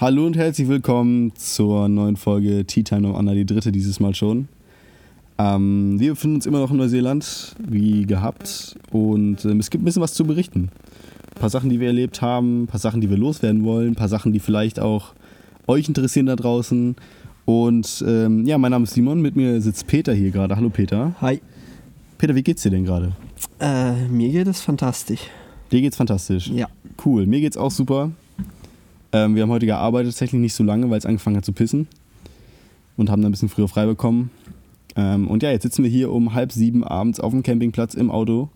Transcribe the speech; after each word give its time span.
Hallo 0.00 0.26
und 0.26 0.36
herzlich 0.36 0.68
willkommen 0.68 1.32
zur 1.34 1.88
neuen 1.88 2.14
Folge 2.14 2.64
Tea 2.64 2.84
Time 2.84 3.08
of 3.08 3.16
Anna, 3.16 3.34
die 3.34 3.44
dritte 3.44 3.72
dieses 3.72 3.98
Mal 3.98 4.14
schon. 4.14 4.46
Ähm, 5.38 5.98
wir 5.98 6.12
befinden 6.12 6.36
uns 6.36 6.46
immer 6.46 6.60
noch 6.60 6.70
in 6.70 6.76
Neuseeland, 6.76 7.56
wie 7.66 8.06
gehabt, 8.06 8.76
und 8.92 9.44
ähm, 9.44 9.58
es 9.58 9.70
gibt 9.70 9.82
ein 9.82 9.84
bisschen 9.86 10.00
was 10.00 10.14
zu 10.14 10.24
berichten. 10.24 10.70
Ein 11.34 11.40
paar 11.40 11.50
Sachen, 11.50 11.68
die 11.68 11.80
wir 11.80 11.88
erlebt 11.88 12.22
haben, 12.22 12.62
ein 12.62 12.66
paar 12.68 12.78
Sachen, 12.78 13.00
die 13.00 13.10
wir 13.10 13.16
loswerden 13.16 13.64
wollen, 13.64 13.88
ein 13.88 13.94
paar 13.96 14.06
Sachen, 14.06 14.32
die 14.32 14.38
vielleicht 14.38 14.78
auch 14.78 15.14
euch 15.66 15.88
interessieren 15.88 16.26
da 16.26 16.36
draußen. 16.36 16.94
Und 17.44 18.04
ähm, 18.06 18.46
ja, 18.46 18.56
mein 18.56 18.70
Name 18.70 18.84
ist 18.84 18.94
Simon, 18.94 19.20
mit 19.20 19.34
mir 19.34 19.60
sitzt 19.60 19.88
Peter 19.88 20.14
hier 20.14 20.30
gerade. 20.30 20.54
Hallo 20.54 20.70
Peter. 20.70 21.16
Hi. 21.20 21.40
Peter, 22.18 22.36
wie 22.36 22.44
geht's 22.44 22.62
dir 22.62 22.70
denn 22.70 22.84
gerade? 22.84 23.16
Äh, 23.58 24.06
mir 24.06 24.30
geht 24.30 24.46
es 24.46 24.60
fantastisch. 24.60 25.22
Dir 25.72 25.80
geht's 25.80 25.96
fantastisch. 25.96 26.46
Ja. 26.50 26.68
Cool, 27.04 27.26
mir 27.26 27.40
geht's 27.40 27.56
auch 27.56 27.72
super. 27.72 28.12
Ähm, 29.12 29.34
wir 29.34 29.42
haben 29.42 29.50
heute 29.50 29.66
gearbeitet, 29.66 30.12
tatsächlich 30.12 30.40
nicht 30.40 30.54
so 30.54 30.64
lange, 30.64 30.90
weil 30.90 30.98
es 30.98 31.06
angefangen 31.06 31.36
hat 31.36 31.44
zu 31.44 31.52
pissen. 31.52 31.88
Und 32.96 33.10
haben 33.10 33.22
dann 33.22 33.30
ein 33.30 33.32
bisschen 33.32 33.48
früher 33.48 33.68
frei 33.68 33.86
bekommen. 33.86 34.30
Ähm, 34.96 35.28
und 35.28 35.42
ja, 35.42 35.50
jetzt 35.50 35.62
sitzen 35.62 35.84
wir 35.84 35.90
hier 35.90 36.10
um 36.10 36.34
halb 36.34 36.52
sieben 36.52 36.82
abends 36.82 37.20
auf 37.20 37.32
dem 37.32 37.42
Campingplatz 37.42 37.94
im 37.94 38.10
Auto 38.10 38.48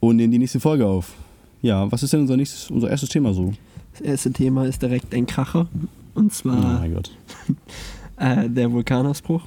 und 0.00 0.16
nehmen 0.16 0.32
die 0.32 0.38
nächste 0.38 0.60
Folge 0.60 0.86
auf. 0.86 1.14
Ja, 1.62 1.90
was 1.90 2.02
ist 2.02 2.12
denn 2.12 2.20
unser, 2.20 2.36
nächstes, 2.36 2.70
unser 2.70 2.90
erstes 2.90 3.08
Thema 3.08 3.32
so? 3.32 3.54
Das 3.92 4.02
erste 4.02 4.32
Thema 4.32 4.66
ist 4.66 4.82
direkt 4.82 5.14
ein 5.14 5.26
Kracher. 5.26 5.68
Und 6.14 6.26
oh 6.26 6.28
zwar 6.28 6.80
mein 6.80 6.94
Gott. 6.94 7.10
äh, 8.18 8.50
der 8.50 8.70
Vulkanausbruch. 8.70 9.42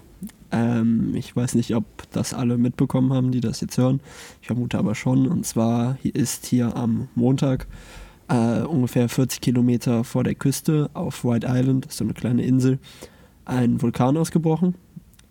Ähm, 0.52 1.14
ich 1.16 1.36
weiß 1.36 1.56
nicht, 1.56 1.76
ob 1.76 1.86
das 2.12 2.34
alle 2.34 2.58
mitbekommen 2.58 3.14
haben, 3.14 3.32
die 3.32 3.42
das 3.42 3.62
jetzt 3.62 3.78
hören. 3.78 4.00
Ich 4.42 4.48
vermute 4.48 4.78
aber 4.80 4.96
schon. 4.96 5.28
Und 5.28 5.46
zwar 5.46 5.98
ist 6.04 6.48
hier 6.48 6.76
am 6.76 7.10
Montag 7.16 7.68
äh, 8.30 8.62
ungefähr 8.62 9.08
40 9.10 9.42
Kilometer 9.42 10.04
vor 10.04 10.24
der 10.24 10.36
Küste 10.36 10.90
auf 10.94 11.24
White 11.24 11.48
Island, 11.50 11.86
das 11.86 11.94
ist 11.94 11.98
so 12.00 12.04
eine 12.04 12.14
kleine 12.14 12.44
Insel, 12.44 12.80
ein 13.46 13.82
Vulkan 13.82 14.18
ausgebrochen. 14.18 14.76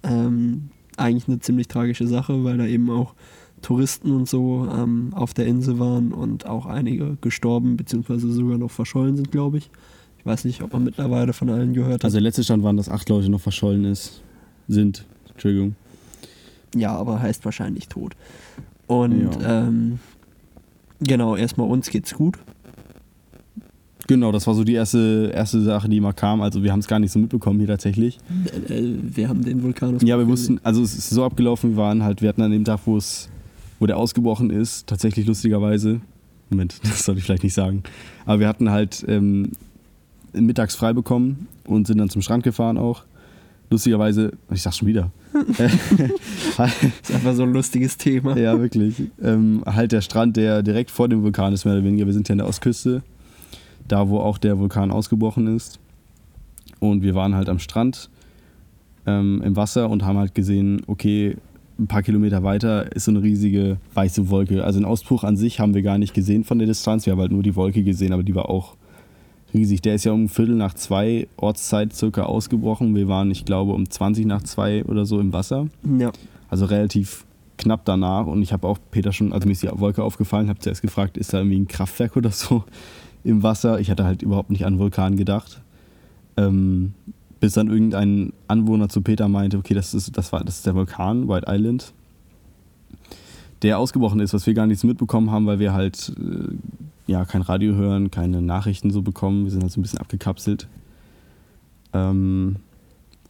Ähm, 0.03 0.71
eigentlich 0.97 1.29
eine 1.29 1.41
ziemlich 1.41 1.69
tragische 1.69 2.07
Sache, 2.07 2.43
weil 2.45 2.57
da 2.59 2.65
eben 2.67 2.91
auch 2.91 3.15
Touristen 3.63 4.13
und 4.13 4.29
so 4.29 4.69
ähm, 4.73 5.13
auf 5.15 5.35
der 5.35 5.47
Insel 5.47 5.79
waren 5.79 6.13
und 6.13 6.47
auch 6.47 6.67
einige 6.67 7.17
gestorben 7.21 7.77
bzw. 7.77 8.19
sogar 8.19 8.59
noch 8.59 8.71
verschollen 8.71 9.17
sind, 9.17 9.31
glaube 9.33 9.59
ich. 9.59 9.71
Ich 10.19 10.27
weiß 10.27 10.45
nicht, 10.45 10.63
ob 10.63 10.73
man 10.73 10.85
mittlerweile 10.85 11.33
von 11.33 11.51
allen 11.51 11.73
gehört 11.75 11.95
hat. 11.95 12.05
Also 12.05 12.17
der 12.17 12.23
letzte 12.23 12.45
Stand 12.45 12.63
waren, 12.63 12.77
dass 12.77 12.89
acht 12.89 13.09
Leute 13.09 13.29
noch 13.29 13.41
verschollen 13.41 13.85
ist, 13.85 14.23
sind. 14.69 15.05
Entschuldigung. 15.31 15.75
Ja, 16.75 16.95
aber 16.97 17.21
heißt 17.21 17.45
wahrscheinlich 17.45 17.89
tot. 17.89 18.15
Und 18.87 19.41
Ja. 19.41 19.67
ähm, 19.67 19.99
genau, 21.01 21.37
erstmal 21.37 21.69
uns 21.69 21.91
geht's 21.91 22.15
gut. 22.15 22.39
Genau, 24.07 24.31
das 24.31 24.47
war 24.47 24.55
so 24.55 24.63
die 24.63 24.75
erste, 24.75 25.33
erste 25.35 25.61
Sache, 25.61 25.89
die 25.89 26.01
mal 26.01 26.13
kam. 26.13 26.41
Also 26.41 26.63
wir 26.63 26.73
haben 26.73 26.79
es 26.79 26.87
gar 26.87 26.99
nicht 26.99 27.11
so 27.11 27.19
mitbekommen 27.19 27.59
hier 27.59 27.69
tatsächlich. 27.69 28.19
Äh, 28.69 28.75
äh, 28.75 28.99
wir 29.03 29.29
haben 29.29 29.45
den 29.45 29.63
Vulkan 29.63 29.99
Ja, 30.03 30.19
wir 30.19 30.29
wussten, 30.29 30.61
also 30.63 30.83
es 30.83 30.97
ist 30.97 31.11
so 31.11 31.25
abgelaufen, 31.25 31.71
wir 31.71 31.77
waren 31.77 32.03
halt, 32.03 32.23
wir 32.23 32.29
hatten 32.29 32.43
an 32.43 32.53
dem 32.53 32.65
Tag, 32.65 32.81
wo 32.87 32.97
es, 32.97 33.29
wo 33.81 33.87
der 33.87 33.97
ausgebrochen 33.97 34.51
ist, 34.51 34.87
tatsächlich 34.87 35.27
lustigerweise, 35.27 36.01
Moment, 36.51 36.79
das 36.83 37.05
sollte 37.05 37.19
ich 37.19 37.25
vielleicht 37.25 37.43
nicht 37.43 37.55
sagen, 37.55 37.83
aber 38.25 38.41
wir 38.41 38.49
hatten 38.49 38.71
halt 38.71 39.05
ähm, 39.09 39.53
mittags 40.33 40.77
frei 40.77 40.93
bekommen 40.93 41.49
und 41.65 41.87
sind 41.87 41.99
dann 41.99 42.11
zum 42.11 42.23
Strand 42.23 42.45
gefahren 42.45 42.79
auch. 42.79 43.03
Lustigerweise, 43.69 44.31
ich 44.53 44.63
sag's 44.63 44.77
schon 44.77 44.87
wieder. 44.87 45.11
ist 45.59 46.61
einfach 47.13 47.35
so 47.35 47.43
ein 47.43 47.53
lustiges 47.53 47.97
Thema. 47.97 48.37
ja, 48.39 48.61
wirklich. 48.61 49.03
Ähm, 49.21 49.65
halt 49.67 49.91
der 49.91 50.03
Strand, 50.03 50.37
der 50.37 50.63
direkt 50.63 50.93
vor 50.93 51.09
dem 51.09 51.25
Vulkan 51.25 51.53
ist, 51.53 51.65
mehr 51.65 51.75
oder 51.75 51.83
weniger. 51.83 52.07
Wir 52.07 52.13
sind 52.13 52.29
ja 52.29 52.35
an 52.35 52.39
der 52.39 52.47
Ostküste, 52.47 53.03
da 53.89 54.09
wo 54.09 54.19
auch 54.19 54.39
der 54.39 54.59
Vulkan 54.59 54.91
ausgebrochen 54.91 55.47
ist. 55.55 55.79
Und 56.81 57.03
wir 57.03 57.15
waren 57.15 57.35
halt 57.35 57.49
am 57.49 57.59
Strand 57.59 58.11
ähm, 59.07 59.41
im 59.45 59.57
Wasser 59.57 59.89
und 59.89 60.05
haben 60.05 60.19
halt 60.19 60.35
gesehen, 60.35 60.83
okay, 60.87 61.37
ein 61.79 61.87
paar 61.87 62.03
Kilometer 62.03 62.43
weiter 62.43 62.91
ist 62.95 63.05
so 63.05 63.11
eine 63.11 63.23
riesige 63.23 63.77
weiße 63.95 64.31
Wolke. 64.31 64.65
Also 64.65 64.81
den 64.81 64.87
Ausbruch 64.87 65.25
an 65.25 65.37
sich 65.37 65.61
haben 65.61 65.75
wir 65.75 65.83
gar 65.83 65.99
nicht 65.99 66.15
gesehen 66.15 66.45
von 66.45 66.59
der 66.59 66.67
Distanz. 66.67 67.07
Wir 67.07 67.13
haben 67.13 67.21
halt 67.21 67.33
nur 67.33 67.43
die 67.43 67.55
Wolke 67.55 67.83
gesehen, 67.83 68.13
aber 68.13 68.23
die 68.23 68.35
war 68.35 68.49
auch 68.49 68.77
riesig. 69.53 69.83
Der 69.83 69.95
ist 69.95 70.05
ja 70.05 70.13
um 70.13 70.29
Viertel 70.29 70.55
nach 70.55 70.75
zwei 70.75 71.29
Ortszeit 71.37 71.93
circa 71.93 72.23
ausgebrochen. 72.23 72.95
Wir 72.95 73.09
waren, 73.09 73.31
ich 73.31 73.45
glaube, 73.45 73.73
um 73.73 73.89
20 73.89 74.27
nach 74.27 74.43
zwei 74.43 74.85
oder 74.85 75.05
so 75.05 75.21
im 75.21 75.33
Wasser. 75.33 75.69
Ja. 75.99 76.13
Also 76.49 76.65
relativ 76.65 77.27
knapp 77.59 77.85
danach. 77.85 78.27
Und 78.27 78.43
ich 78.43 78.53
habe 78.53 78.67
auch 78.67 78.79
Peter 78.91 79.13
schon, 79.13 79.33
also 79.33 79.47
mir 79.47 79.53
ist 79.53 79.63
die 79.63 79.69
Wolke 79.73 80.03
aufgefallen, 80.03 80.49
habe 80.49 80.59
zuerst 80.59 80.83
gefragt, 80.83 81.19
ist 81.19 81.35
da 81.35 81.39
irgendwie 81.39 81.59
ein 81.59 81.69
Kraftwerk 81.69 82.17
oder 82.17 82.31
so 82.31 82.65
im 83.27 83.43
Wasser? 83.43 83.81
Ich 83.81 83.91
hatte 83.91 84.05
halt 84.05 84.23
überhaupt 84.23 84.51
nicht 84.51 84.65
an 84.65 84.79
Vulkan 84.79 85.17
gedacht. 85.17 85.61
Ähm, 86.37 86.95
bis 87.41 87.53
dann 87.53 87.69
irgendein 87.69 88.33
Anwohner 88.49 88.89
zu 88.89 89.03
Peter 89.03 89.29
meinte, 89.29 89.59
okay, 89.59 89.75
das 89.75 89.95
ist, 89.95 90.17
das 90.17 90.33
war, 90.33 90.43
das 90.45 90.59
ist 90.59 90.67
der 90.67 90.75
Vulkan, 90.75 91.29
White 91.29 91.47
Island, 91.49 91.93
der 93.63 93.79
ausgebrochen 93.79 94.21
ist, 94.21 94.33
was 94.33 94.47
wir 94.47 94.55
gar 94.55 94.67
nichts 94.67 94.85
mitbekommen 94.85 95.31
haben, 95.31 95.47
weil 95.47 95.59
wir 95.59 95.73
halt 95.73 96.13
äh, 96.19 96.55
ja 97.07 97.25
kein 97.25 97.43
Radio 97.43 97.75
hören, 97.75 98.11
keine 98.11 98.43
Nachrichten 98.43 98.91
so 98.91 99.03
bekommen. 99.03 99.45
Wir 99.45 99.51
sind 99.51 99.63
halt 99.63 99.73
so 99.73 99.81
ein 99.81 99.83
bisschen 99.83 99.99
abgekapselt. 99.99 100.67
Ähm, 101.93 102.57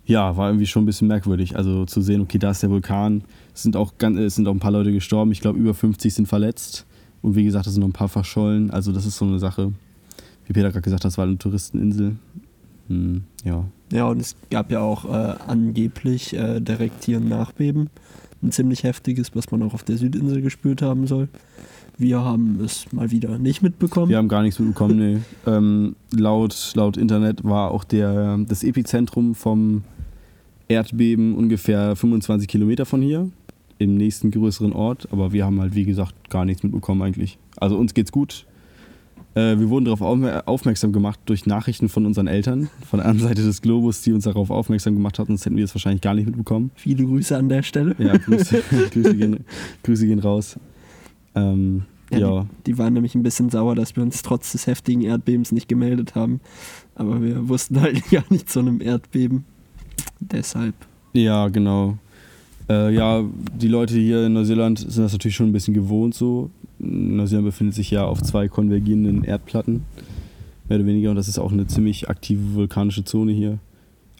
ja, 0.05 0.37
war 0.37 0.49
irgendwie 0.49 0.67
schon 0.67 0.85
ein 0.85 0.87
bisschen 0.87 1.09
merkwürdig. 1.09 1.57
Also 1.57 1.85
zu 1.85 2.01
sehen, 2.01 2.21
okay, 2.21 2.39
da 2.39 2.51
ist 2.51 2.63
der 2.63 2.71
Vulkan. 2.71 3.25
Es 3.55 3.63
sind 3.63 3.77
auch, 3.77 3.99
ganz, 3.99 4.19
es 4.19 4.37
sind 4.37 4.47
auch 4.47 4.53
ein 4.53 4.61
paar 4.61 4.71
Leute 4.71 4.93
gestorben. 4.93 5.33
Ich 5.33 5.41
glaube, 5.41 5.59
über 5.59 5.75
50 5.75 6.15
sind 6.15 6.27
verletzt. 6.27 6.87
Und 7.23 7.35
wie 7.35 7.45
gesagt, 7.45 7.67
es 7.67 7.75
sind 7.75 7.81
noch 7.81 7.89
ein 7.89 7.93
paar 7.93 8.09
verschollen. 8.09 8.71
Also 8.71 8.93
das 8.93 9.05
ist 9.05 9.17
so 9.17 9.25
eine 9.25 9.41
Sache. 9.41 9.73
Wie 10.47 10.53
Peter 10.53 10.71
gerade 10.71 10.83
gesagt 10.83 11.05
hat, 11.05 11.11
das 11.11 11.19
war 11.19 11.27
eine 11.27 11.39
Touristeninsel. 11.39 12.17
Hm, 12.89 13.25
ja. 13.45 13.65
Ja, 13.93 14.07
und 14.07 14.21
es 14.21 14.37
gab 14.51 14.71
ja 14.71 14.81
auch 14.81 15.05
äh, 15.05 15.35
angeblich 15.47 16.35
äh, 16.35 16.61
direkt 16.61 17.05
hier 17.05 17.19
ein 17.19 17.29
Nachbeben. 17.29 17.91
Ein 18.43 18.53
ziemlich 18.53 18.85
heftiges, 18.85 19.35
was 19.35 19.51
man 19.51 19.63
auch 19.63 19.75
auf 19.75 19.83
der 19.83 19.97
Südinsel 19.97 20.43
gespürt 20.43 20.83
haben 20.83 21.07
soll. 21.07 21.29
Wir 21.99 22.21
haben 22.21 22.61
es 22.63 22.93
mal 22.93 23.11
wieder 23.11 23.39
nicht 23.39 23.63
mitbekommen. 23.63 24.11
Wir 24.11 24.19
haben 24.19 24.29
gar 24.29 24.43
nichts 24.43 24.59
mitbekommen, 24.59 24.99
nee. 24.99 25.19
Ähm, 25.47 25.97
laut, 26.13 26.73
laut 26.75 26.97
Internet 26.97 27.43
war 27.43 27.71
auch 27.71 27.85
der, 27.85 28.39
das 28.47 28.63
Epizentrum 28.63 29.35
vom 29.35 29.83
Erdbeben 30.69 31.35
ungefähr 31.35 31.97
25 31.97 32.49
Kilometer 32.49 32.85
von 32.85 33.01
hier, 33.01 33.31
im 33.79 33.97
nächsten 33.97 34.31
größeren 34.31 34.73
Ort. 34.73 35.09
Aber 35.11 35.33
wir 35.33 35.47
haben 35.47 35.61
halt, 35.61 35.75
wie 35.75 35.85
gesagt, 35.85 36.29
gar 36.29 36.45
nichts 36.45 36.63
mitbekommen 36.63 37.03
eigentlich. 37.03 37.39
Also 37.57 37.79
uns 37.79 37.95
geht's 37.95 38.13
gut. 38.13 38.47
Äh, 39.37 39.61
wir 39.61 39.69
wurden 39.69 39.85
darauf 39.85 40.01
aufmer- 40.01 40.43
aufmerksam 40.47 40.93
gemacht 40.93 41.21
durch 41.27 41.47
Nachrichten 41.47 41.89
von 41.89 42.07
unseren 42.07 42.27
Eltern, 42.27 42.69
von 42.89 42.99
der 43.01 43.07
anderen 43.09 43.29
Seite 43.29 43.43
des 43.43 43.61
Globus, 43.63 44.01
die 44.03 44.13
uns 44.13 44.25
darauf 44.25 44.51
aufmerksam 44.51 44.95
gemacht 44.95 45.19
hatten, 45.19 45.33
sonst 45.33 45.45
hätten 45.47 45.57
wir 45.57 45.65
es 45.65 45.75
wahrscheinlich 45.75 46.01
gar 46.01 46.15
nicht 46.15 46.27
mitbekommen. 46.27 46.71
Viele 46.75 47.05
Grüße 47.05 47.37
an 47.37 47.49
der 47.49 47.63
Stelle. 47.63 47.95
Ja, 47.99 48.17
Grüße, 48.17 48.63
Grüße, 48.91 49.15
gehen, 49.17 49.45
Grüße 49.85 50.07
gehen 50.07 50.19
raus. 50.21 50.59
Ähm, 51.35 51.83
Ja, 52.11 52.19
ja. 52.19 52.47
Die, 52.67 52.73
die 52.73 52.79
waren 52.79 52.95
nämlich 52.95 53.15
ein 53.15 53.23
bisschen 53.23 53.51
sauer, 53.51 53.75
dass 53.75 53.95
wir 53.95 54.03
uns 54.03 54.23
trotz 54.23 54.53
des 54.53 54.67
heftigen 54.67 55.03
Erdbebens 55.03 55.53
nicht 55.53 55.69
gemeldet 55.69 56.15
haben. 56.15 56.41
Aber 56.95 57.23
wir 57.23 57.49
wussten 57.49 57.81
halt 57.81 58.09
gar 58.11 58.25
nicht 58.31 58.49
zu 58.49 58.61
einem 58.61 58.81
Erdbeben. 58.81 59.45
Deshalb. 60.21 60.75
Ja, 61.13 61.49
genau. 61.49 61.99
Äh, 62.69 62.95
ja, 62.95 63.23
die 63.61 63.69
Leute 63.69 63.95
hier 63.95 64.27
in 64.27 64.33
Neuseeland 64.33 64.79
sind 64.79 65.05
das 65.05 65.13
natürlich 65.13 65.37
schon 65.37 65.47
ein 65.49 65.53
bisschen 65.53 65.75
gewohnt 65.75 66.15
so. 66.15 66.51
Neuseeland 66.79 67.47
befindet 67.47 67.75
sich 67.75 67.91
ja 67.91 68.05
auf 68.05 68.23
zwei 68.23 68.49
konvergierenden 68.49 69.25
Erdplatten, 69.25 69.85
mehr 70.69 70.79
oder 70.79 70.87
weniger, 70.87 71.11
und 71.11 71.17
das 71.17 71.29
ist 71.29 71.39
auch 71.39 71.53
eine 71.53 71.67
ziemlich 71.67 72.09
aktive 72.09 72.55
vulkanische 72.55 73.05
Zone 73.05 73.33
hier. 73.33 73.59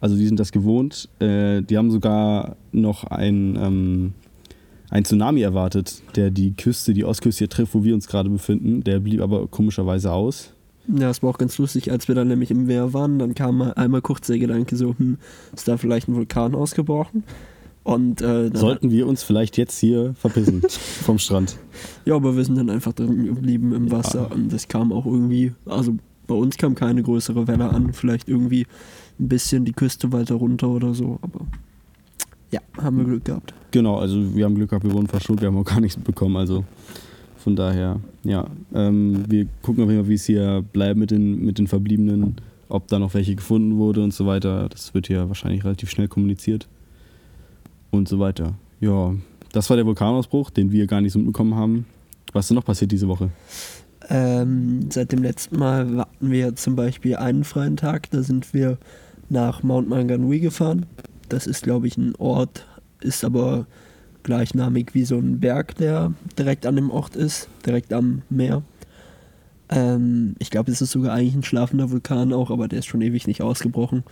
Also 0.01 0.17
die 0.17 0.27
sind 0.27 0.39
das 0.39 0.53
gewohnt. 0.53 1.09
Äh, 1.21 1.63
die 1.63 1.79
haben 1.79 1.91
sogar 1.91 2.57
noch 2.73 3.05
ein, 3.05 3.57
ähm, 3.57 4.13
ein 4.91 5.05
Tsunami 5.05 5.41
erwartet, 5.41 6.03
der 6.17 6.31
die 6.31 6.55
Küste, 6.55 6.93
die 6.93 7.05
Ostküste 7.05 7.41
hier 7.41 7.49
trifft, 7.49 7.75
wo 7.75 7.83
wir 7.83 7.95
uns 7.95 8.07
gerade 8.07 8.29
befinden. 8.29 8.85
Der 8.85 9.01
blieb 9.01 9.21
aber 9.21 9.47
komischerweise 9.49 10.13
aus. 10.13 10.53
Ja, 10.89 11.11
es 11.11 11.23
war 11.23 11.31
auch 11.31 11.39
ganz 11.39 11.59
lustig, 11.59 11.91
als 11.91 12.07
wir 12.07 12.15
dann 12.15 12.29
nämlich 12.29 12.51
im 12.51 12.67
Meer 12.67 12.93
waren, 12.93 13.19
dann 13.19 13.35
kam 13.35 13.59
mal 13.59 13.73
einmal 13.73 14.03
kurz 14.03 14.29
der 14.29 14.39
Gedanke 14.39 14.77
so, 14.77 14.95
hm, 14.97 15.19
ist 15.53 15.67
da 15.67 15.77
vielleicht 15.79 16.09
ein 16.09 16.15
Vulkan 16.15 16.55
ausgebrochen? 16.55 17.25
Und 17.87 18.21
äh, 18.21 18.51
Sollten 18.53 18.91
wir 18.91 19.07
uns 19.07 19.23
vielleicht 19.23 19.57
jetzt 19.57 19.79
hier 19.79 20.13
verpissen 20.15 20.61
vom 20.69 21.21
Strand? 21.21 21.57
ja, 22.05 22.17
aber 22.17 22.37
wir 22.37 22.45
sind 22.45 22.59
dann 22.59 22.69
einfach 22.69 22.93
drin 22.93 23.27
geblieben 23.27 23.73
im 23.73 23.93
Wasser 23.93 24.33
und 24.33 24.53
es 24.53 24.67
kam 24.67 24.93
auch 24.93 25.07
irgendwie, 25.07 25.53
also 25.67 25.95
bei 26.27 26.35
uns 26.35 26.57
kam 26.57 26.75
keine 26.75 27.05
größere 27.05 27.47
Welle 27.47 27.71
an, 27.71 27.93
vielleicht 27.93 28.29
irgendwie 28.29 28.67
ein 29.21 29.29
bisschen 29.29 29.65
die 29.65 29.73
Küste 29.73 30.11
weiter 30.13 30.35
runter 30.35 30.69
oder 30.69 30.95
so, 30.95 31.21
aber 31.23 31.47
ja, 32.51 32.61
haben 32.83 32.97
wir 32.99 33.05
Glück 33.05 33.25
gehabt. 33.25 33.55
Genau, 33.71 33.99
also 33.99 34.35
wir 34.35 34.47
haben 34.47 34.57
Glück 34.57 34.71
gehabt, 34.71 34.85
wir 34.85 34.93
wurden 34.93 35.07
verschont, 35.07 35.41
wir 35.41 35.47
haben 35.47 35.57
auch 35.57 35.65
gar 35.65 35.81
nichts 35.81 35.97
bekommen. 35.97 36.37
Also 36.37 36.65
von 37.37 37.55
daher, 37.55 38.01
ja. 38.25 38.49
Ähm, 38.75 39.23
wir 39.29 39.47
gucken 39.63 39.85
auf 39.85 39.91
jeden 39.91 40.03
Fall, 40.03 40.11
wie 40.11 40.15
es 40.15 40.25
hier 40.25 40.65
bleibt 40.73 40.99
mit 40.99 41.13
den, 41.13 41.45
mit 41.45 41.59
den 41.59 41.69
Verbliebenen, 41.69 42.35
ob 42.69 42.89
da 42.89 42.99
noch 42.99 43.15
welche 43.15 43.37
gefunden 43.37 43.77
wurde 43.77 44.03
und 44.03 44.13
so 44.13 44.27
weiter. 44.27 44.69
Das 44.71 44.93
wird 44.93 45.07
hier 45.07 45.29
wahrscheinlich 45.29 45.65
relativ 45.65 45.89
schnell 45.89 46.09
kommuniziert. 46.09 46.67
Und 47.91 48.09
so 48.09 48.19
weiter. 48.19 48.55
Ja, 48.81 49.15
das 49.53 49.71
war 49.71 49.77
der 49.77 49.87
Vulkanausbruch, 49.87 50.51
den 50.51 50.71
wir 50.71 50.87
gar 50.87 51.01
nicht 51.01 51.13
so 51.13 51.19
mitbekommen 51.19 51.55
haben. 51.55 51.87
Was 52.33 52.45
ist 52.45 52.51
denn 52.51 52.57
noch 52.57 52.65
passiert 52.65 52.93
diese 52.93 53.09
Woche? 53.09 53.31
Ähm, 54.09 54.91
seit 54.91 55.13
dem 55.13 55.23
letzten 55.23 55.59
Mal 55.59 55.99
hatten 55.99 56.31
wir 56.31 56.55
zum 56.55 56.77
Beispiel 56.77 57.17
einen 57.17 57.45
freien 57.45 57.77
Tag. 57.77 58.11
Da 58.11 58.23
sind 58.23 58.53
wir 58.53 58.79
nach 59.29 59.63
Mount 59.63 59.89
Manganui 59.89 60.41
gefahren. 60.41 60.87
Das 61.29 61.47
ist, 61.47 61.63
glaube 61.63 61.87
ich, 61.87 61.97
ein 61.97 62.15
Ort, 62.17 62.67
ist 63.01 63.25
aber 63.25 63.67
gleichnamig 64.23 64.95
wie 64.95 65.05
so 65.05 65.17
ein 65.19 65.41
Berg, 65.41 65.77
der 65.77 66.13
direkt 66.39 66.67
an 66.67 66.77
dem 66.77 66.91
Ort 66.91 67.17
ist, 67.17 67.49
direkt 67.65 67.93
am 67.93 68.23
Meer. 68.29 68.63
Ähm, 69.69 70.35
ich 70.39 70.51
glaube, 70.51 70.71
es 70.71 70.81
ist 70.81 70.93
sogar 70.93 71.15
eigentlich 71.15 71.35
ein 71.35 71.43
schlafender 71.43 71.91
Vulkan 71.91 72.33
auch, 72.33 72.51
aber 72.51 72.69
der 72.69 72.81
ist 72.81 72.87
schon 72.87 73.03
ewig 73.03 73.27
nicht 73.27 73.43
ausgebrochen. 73.43 74.05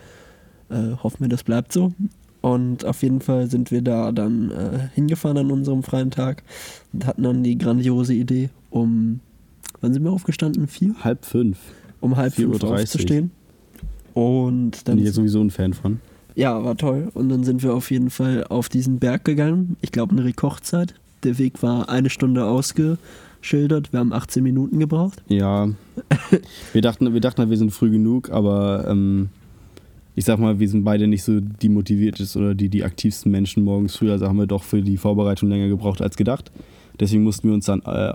Äh, 0.70 0.96
hoffen 1.02 1.20
wir, 1.20 1.28
das 1.28 1.44
bleibt 1.44 1.72
so. 1.72 1.92
Und 2.44 2.84
auf 2.84 3.02
jeden 3.02 3.22
Fall 3.22 3.48
sind 3.48 3.70
wir 3.70 3.80
da 3.80 4.12
dann 4.12 4.50
äh, 4.50 4.88
hingefahren 4.94 5.38
an 5.38 5.50
unserem 5.50 5.82
freien 5.82 6.10
Tag 6.10 6.42
und 6.92 7.06
hatten 7.06 7.22
dann 7.22 7.42
die 7.42 7.56
grandiose 7.56 8.12
Idee, 8.12 8.50
um, 8.68 9.20
wann 9.80 9.94
sind 9.94 10.04
wir 10.04 10.10
aufgestanden? 10.10 10.68
Vier? 10.68 10.94
Halb 11.02 11.24
fünf. 11.24 11.56
Um 12.00 12.18
halb 12.18 12.34
fünf 12.34 12.56
4:30 12.56 12.64
Uhr. 12.66 12.74
aufzustehen. 12.74 13.30
Und 14.12 14.72
Bin 14.72 14.80
dann 14.84 14.98
ich 14.98 15.04
jetzt 15.06 15.14
sowieso 15.14 15.40
ein 15.40 15.48
Fan 15.48 15.72
von. 15.72 16.00
ja, 16.34 16.62
war 16.62 16.76
toll. 16.76 17.08
Und 17.14 17.30
dann 17.30 17.44
sind 17.44 17.62
wir 17.62 17.72
auf 17.72 17.90
jeden 17.90 18.10
Fall 18.10 18.44
auf 18.50 18.68
diesen 18.68 18.98
Berg 18.98 19.24
gegangen. 19.24 19.78
Ich 19.80 19.90
glaube, 19.90 20.12
eine 20.12 20.26
Rekordzeit. 20.26 20.94
Der 21.22 21.38
Weg 21.38 21.62
war 21.62 21.88
eine 21.88 22.10
Stunde 22.10 22.44
ausgeschildert. 22.44 23.90
Wir 23.94 24.00
haben 24.00 24.12
18 24.12 24.42
Minuten 24.42 24.80
gebraucht. 24.80 25.22
Ja. 25.28 25.70
wir 26.74 26.82
dachten, 26.82 27.10
wir 27.10 27.22
dachten, 27.22 27.48
wir 27.48 27.56
sind 27.56 27.70
früh 27.70 27.90
genug, 27.90 28.28
aber 28.28 28.86
ähm, 28.86 29.30
ich 30.14 30.24
sag 30.24 30.38
mal, 30.38 30.58
wir 30.58 30.68
sind 30.68 30.84
beide 30.84 31.06
nicht 31.06 31.24
so 31.24 31.40
die 31.40 31.68
motiviertesten 31.68 32.42
oder 32.42 32.54
die, 32.54 32.68
die 32.68 32.84
aktivsten 32.84 33.32
Menschen 33.32 33.64
morgens 33.64 33.96
früh. 33.96 34.10
Also 34.10 34.28
haben 34.28 34.38
wir 34.38 34.46
doch 34.46 34.62
für 34.62 34.82
die 34.82 34.96
Vorbereitung 34.96 35.48
länger 35.48 35.68
gebraucht 35.68 36.00
als 36.00 36.16
gedacht. 36.16 36.52
Deswegen 37.00 37.24
mussten 37.24 37.48
wir 37.48 37.54
uns 37.54 37.66
dann 37.66 37.82
äh, 37.82 38.12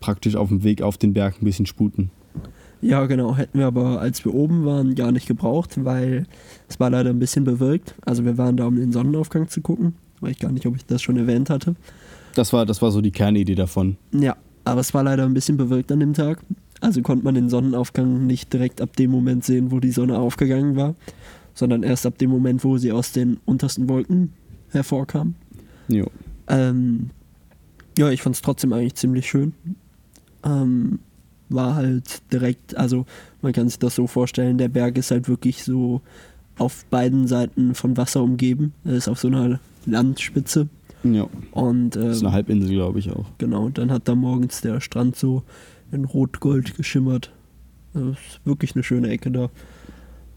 praktisch 0.00 0.36
auf 0.36 0.48
dem 0.48 0.64
Weg 0.64 0.80
auf 0.80 0.96
den 0.96 1.12
Berg 1.12 1.40
ein 1.40 1.44
bisschen 1.44 1.66
sputen. 1.66 2.10
Ja, 2.80 3.04
genau. 3.06 3.36
Hätten 3.36 3.58
wir 3.58 3.66
aber, 3.66 4.00
als 4.00 4.24
wir 4.24 4.34
oben 4.34 4.64
waren, 4.64 4.94
gar 4.94 5.12
nicht 5.12 5.26
gebraucht, 5.26 5.84
weil 5.84 6.26
es 6.68 6.80
war 6.80 6.90
leider 6.90 7.10
ein 7.10 7.18
bisschen 7.18 7.44
bewölkt. 7.44 7.94
Also 8.04 8.24
wir 8.24 8.38
waren 8.38 8.56
da, 8.56 8.66
um 8.66 8.76
den 8.76 8.92
Sonnenaufgang 8.92 9.48
zu 9.48 9.60
gucken. 9.60 9.94
Weiß 10.20 10.32
ich 10.32 10.38
gar 10.38 10.52
nicht, 10.52 10.66
ob 10.66 10.76
ich 10.76 10.86
das 10.86 11.02
schon 11.02 11.16
erwähnt 11.16 11.50
hatte. 11.50 11.74
Das 12.34 12.52
war, 12.52 12.64
das 12.64 12.80
war 12.82 12.90
so 12.90 13.00
die 13.00 13.10
Kernidee 13.10 13.54
davon. 13.54 13.96
Ja, 14.12 14.36
aber 14.64 14.80
es 14.80 14.92
war 14.94 15.02
leider 15.02 15.24
ein 15.24 15.34
bisschen 15.34 15.56
bewölkt 15.56 15.92
an 15.92 16.00
dem 16.00 16.14
Tag. 16.14 16.40
Also 16.80 17.02
konnte 17.02 17.24
man 17.24 17.34
den 17.34 17.48
Sonnenaufgang 17.48 18.26
nicht 18.26 18.52
direkt 18.52 18.80
ab 18.80 18.96
dem 18.96 19.10
Moment 19.10 19.44
sehen, 19.44 19.70
wo 19.70 19.80
die 19.80 19.90
Sonne 19.90 20.18
aufgegangen 20.18 20.76
war, 20.76 20.94
sondern 21.54 21.82
erst 21.82 22.06
ab 22.06 22.18
dem 22.18 22.30
Moment, 22.30 22.64
wo 22.64 22.76
sie 22.78 22.92
aus 22.92 23.12
den 23.12 23.38
untersten 23.44 23.88
Wolken 23.88 24.32
hervorkam. 24.70 25.34
Jo. 25.88 26.06
Ähm, 26.48 27.10
ja, 27.98 28.10
ich 28.10 28.22
fand 28.22 28.36
es 28.36 28.42
trotzdem 28.42 28.72
eigentlich 28.72 28.94
ziemlich 28.94 29.28
schön. 29.28 29.54
Ähm, 30.44 30.98
war 31.48 31.76
halt 31.76 32.22
direkt, 32.32 32.76
also 32.76 33.06
man 33.40 33.52
kann 33.52 33.68
sich 33.68 33.78
das 33.78 33.94
so 33.94 34.06
vorstellen, 34.06 34.58
der 34.58 34.68
Berg 34.68 34.98
ist 34.98 35.10
halt 35.10 35.28
wirklich 35.28 35.64
so 35.64 36.02
auf 36.58 36.84
beiden 36.86 37.26
Seiten 37.26 37.74
von 37.74 37.96
Wasser 37.96 38.22
umgeben. 38.22 38.72
Er 38.84 38.94
ist 38.94 39.08
auf 39.08 39.20
so 39.20 39.28
einer 39.28 39.60
Landspitze. 39.84 40.68
Ja. 41.04 41.28
Und 41.52 41.90
Das 41.90 42.16
ist 42.16 42.20
ähm, 42.20 42.26
eine 42.26 42.34
Halbinsel, 42.34 42.70
glaube 42.74 42.98
ich 42.98 43.12
auch. 43.12 43.26
Genau, 43.38 43.68
dann 43.68 43.90
hat 43.92 44.08
da 44.08 44.14
morgens 44.14 44.60
der 44.60 44.80
Strand 44.80 45.16
so 45.16 45.42
in 45.92 46.04
Rot-Gold 46.04 46.76
geschimmert. 46.76 47.32
Das 47.92 48.02
ist 48.02 48.40
wirklich 48.44 48.74
eine 48.74 48.84
schöne 48.84 49.08
Ecke 49.08 49.30
da. 49.30 49.50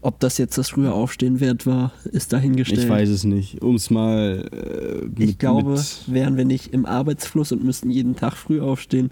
Ob 0.02 0.18
das 0.18 0.38
jetzt 0.38 0.56
das 0.56 0.70
frühe 0.70 0.92
Aufstehen 0.92 1.40
wert 1.40 1.66
war, 1.66 1.92
ist 2.10 2.32
dahingestellt. 2.32 2.84
Ich 2.84 2.88
weiß 2.88 3.10
es 3.10 3.24
nicht. 3.24 3.60
Um 3.62 3.74
es 3.74 3.90
mal. 3.90 4.48
Äh, 4.50 5.04
mit, 5.04 5.30
Ich 5.30 5.38
glaube, 5.38 5.78
wären 6.06 6.38
wir 6.38 6.46
nicht 6.46 6.72
im 6.72 6.86
Arbeitsfluss 6.86 7.52
und 7.52 7.62
müssten 7.62 7.90
jeden 7.90 8.16
Tag 8.16 8.34
früh 8.36 8.60
aufstehen, 8.60 9.10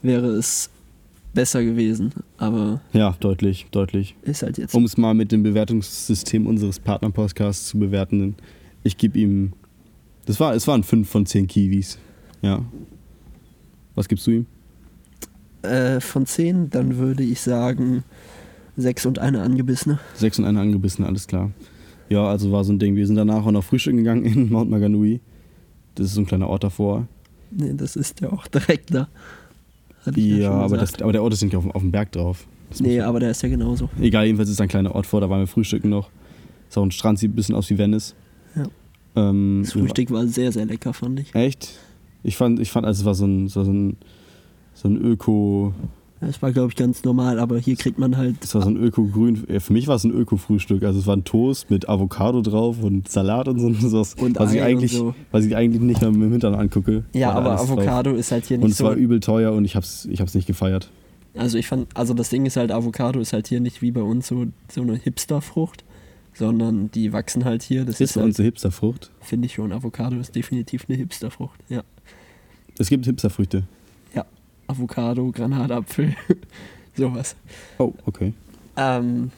wäre 0.00 0.28
es 0.28 0.70
besser 1.34 1.64
gewesen. 1.64 2.12
Aber 2.36 2.80
ja, 2.92 3.16
deutlich, 3.18 3.66
deutlich. 3.72 4.14
ist 4.22 4.42
halt 4.44 4.58
jetzt. 4.58 4.74
Um 4.74 4.84
es 4.84 4.96
mal 4.96 5.12
mit 5.14 5.32
dem 5.32 5.42
Bewertungssystem 5.42 6.46
unseres 6.46 6.78
Partner-Podcasts 6.78 7.66
zu 7.66 7.78
bewerten, 7.78 8.36
ich 8.84 8.96
gebe 8.96 9.18
ihm. 9.18 9.54
Das 10.26 10.38
war, 10.38 10.54
es 10.54 10.68
waren 10.68 10.84
5 10.84 11.08
von 11.08 11.26
10 11.26 11.48
Kiwis. 11.48 11.98
Ja. 12.42 12.64
Was 13.96 14.06
gibst 14.06 14.26
du 14.28 14.30
ihm? 14.30 14.46
Äh, 15.62 16.00
von 16.00 16.26
10, 16.26 16.70
dann 16.70 16.98
würde 16.98 17.22
ich 17.22 17.40
sagen 17.40 18.04
6 18.76 19.06
und 19.06 19.18
eine 19.18 19.42
angebissene. 19.42 19.98
6 20.14 20.38
und 20.40 20.44
eine 20.44 20.60
angebissene, 20.60 21.06
alles 21.06 21.26
klar. 21.26 21.50
Ja, 22.08 22.26
also 22.26 22.52
war 22.52 22.64
so 22.64 22.72
ein 22.72 22.78
Ding. 22.78 22.96
Wir 22.96 23.06
sind 23.06 23.16
danach 23.16 23.44
auch 23.44 23.50
noch 23.50 23.64
frühstücken 23.64 23.98
gegangen 23.98 24.24
in 24.24 24.48
Mount 24.52 24.70
Maganui. 24.70 25.20
Das 25.94 26.06
ist 26.06 26.14
so 26.14 26.20
ein 26.20 26.26
kleiner 26.26 26.48
Ort 26.48 26.64
davor. 26.64 27.06
Nee, 27.50 27.72
das 27.74 27.96
ist 27.96 28.20
ja 28.20 28.30
auch 28.32 28.46
direkt 28.48 28.94
da. 28.94 29.08
Ja, 30.14 30.52
schon 30.52 30.60
aber, 30.60 30.76
das, 30.78 31.02
aber 31.02 31.12
der 31.12 31.22
Ort 31.22 31.34
ist 31.34 31.42
nicht 31.42 31.56
auf, 31.56 31.66
auf 31.74 31.82
dem 31.82 31.90
Berg 31.90 32.12
drauf. 32.12 32.46
Das 32.70 32.80
Nee, 32.80 33.00
aber 33.00 33.20
der 33.20 33.30
ist 33.30 33.42
ja 33.42 33.48
genauso. 33.48 33.90
Egal, 34.00 34.26
jedenfalls 34.26 34.48
ist 34.48 34.60
da 34.60 34.64
ein 34.64 34.68
kleiner 34.68 34.94
Ort 34.94 35.06
vor, 35.06 35.20
da 35.20 35.28
waren 35.28 35.40
wir 35.40 35.46
frühstücken 35.46 35.88
noch. 35.90 36.10
Ist 36.68 36.78
auch 36.78 36.82
ein 36.82 36.90
Strand, 36.90 37.18
sieht 37.18 37.32
ein 37.32 37.34
bisschen 37.34 37.54
aus 37.54 37.68
wie 37.70 37.78
Venice. 37.78 38.14
Ja. 38.54 38.64
Ähm, 39.16 39.62
Das 39.64 39.72
Frühstück 39.72 40.10
war 40.10 40.26
sehr, 40.26 40.52
sehr 40.52 40.66
lecker, 40.66 40.92
fand 40.92 41.20
ich. 41.20 41.34
Echt? 41.34 41.78
Ich 42.22 42.36
fand, 42.36 42.60
ich 42.60 42.70
fand, 42.70 42.86
also 42.86 43.00
es 43.00 43.04
war 43.06 43.14
so 43.14 43.26
ein, 43.26 43.48
so 43.48 43.62
ein, 43.62 43.96
so 44.80 44.88
ein 44.88 44.96
Öko, 44.96 45.72
Es 46.20 46.40
war, 46.42 46.52
glaube 46.52 46.68
ich, 46.70 46.76
ganz 46.76 47.04
normal, 47.04 47.38
aber 47.38 47.58
hier 47.58 47.76
kriegt 47.76 47.98
man 47.98 48.16
halt. 48.16 48.36
es 48.42 48.54
war 48.54 48.62
so 48.62 48.68
ein 48.68 48.76
Öko-Grün, 48.76 49.46
für 49.60 49.72
mich 49.72 49.86
war 49.88 49.96
es 49.96 50.04
ein 50.04 50.10
Öko-Frühstück. 50.12 50.82
Also 50.84 50.98
es 51.00 51.06
war 51.06 51.16
ein 51.16 51.24
Toast 51.24 51.70
mit 51.70 51.88
Avocado 51.88 52.42
drauf 52.42 52.82
und 52.82 53.08
Salat 53.08 53.48
und 53.48 53.58
so 53.60 53.72
sowas, 53.88 54.14
Und 54.14 54.38
was 54.38 54.52
ich 54.52 54.60
Ei 54.62 54.66
eigentlich, 54.66 54.92
und 54.94 54.98
so. 54.98 55.14
was 55.32 55.44
ich 55.44 55.54
eigentlich 55.56 55.82
nicht 55.82 56.00
mehr 56.00 56.10
mit 56.10 56.22
dem 56.22 56.30
Hintern 56.32 56.54
angucke. 56.54 57.04
Ja, 57.12 57.32
aber 57.32 57.50
alles 57.50 57.66
drauf. 57.66 57.78
Avocado 57.78 58.12
ist 58.14 58.30
halt 58.32 58.46
hier 58.46 58.56
Und 58.58 58.64
nicht 58.64 58.72
es 58.72 58.78
so. 58.78 58.84
war 58.84 58.94
übel 58.94 59.20
teuer 59.20 59.52
und 59.52 59.64
ich 59.64 59.74
hab's, 59.76 60.06
ich 60.10 60.20
hab's 60.20 60.34
nicht 60.34 60.46
gefeiert. 60.46 60.90
Also 61.34 61.56
ich 61.58 61.68
fand, 61.68 61.86
also 61.96 62.14
das 62.14 62.30
Ding 62.30 62.46
ist 62.46 62.56
halt, 62.56 62.72
Avocado 62.72 63.20
ist 63.20 63.32
halt 63.32 63.46
hier 63.48 63.60
nicht 63.60 63.80
wie 63.82 63.90
bei 63.92 64.02
uns 64.02 64.26
so, 64.26 64.46
so 64.72 64.80
eine 64.82 64.96
Hipsterfrucht, 64.96 65.84
sondern 66.34 66.90
die 66.92 67.12
wachsen 67.12 67.44
halt 67.44 67.62
hier. 67.62 67.84
Das 67.84 67.96
Ist 67.96 68.10
ist 68.10 68.14
bei 68.14 68.20
halt, 68.22 68.28
uns 68.30 68.38
eine 68.40 68.46
Hipsterfrucht. 68.46 69.10
finde 69.20 69.46
ich 69.46 69.54
schon, 69.54 69.70
Avocado 69.72 70.16
ist 70.18 70.34
definitiv 70.34 70.86
eine 70.88 70.96
Hipsterfrucht. 70.98 71.60
Ja. 71.68 71.82
Es 72.78 72.88
gibt 72.88 73.04
Hipsterfrüchte. 73.04 73.64
Avocado, 74.68 75.30
Granatapfel, 75.32 76.14
sowas. 76.94 77.34
Oh, 77.78 77.92
okay. 78.06 78.32
Ähm, 78.76 79.30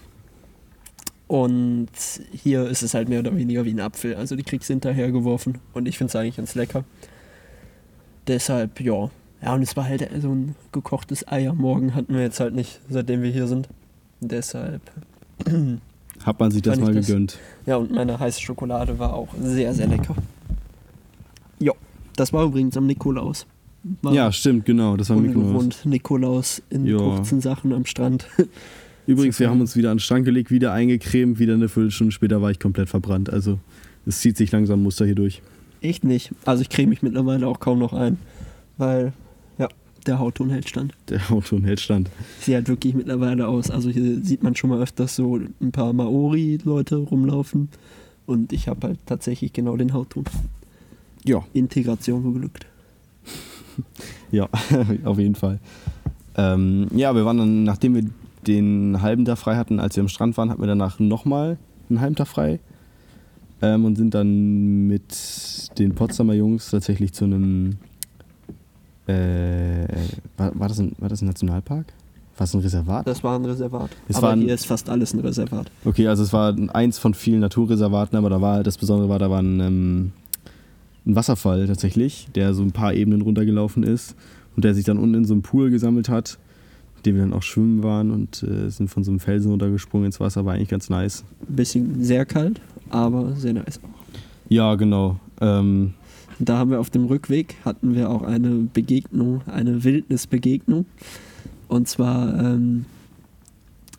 und 1.29 1.89
hier 2.33 2.67
ist 2.69 2.83
es 2.83 2.93
halt 2.95 3.09
mehr 3.09 3.21
oder 3.21 3.35
weniger 3.37 3.65
wie 3.65 3.71
ein 3.71 3.81
Apfel. 3.81 4.17
Also 4.17 4.35
die 4.37 4.43
kriegst 4.43 4.69
du 4.69 4.73
hinterhergeworfen 4.75 5.59
und 5.73 5.87
ich 5.87 5.97
finde 5.97 6.11
es 6.11 6.17
eigentlich 6.17 6.37
ganz 6.37 6.55
lecker. 6.55 6.85
Deshalb, 8.27 8.81
ja. 8.81 9.11
Ja, 9.43 9.55
und 9.55 9.63
es 9.63 9.77
war 9.77 9.85
halt 9.85 10.07
so 10.21 10.31
ein 10.35 10.55
gekochtes 10.73 11.27
Ei 11.29 11.49
am 11.49 11.57
Morgen 11.59 11.95
hatten 11.95 12.13
wir 12.15 12.21
jetzt 12.23 12.41
halt 12.41 12.55
nicht, 12.55 12.81
seitdem 12.91 13.23
wir 13.23 13.31
hier 13.31 13.47
sind. 13.47 13.69
Deshalb. 14.21 14.83
Hat 16.25 16.39
man 16.41 16.51
sich 16.51 16.61
das 16.63 16.79
mal 16.79 16.93
das- 16.93 17.07
gegönnt. 17.07 17.39
Ja, 17.65 17.77
und 17.77 17.91
meine 17.93 18.19
heiße 18.19 18.41
Schokolade 18.41 18.99
war 18.99 19.15
auch 19.15 19.29
sehr, 19.41 19.73
sehr 19.73 19.87
lecker. 19.87 20.15
Ja, 21.59 21.73
das 22.17 22.33
war 22.33 22.45
übrigens 22.45 22.77
am 22.77 22.87
Nikolaus. 22.87 23.47
Ja, 24.03 24.31
stimmt, 24.33 24.67
genau. 24.67 24.97
Das 24.97 25.09
war 25.11 25.17
ungewohnt. 25.17 25.85
Nikolaus 25.85 26.63
in 26.71 26.85
Ja. 26.87 26.99
kurzen 26.99 27.41
Sachen 27.41 27.73
am 27.73 27.87
Strand. 27.87 28.27
Übrigens, 29.07 29.41
wir 29.41 29.49
haben 29.49 29.61
uns 29.61 29.75
wieder 29.77 29.91
an 29.91 29.97
den 29.97 30.01
Schrank 30.01 30.25
gelegt, 30.25 30.51
wieder 30.51 30.73
eingecremt, 30.73 31.39
wieder 31.39 31.55
eine 31.55 31.69
Viertelstunde 31.69 32.13
später 32.13 32.43
war 32.43 32.51
ich 32.51 32.59
komplett 32.61 32.89
verbrannt. 32.91 33.31
Also 33.31 33.59
es 34.07 34.21
zieht 34.21 34.37
sich 34.37 34.53
langsam 34.53 34.81
ein 34.81 34.83
Muster 34.83 35.07
hier 35.07 35.15
durch. 35.15 35.43
Ich 35.81 36.03
nicht. 36.03 36.31
Also 36.45 36.63
ich 36.63 36.69
creme 36.69 36.91
mich 36.91 37.03
mittlerweile 37.03 37.47
auch 37.49 37.59
kaum 37.59 37.79
noch 37.79 37.95
ein, 37.95 38.19
weil 38.77 39.13
ja, 39.59 39.69
der 40.07 40.19
Hautton 40.19 40.51
hält 40.51 40.69
stand. 40.69 40.93
Der 41.09 41.21
Auto 41.31 41.59
hält 41.63 41.81
stand. 41.81 42.11
Sehe 42.41 42.57
halt 42.57 42.69
wirklich 42.69 42.95
mittlerweile 42.95 43.49
aus. 43.49 43.71
Also 43.71 43.89
hier 43.89 44.21
sieht 44.23 44.43
man 44.43 44.55
schon 44.55 44.71
mal 44.71 44.81
öfters 44.83 45.17
so 45.17 45.37
ein 45.61 45.73
paar 45.73 45.93
Maori-Leute 45.95 46.97
rumlaufen 46.97 47.71
und 48.27 48.53
ich 48.53 48.69
habe 48.69 48.89
halt 48.89 48.99
tatsächlich 49.07 49.53
genau 49.55 49.77
den 49.79 49.95
Hautton. 49.95 50.25
Ja, 51.25 51.43
Integration 51.55 52.33
geglückt. 52.35 52.67
ja, 54.31 54.49
auf 55.05 55.19
jeden 55.19 55.35
Fall. 55.35 55.59
Ähm, 56.37 56.87
ja, 56.95 57.15
wir 57.15 57.25
waren 57.25 57.39
dann, 57.39 57.65
nachdem 57.65 57.95
wir 57.95 58.05
den 58.47 59.03
halben 59.03 59.25
Tag 59.25 59.39
frei 59.39 59.57
hatten, 59.57 59.81
als 59.81 59.97
wir 59.97 60.03
am 60.03 60.09
Strand 60.09 60.37
waren, 60.37 60.51
hatten 60.51 60.63
wir 60.63 60.67
danach 60.67 60.99
nochmal 60.99 61.59
einen 61.89 62.01
halben 62.01 62.17
Tag 62.17 62.29
frei. 62.29 62.61
Ähm, 63.63 63.85
und 63.85 63.97
sind 63.97 64.15
dann 64.15 64.87
mit 64.87 65.79
den 65.79 65.95
Potsdamer 65.95 66.33
Jungs 66.35 66.71
tatsächlich 66.71 67.13
zu 67.13 67.25
einem. 67.27 67.77
Äh, 69.07 69.87
war, 70.37 70.59
war, 70.59 70.69
das 70.69 70.79
ein, 70.79 70.93
war 70.99 71.09
das 71.09 71.21
ein 71.21 71.27
Nationalpark? 71.27 71.87
War 72.37 72.45
es 72.45 72.55
ein 72.55 72.61
Reservat? 72.61 73.07
Das 73.07 73.23
war 73.23 73.39
ein 73.39 73.45
Reservat. 73.45 73.91
Es 74.09 74.17
Aber 74.17 74.29
war 74.29 74.33
ein- 74.33 74.41
hier 74.43 74.55
ist 74.55 74.67
fast 74.67 74.89
alles 74.89 75.13
ein 75.13 75.21
Reservat. 75.21 75.71
Okay, 75.85 76.07
also 76.09 76.23
es 76.23 76.33
war 76.33 76.57
eins 76.73 76.99
von 76.99 77.13
vielen 77.13 77.41
Naturreservaten, 77.41 78.17
aber 78.17 78.31
da 78.31 78.41
war 78.41 78.55
halt 78.55 78.67
das 78.67 78.79
Besondere 78.79 79.09
war, 79.11 79.19
da 79.19 79.29
war 79.31 79.43
ein, 79.43 79.61
ähm, 79.61 80.13
ein 81.07 81.17
Wasserfall 81.17 81.67
tatsächlich, 81.67 82.29
der 82.35 82.55
so 82.55 82.63
ein 82.63 82.73
paar 82.73 82.95
Ebenen 82.95 83.23
runtergelaufen 83.23 83.83
ist 83.83 84.15
und 84.57 84.65
der 84.65 84.75
sich 84.75 84.85
dann 84.85 84.99
unten 84.99 85.15
in 85.15 85.25
so 85.25 85.35
einem 85.35 85.43
Pool 85.43 85.71
gesammelt 85.71 86.09
hat, 86.09 86.39
mit 86.97 87.07
dem 87.07 87.15
wir 87.15 87.23
dann 87.23 87.33
auch 87.33 87.43
schwimmen 87.43 87.83
waren 87.83 88.11
und 88.11 88.43
äh, 88.43 88.69
sind 88.71 88.89
von 88.89 89.05
so 89.05 89.11
einem 89.11 89.21
Felsen 89.21 89.51
runtergesprungen 89.51 90.07
ins 90.07 90.21
Wasser, 90.21 90.45
war 90.45 90.55
eigentlich 90.55 90.69
ganz 90.69 90.91
nice. 90.91 91.25
Ein 91.49 91.57
bisschen 91.57 92.05
sehr 92.05 92.27
kalt, 92.27 92.61
aber 92.91 93.35
sehr 93.37 93.55
nice. 93.55 93.81
Ja, 94.49 94.75
genau. 94.75 95.19
Ähm, 95.41 95.95
Da 96.39 96.59
haben 96.59 96.71
wir 96.71 96.81
auf 96.81 96.91
dem 96.91 97.07
Rückweg 97.07 97.57
hatten 97.65 97.95
wir 97.95 98.11
auch 98.11 98.23
eine 98.23 98.51
Begegnung, 98.73 99.43
eine 99.47 99.85
Wildnisbegegnung. 99.85 100.87
Und 101.69 101.89
zwar, 101.89 102.39
ähm, 102.39 102.85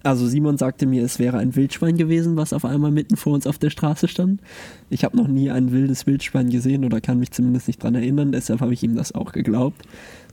also 0.04 0.28
Simon 0.28 0.58
sagte 0.58 0.86
mir, 0.86 1.04
es 1.04 1.20
wäre 1.20 1.38
ein 1.38 1.56
Wildschwein 1.56 1.98
gewesen, 1.98 2.36
was 2.38 2.54
auf 2.54 2.66
einmal 2.66 2.92
mitten 2.92 3.18
vor 3.18 3.34
uns 3.34 3.46
auf 3.48 3.58
der 3.58 3.70
Straße 3.70 4.08
stand. 4.08 4.42
Ich 4.90 5.04
habe 5.04 5.16
noch 5.18 5.28
nie 5.28 5.50
ein 5.52 5.72
wildes 5.72 6.08
Wildschwein 6.08 6.50
gesehen 6.50 6.86
oder 6.86 7.02
kann 7.02 7.20
mich 7.20 7.32
zumindest 7.32 7.68
nicht 7.68 7.82
dran 7.82 7.96
erinnern, 7.96 8.32
deshalb 8.32 8.62
habe 8.62 8.74
ich 8.74 8.84
ihm 8.84 8.96
das 8.96 9.14
auch 9.14 9.32
geglaubt 9.32 9.82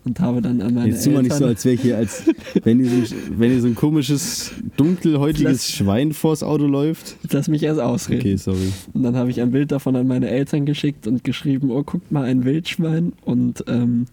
und 0.04 0.20
habe 0.20 0.40
dann 0.40 0.60
an 0.62 0.74
meine 0.74 0.90
Jetzt 0.90 1.04
tu 1.04 1.10
mal 1.10 1.22
nicht 1.22 1.34
so, 1.34 1.44
als 1.44 1.64
wäre 1.64 1.76
hier, 1.76 1.96
als 1.98 2.22
wenn 2.64 2.80
ihr, 2.80 2.88
so, 3.06 3.14
wenn 3.36 3.50
ihr 3.52 3.60
so 3.60 3.66
ein 3.66 3.74
komisches, 3.74 4.52
dunkelhäutiges 4.76 5.42
Lass- 5.44 5.70
Schwein 5.70 6.12
vors 6.12 6.42
Auto 6.42 6.66
läuft. 6.66 7.16
Lass 7.30 7.48
mich 7.48 7.62
erst 7.62 7.80
ausreden. 7.80 8.20
Okay, 8.20 8.36
sorry. 8.36 8.72
Und 8.94 9.02
dann 9.02 9.16
habe 9.16 9.30
ich 9.30 9.40
ein 9.40 9.50
Bild 9.50 9.72
davon 9.72 9.96
an 9.96 10.06
meine 10.06 10.28
Eltern 10.30 10.66
geschickt 10.66 11.06
und 11.06 11.24
geschrieben, 11.24 11.70
oh, 11.70 11.82
guckt 11.82 12.10
mal, 12.12 12.24
ein 12.24 12.44
Wildschwein. 12.44 13.12
Und 13.24 13.64
ähm, 13.68 14.06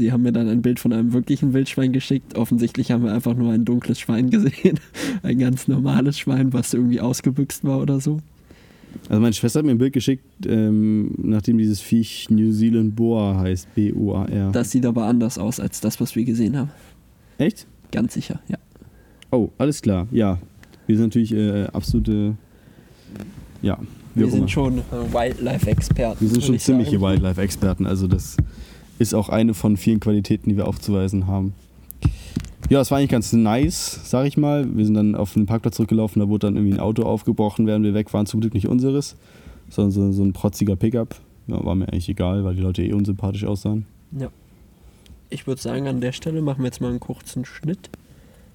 sie 0.00 0.12
haben 0.12 0.22
mir 0.22 0.32
dann 0.32 0.48
ein 0.48 0.62
Bild 0.62 0.80
von 0.80 0.92
einem 0.92 1.12
wirklichen 1.12 1.52
Wildschwein 1.52 1.92
geschickt. 1.92 2.36
Offensichtlich 2.36 2.90
haben 2.90 3.04
wir 3.04 3.12
einfach 3.12 3.34
nur 3.34 3.52
ein 3.52 3.64
dunkles 3.64 4.00
Schwein 4.00 4.30
gesehen. 4.30 4.80
Ein 5.22 5.38
ganz 5.38 5.68
normales 5.68 6.18
Schwein, 6.18 6.52
was 6.52 6.72
irgendwie 6.72 7.00
ausgebüxt 7.00 7.64
war 7.64 7.80
oder 7.80 8.00
so. 8.00 8.20
Also 9.08 9.20
meine 9.20 9.34
Schwester 9.34 9.58
hat 9.58 9.66
mir 9.66 9.72
ein 9.72 9.78
Bild 9.78 9.92
geschickt, 9.92 10.24
ähm, 10.46 11.14
nachdem 11.18 11.58
dieses 11.58 11.80
Viech 11.80 12.28
New 12.30 12.50
Zealand 12.52 12.96
Boa 12.96 13.38
heißt, 13.38 13.72
B-O-A-R. 13.74 14.50
Das 14.52 14.70
sieht 14.70 14.86
aber 14.86 15.04
anders 15.04 15.38
aus 15.38 15.60
als 15.60 15.80
das, 15.80 16.00
was 16.00 16.16
wir 16.16 16.24
gesehen 16.24 16.56
haben. 16.56 16.70
Echt? 17.38 17.66
Ganz 17.92 18.14
sicher, 18.14 18.40
ja. 18.48 18.56
Oh, 19.30 19.50
alles 19.58 19.82
klar, 19.82 20.08
ja. 20.10 20.38
Wir 20.86 20.96
sind 20.96 21.06
natürlich 21.06 21.34
äh, 21.34 21.66
absolute, 21.66 22.34
ja, 23.62 23.78
Wir 24.14 24.26
auch 24.26 24.30
sind 24.30 24.50
schon 24.50 24.78
äh, 24.78 25.12
Wildlife-Experten. 25.12 26.20
Wir 26.20 26.28
sind 26.28 26.42
schon 26.44 26.54
ich 26.56 26.62
ziemliche. 26.62 27.00
Wildlife-Experten, 27.00 27.86
also 27.86 28.08
das 28.08 28.36
ist 29.00 29.14
auch 29.14 29.30
eine 29.30 29.54
von 29.54 29.76
vielen 29.78 29.98
Qualitäten, 29.98 30.50
die 30.50 30.56
wir 30.56 30.68
aufzuweisen 30.68 31.26
haben. 31.26 31.54
Ja, 32.68 32.80
es 32.80 32.90
war 32.90 32.98
eigentlich 32.98 33.10
ganz 33.10 33.32
nice, 33.32 34.00
sag 34.04 34.26
ich 34.26 34.36
mal. 34.36 34.76
Wir 34.76 34.84
sind 34.84 34.94
dann 34.94 35.16
auf 35.16 35.32
den 35.32 35.46
Parkplatz 35.46 35.76
zurückgelaufen, 35.76 36.20
da 36.20 36.28
wurde 36.28 36.46
dann 36.46 36.56
irgendwie 36.56 36.74
ein 36.74 36.80
Auto 36.80 37.02
aufgebrochen, 37.02 37.66
während 37.66 37.84
wir 37.84 37.94
weg 37.94 38.12
waren. 38.12 38.26
Zum 38.26 38.40
Glück 38.40 38.52
nicht 38.52 38.68
unseres, 38.68 39.16
sondern 39.70 39.90
so, 39.90 40.12
so 40.12 40.22
ein 40.22 40.34
protziger 40.34 40.76
Pickup. 40.76 41.16
Ja, 41.46 41.64
war 41.64 41.74
mir 41.74 41.86
eigentlich 41.86 42.10
egal, 42.10 42.44
weil 42.44 42.54
die 42.54 42.60
Leute 42.60 42.84
eh 42.84 42.92
unsympathisch 42.92 43.44
aussahen. 43.44 43.86
Ja. 44.12 44.28
Ich 45.30 45.46
würde 45.46 45.62
sagen, 45.62 45.88
an 45.88 46.00
der 46.00 46.12
Stelle 46.12 46.42
machen 46.42 46.58
wir 46.58 46.66
jetzt 46.66 46.80
mal 46.80 46.90
einen 46.90 47.00
kurzen 47.00 47.44
Schnitt. 47.46 47.88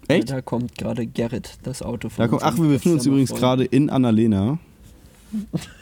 Echt? 0.08 0.30
Da 0.30 0.42
kommt 0.42 0.78
gerade 0.78 1.08
Gerrit, 1.08 1.58
das 1.64 1.82
Auto 1.82 2.10
von 2.10 2.24
Da 2.24 2.28
kommt, 2.28 2.44
ach, 2.44 2.56
wir 2.58 2.70
befinden 2.70 3.00
uns 3.00 3.08
übrigens 3.08 3.34
gerade 3.34 3.66
in 3.66 3.90
Annalena. 3.90 4.60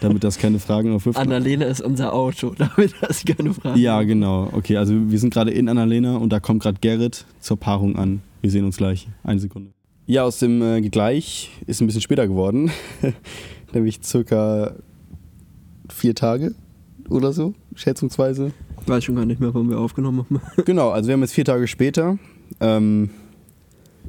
Damit 0.01 0.23
das 0.23 0.37
keine 0.37 0.59
Fragen 0.59 0.93
aufwirft. 0.93 1.17
Annalena 1.17 1.65
ist 1.65 1.81
unser 1.81 2.13
Auto, 2.13 2.53
damit 2.57 2.93
das 3.01 3.23
keine 3.25 3.53
Frage. 3.53 3.79
Ja, 3.79 4.03
genau. 4.03 4.49
Okay, 4.51 4.77
also 4.77 4.93
wir 5.09 5.19
sind 5.19 5.33
gerade 5.33 5.51
in 5.51 5.69
Annalena 5.69 6.17
und 6.17 6.31
da 6.31 6.39
kommt 6.39 6.63
gerade 6.63 6.77
Gerrit 6.81 7.25
zur 7.39 7.57
Paarung 7.57 7.95
an. 7.95 8.21
Wir 8.41 8.51
sehen 8.51 8.65
uns 8.65 8.77
gleich. 8.77 9.07
Eine 9.23 9.39
Sekunde. 9.39 9.71
Ja, 10.05 10.23
aus 10.23 10.39
dem 10.39 10.61
äh, 10.61 10.81
Gleich 10.81 11.51
ist 11.65 11.81
ein 11.81 11.87
bisschen 11.87 12.01
später 12.01 12.27
geworden. 12.27 12.71
Nämlich 13.73 13.99
circa 14.03 14.73
vier 15.89 16.13
Tage 16.13 16.53
oder 17.09 17.31
so, 17.31 17.53
schätzungsweise. 17.75 18.51
Ich 18.81 18.87
weiß 18.87 19.03
schon 19.03 19.15
gar 19.15 19.25
nicht 19.25 19.39
mehr, 19.39 19.53
wann 19.53 19.69
wir 19.69 19.79
aufgenommen 19.79 20.25
haben. 20.29 20.41
Genau, 20.65 20.89
also 20.89 21.07
wir 21.07 21.13
haben 21.13 21.21
jetzt 21.21 21.33
vier 21.33 21.45
Tage 21.45 21.67
später. 21.67 22.17
Ähm, 22.59 23.09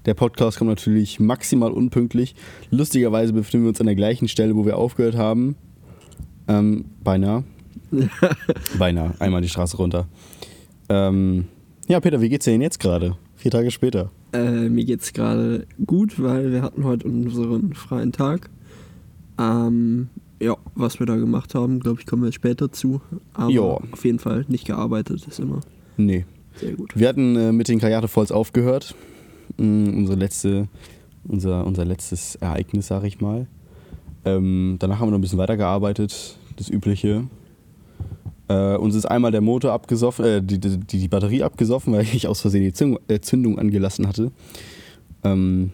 der 0.06 0.14
Podcast 0.14 0.58
kommt 0.58 0.70
natürlich 0.70 1.18
maximal 1.20 1.72
unpünktlich. 1.72 2.34
Lustigerweise 2.70 3.32
befinden 3.32 3.64
wir 3.64 3.68
uns 3.70 3.80
an 3.80 3.86
der 3.86 3.94
gleichen 3.96 4.28
Stelle, 4.28 4.54
wo 4.56 4.64
wir 4.66 4.76
aufgehört 4.78 5.16
haben. 5.16 5.56
Ähm, 6.48 6.84
beinahe. 7.02 7.44
beinahe. 8.78 9.14
Einmal 9.18 9.40
die 9.42 9.48
Straße 9.48 9.76
runter. 9.76 10.06
Ähm, 10.88 11.46
ja, 11.88 12.00
Peter, 12.00 12.20
wie 12.20 12.28
geht's 12.28 12.44
dir 12.44 12.52
denn 12.52 12.60
jetzt 12.62 12.80
gerade? 12.80 13.16
Vier 13.36 13.50
Tage 13.50 13.70
später. 13.70 14.10
Äh, 14.32 14.68
mir 14.68 14.84
geht's 14.84 15.12
gerade 15.12 15.66
gut, 15.86 16.20
weil 16.22 16.52
wir 16.52 16.62
hatten 16.62 16.84
heute 16.84 17.06
unseren 17.08 17.72
freien 17.74 18.12
Tag. 18.12 18.50
Ähm, 19.38 20.08
ja, 20.40 20.56
was 20.74 20.98
wir 20.98 21.06
da 21.06 21.16
gemacht 21.16 21.54
haben, 21.54 21.80
glaube 21.80 22.00
ich, 22.00 22.06
kommen 22.06 22.22
wir 22.24 22.32
später 22.32 22.70
zu. 22.72 23.00
Aber 23.32 23.50
Ja. 23.50 23.62
auf 23.62 24.04
jeden 24.04 24.18
Fall 24.18 24.44
nicht 24.48 24.66
gearbeitet, 24.66 25.26
ist 25.26 25.38
immer 25.40 25.60
Nee. 25.96 26.24
sehr 26.56 26.72
gut. 26.72 26.92
Wir 26.96 27.08
hatten 27.08 27.36
äh, 27.36 27.52
mit 27.52 27.68
den 27.68 27.78
Kajate 27.80 28.08
Falls 28.08 28.32
aufgehört. 28.32 28.94
Unsere 29.56 30.18
letzte, 30.18 30.68
unser, 31.26 31.66
unser 31.66 31.84
letztes 31.84 32.36
Ereignis, 32.36 32.88
sag 32.88 33.04
ich 33.04 33.20
mal. 33.20 33.46
Ähm, 34.24 34.76
danach 34.78 34.98
haben 34.98 35.08
wir 35.08 35.10
noch 35.12 35.18
ein 35.18 35.22
bisschen 35.22 35.38
weitergearbeitet, 35.38 36.38
das 36.56 36.68
Übliche. 36.68 37.24
Äh, 38.48 38.76
uns 38.76 38.94
ist 38.94 39.06
einmal 39.06 39.30
der 39.30 39.40
Motor 39.40 39.72
abgesoffen, 39.72 40.24
äh, 40.24 40.42
die, 40.42 40.58
die, 40.58 40.78
die 40.78 41.08
Batterie 41.08 41.42
abgesoffen, 41.42 41.92
weil 41.92 42.02
ich 42.02 42.28
aus 42.28 42.40
Versehen 42.40 42.62
die 42.62 42.72
Zündung, 42.72 43.00
äh, 43.08 43.20
Zündung 43.20 43.58
angelassen 43.58 44.06
hatte. 44.06 44.32
Ähm, 45.22 45.72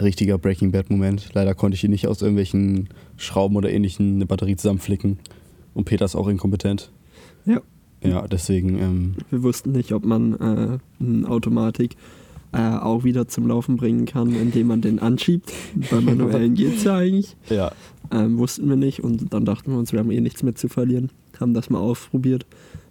richtiger 0.00 0.38
Breaking 0.38 0.72
Bad 0.72 0.90
Moment. 0.90 1.30
Leider 1.34 1.54
konnte 1.54 1.74
ich 1.74 1.80
hier 1.80 1.90
nicht 1.90 2.06
aus 2.06 2.22
irgendwelchen 2.22 2.88
Schrauben 3.16 3.56
oder 3.56 3.70
ähnlichen 3.70 4.16
eine 4.16 4.26
Batterie 4.26 4.56
zusammenflicken. 4.56 5.18
Und 5.74 5.84
Peter 5.84 6.04
ist 6.04 6.16
auch 6.16 6.28
inkompetent. 6.28 6.90
Ja. 7.44 7.60
Ja, 8.02 8.28
deswegen, 8.28 8.78
ähm, 8.78 9.14
Wir 9.30 9.42
wussten 9.42 9.72
nicht, 9.72 9.92
ob 9.92 10.04
man 10.04 10.34
äh, 10.34 10.78
eine 11.00 11.28
Automatik 11.28 11.96
äh, 12.56 12.78
auch 12.78 13.04
wieder 13.04 13.28
zum 13.28 13.46
Laufen 13.46 13.76
bringen 13.76 14.06
kann, 14.06 14.34
indem 14.34 14.68
man 14.68 14.80
den 14.80 14.98
anschiebt. 14.98 15.52
Bei 15.90 16.00
manuellen 16.00 16.54
geht's 16.54 16.84
ja 16.84 16.96
eigentlich. 16.96 17.36
ja, 17.50 17.70
Ähm, 18.10 18.38
wussten 18.38 18.68
wir 18.68 18.76
nicht 18.76 19.02
und 19.04 19.32
dann 19.34 19.44
dachten 19.44 19.72
wir 19.72 19.78
uns, 19.78 19.92
wir 19.92 20.00
haben 20.00 20.10
eh 20.10 20.20
nichts 20.20 20.42
mehr 20.42 20.54
zu 20.54 20.68
verlieren. 20.68 21.10
Haben 21.38 21.52
das 21.54 21.68
mal 21.70 21.80
ausprobiert. 21.80 22.46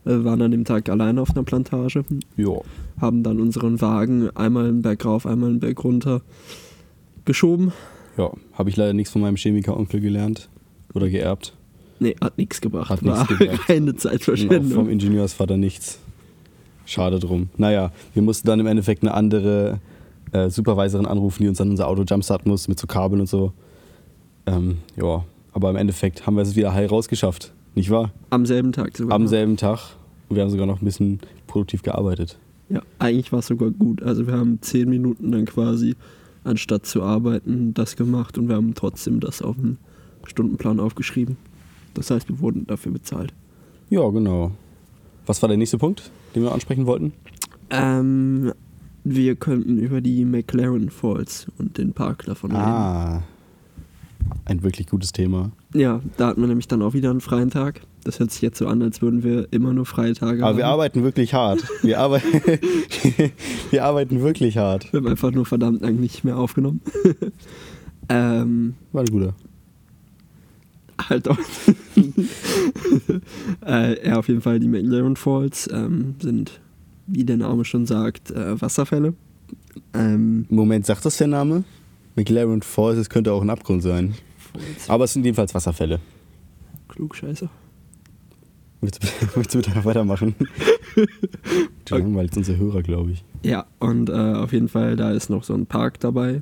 Äh, 0.05 0.23
waren 0.23 0.41
an 0.41 0.51
dem 0.51 0.65
Tag 0.65 0.87
alleine 0.89 1.21
auf 1.21 1.31
einer 1.31 1.43
Plantage. 1.43 2.03
ja. 2.37 2.61
Haben 3.01 3.23
dann 3.23 3.41
unseren 3.41 3.81
Wagen 3.81 4.29
einmal 4.35 4.67
einen 4.67 4.81
Berg 4.81 5.03
rauf, 5.03 5.25
einmal 5.25 5.49
einen 5.49 5.59
Berg 5.59 5.83
runter 5.83 6.21
geschoben. 7.25 7.73
Ja, 8.17 8.31
habe 8.53 8.69
ich 8.69 8.77
leider 8.77 8.93
nichts 8.93 9.11
von 9.11 9.21
meinem 9.21 9.35
Chemiker-Onkel 9.35 9.99
gelernt 9.99 10.47
oder 10.93 11.09
geerbt. 11.09 11.53
Nee, 11.99 12.15
hat 12.21 12.37
nichts 12.37 12.61
gebracht. 12.61 12.89
Hat 12.89 13.01
nichts 13.01 13.27
gebracht. 13.27 13.59
reine 13.69 13.91
Und 13.91 13.97
auch 13.97 14.01
vom 14.01 14.11
Zeitverschwendung. 14.11 14.89
Ingenieursvater 14.89 15.57
nichts. 15.57 15.99
Schade 16.85 17.19
drum. 17.19 17.49
Naja, 17.57 17.91
wir 18.13 18.21
mussten 18.21 18.47
dann 18.47 18.59
im 18.59 18.67
Endeffekt 18.67 19.03
eine 19.03 19.13
andere 19.13 19.79
äh, 20.31 20.49
Supervisorin 20.49 21.05
anrufen, 21.05 21.43
die 21.43 21.49
uns 21.49 21.57
dann 21.57 21.69
unser 21.69 21.87
Auto 21.87 22.03
jumpstarten 22.03 22.49
muss 22.49 22.67
mit 22.67 22.79
so 22.79 22.87
Kabeln 22.87 23.21
und 23.21 23.27
so. 23.27 23.53
Ähm, 24.45 24.77
ja, 24.95 25.23
aber 25.53 25.69
im 25.69 25.75
Endeffekt 25.75 26.27
haben 26.27 26.35
wir 26.35 26.43
es 26.43 26.55
wieder 26.55 26.73
heil 26.73 26.87
rausgeschafft, 26.87 27.53
nicht 27.73 27.89
wahr? 27.89 28.11
Am 28.29 28.45
selben 28.45 28.71
Tag 28.71 28.95
sogar. 28.95 29.15
Am 29.15 29.27
selben 29.27 29.57
Tag. 29.57 29.79
Und 30.29 30.35
wir 30.35 30.43
haben 30.43 30.49
sogar 30.49 30.65
noch 30.65 30.81
ein 30.81 30.85
bisschen 30.85 31.19
produktiv 31.47 31.81
gearbeitet. 31.81 32.37
Ja, 32.69 32.81
eigentlich 32.99 33.31
war 33.31 33.39
es 33.39 33.47
sogar 33.47 33.69
gut. 33.71 34.01
Also 34.01 34.27
wir 34.27 34.33
haben 34.33 34.59
zehn 34.61 34.89
Minuten 34.89 35.31
dann 35.31 35.45
quasi, 35.45 35.95
anstatt 36.43 36.85
zu 36.85 37.03
arbeiten, 37.03 37.73
das 37.73 37.95
gemacht 37.95 38.37
und 38.37 38.47
wir 38.47 38.55
haben 38.55 38.73
trotzdem 38.73 39.19
das 39.19 39.41
auf 39.41 39.55
dem 39.55 39.77
Stundenplan 40.25 40.79
aufgeschrieben. 40.79 41.37
Das 41.93 42.11
heißt, 42.11 42.27
wir 42.27 42.39
wurden 42.39 42.65
dafür 42.67 42.91
bezahlt. 42.91 43.33
Ja, 43.89 44.07
genau. 44.09 44.51
Was 45.25 45.41
war 45.41 45.49
der 45.49 45.57
nächste 45.57 45.77
Punkt, 45.77 46.09
den 46.35 46.43
wir 46.43 46.51
ansprechen 46.51 46.85
wollten? 46.85 47.13
Ähm, 47.69 48.53
wir 49.03 49.35
könnten 49.35 49.77
über 49.77 50.01
die 50.01 50.25
McLaren 50.25 50.89
Falls 50.89 51.47
und 51.57 51.77
den 51.77 51.93
Park 51.93 52.25
davon 52.25 52.51
reden. 52.51 52.63
Ah, 52.63 53.23
ein 54.45 54.63
wirklich 54.63 54.87
gutes 54.87 55.11
Thema. 55.11 55.51
Ja, 55.73 56.01
da 56.17 56.27
hatten 56.27 56.41
wir 56.41 56.47
nämlich 56.47 56.67
dann 56.67 56.81
auch 56.81 56.93
wieder 56.93 57.11
einen 57.11 57.21
freien 57.21 57.49
Tag. 57.49 57.81
Das 58.03 58.19
hört 58.19 58.31
sich 58.31 58.41
jetzt 58.41 58.57
so 58.57 58.67
an, 58.67 58.81
als 58.81 59.01
würden 59.01 59.23
wir 59.23 59.47
immer 59.51 59.73
nur 59.73 59.85
freie 59.85 60.13
Tage 60.13 60.43
Aber 60.45 60.57
wir 60.57 60.65
haben. 60.65 60.73
arbeiten 60.73 61.03
wirklich 61.03 61.33
hart. 61.33 61.63
Wir, 61.81 61.99
arbeit 61.99 62.23
wir 63.71 63.83
arbeiten 63.83 64.21
wirklich 64.21 64.57
hart. 64.57 64.91
Wir 64.93 64.99
haben 64.99 65.07
einfach 65.07 65.31
nur 65.31 65.45
verdammt 65.45 65.81
lang 65.81 65.95
nicht 65.99 66.23
mehr 66.23 66.37
aufgenommen. 66.37 66.81
ähm, 68.09 68.75
War 68.91 69.03
ein 69.03 69.07
guter. 69.11 69.33
Halt 71.01 71.27
auch. 71.27 71.37
äh, 73.65 74.07
ja, 74.07 74.17
auf 74.17 74.27
jeden 74.27 74.41
Fall 74.41 74.59
die 74.59 74.67
McLaren 74.67 75.15
Falls 75.15 75.69
ähm, 75.71 76.15
sind, 76.19 76.59
wie 77.07 77.23
der 77.23 77.37
Name 77.37 77.65
schon 77.65 77.85
sagt, 77.85 78.31
äh, 78.31 78.59
Wasserfälle. 78.61 79.13
Ähm, 79.93 80.45
Moment, 80.49 80.85
sagt 80.85 81.05
das 81.05 81.17
der 81.17 81.27
Name? 81.27 81.63
McLaren 82.15 82.61
Falls, 82.61 82.97
es 82.97 83.09
könnte 83.09 83.33
auch 83.33 83.41
ein 83.41 83.49
Abgrund 83.49 83.83
sein. 83.83 84.15
Falls, 84.53 84.89
Aber 84.89 85.03
es 85.05 85.13
sind 85.13 85.25
jedenfalls 85.25 85.53
Wasserfälle. 85.53 85.99
Klugscheißer. 86.87 87.49
Willst 88.81 89.03
du, 89.03 89.07
willst 89.35 89.53
du 89.53 89.59
bitte 89.59 89.85
weitermachen? 89.85 90.35
Du 91.83 91.95
langweilst 91.95 92.37
unsere 92.37 92.57
Hörer, 92.57 92.81
glaube 92.81 93.11
ich. 93.11 93.23
Ja, 93.43 93.67
und 93.79 94.09
äh, 94.09 94.13
auf 94.13 94.53
jeden 94.53 94.69
Fall, 94.69 94.95
da 94.95 95.11
ist 95.11 95.29
noch 95.29 95.43
so 95.43 95.53
ein 95.53 95.65
Park 95.67 95.99
dabei. 95.99 96.41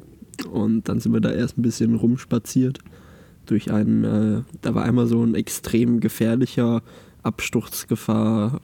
Und 0.49 0.87
dann 0.87 0.99
sind 0.99 1.11
wir 1.11 1.19
da 1.21 1.31
erst 1.31 1.57
ein 1.57 1.63
bisschen 1.63 1.95
rumspaziert. 1.95 2.79
Durch 3.45 3.71
einen, 3.71 4.03
äh, 4.03 4.41
da 4.61 4.73
war 4.75 4.83
einmal 4.83 5.07
so 5.07 5.23
ein 5.23 5.35
extrem 5.35 5.99
gefährlicher 5.99 6.81
Absturzgefahr 7.23 8.61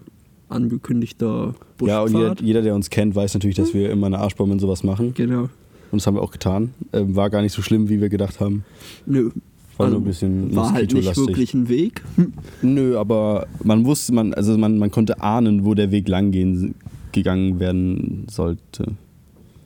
angekündigter 0.50 1.54
Buschpfad. 1.78 1.88
Ja, 1.88 2.02
und 2.02 2.14
jeder, 2.14 2.36
jeder, 2.42 2.62
der 2.62 2.76
uns 2.76 2.90
kennt, 2.90 3.16
weiß 3.16 3.34
natürlich, 3.36 3.56
dass 3.56 3.74
wir 3.74 3.92
immer 3.92 4.08
eine 4.08 4.20
Arschbombe 4.20 4.54
und 4.54 4.60
sowas 4.60 4.84
machen. 4.84 5.14
Genau. 5.14 5.44
Und 5.92 6.02
das 6.02 6.08
haben 6.08 6.16
wir 6.16 6.22
auch 6.22 6.32
getan. 6.32 6.74
Ähm, 6.94 7.16
war 7.16 7.30
gar 7.30 7.42
nicht 7.42 7.54
so 7.54 7.62
schlimm, 7.62 7.90
wie 7.90 8.02
wir 8.02 8.10
gedacht 8.10 8.40
haben. 8.40 8.64
Nö. 9.06 9.32
War 9.78 9.86
Also, 9.86 9.98
nur 9.98 10.02
ein 10.02 10.10
bisschen 10.10 10.56
War 10.56 10.74
halt 10.74 10.94
nicht 10.94 11.16
wirklich 11.18 11.54
ein 11.54 11.70
Weg. 11.70 12.02
Nö, 12.62 12.98
aber 12.98 13.48
man 13.64 13.86
wusste, 13.86 14.14
man, 14.14 14.34
also 14.34 14.58
man, 14.58 14.78
man 14.78 14.92
konnte 14.92 15.22
ahnen, 15.22 15.66
wo 15.66 15.74
der 15.74 15.92
Weg 15.92 16.08
lang 16.10 16.32
gehen, 16.32 16.76
gegangen 17.12 17.60
werden 17.60 18.26
sollte. 18.30 18.96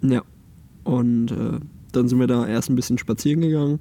Ja. 0.02 0.22
Und 0.84 1.32
äh, 1.32 1.60
dann 1.94 2.08
sind 2.08 2.20
wir 2.20 2.28
da 2.28 2.46
erst 2.46 2.70
ein 2.70 2.76
bisschen 2.76 2.98
spazieren 2.98 3.42
gegangen. 3.42 3.80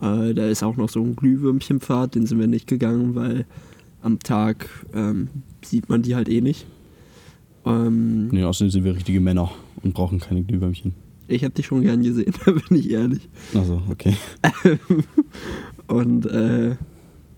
Äh, 0.00 0.34
da 0.34 0.46
ist 0.46 0.62
auch 0.62 0.76
noch 0.76 0.88
so 0.88 1.02
ein 1.02 1.16
Glühwürmchenpfad, 1.16 2.14
den 2.14 2.26
sind 2.26 2.38
wir 2.38 2.46
nicht 2.46 2.66
gegangen, 2.66 3.14
weil 3.14 3.46
am 4.02 4.18
Tag 4.20 4.68
ähm, 4.94 5.28
sieht 5.64 5.88
man 5.88 6.02
die 6.02 6.14
halt 6.14 6.28
eh 6.28 6.40
nicht. 6.40 6.66
Ähm, 7.66 8.28
Nee, 8.28 8.44
außerdem 8.44 8.70
sind 8.70 8.84
wir 8.84 8.94
richtige 8.94 9.20
Männer 9.20 9.50
und 9.82 9.94
brauchen 9.94 10.20
keine 10.20 10.42
Glühwürmchen. 10.42 10.94
ich 11.26 11.42
habe 11.44 11.54
die 11.54 11.62
schon 11.62 11.82
gern 11.82 12.02
gesehen, 12.02 12.32
da 12.44 12.52
bin 12.52 12.78
ich 12.78 12.90
ehrlich. 12.90 13.28
Also, 13.54 13.82
okay. 13.90 14.16
Und 15.86 16.26
äh, 16.26 16.76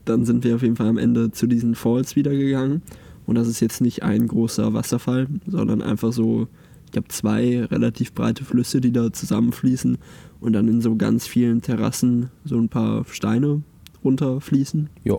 dann 0.05 0.25
sind 0.25 0.45
wir 0.45 0.57
auf 0.57 0.63
jeden 0.63 0.77
Fall 0.77 0.89
am 0.89 0.99
Ende 0.99 1.31
zu 1.31 1.47
diesen 1.47 1.75
Falls 1.75 2.17
wieder 2.17 2.33
gegangen. 2.33 2.83
Und 3.27 3.37
das 3.37 3.47
ist 3.49 3.61
jetzt 3.61 3.81
nicht 3.81 4.03
ein 4.03 4.27
großer 4.27 4.75
Wasserfall, 4.75 5.29
sondern 5.47 5.83
einfach 5.83 6.13
so, 6.13 6.49
ich 6.91 6.93
glaube, 6.93 7.07
zwei 7.07 7.65
relativ 7.67 8.13
breite 8.15 8.45
Flüsse, 8.45 8.81
die 8.81 8.91
da 8.91 9.13
zusammenfließen 9.13 9.97
und 10.41 10.53
dann 10.53 10.67
in 10.67 10.81
so 10.81 10.97
ganz 10.97 11.25
vielen 11.25 11.63
Terrassen 11.63 12.31
so 12.45 12.59
ein 12.59 12.69
paar 12.69 13.05
Steine 13.09 13.63
runterfließen. 14.03 14.91
Ja. 15.05 15.17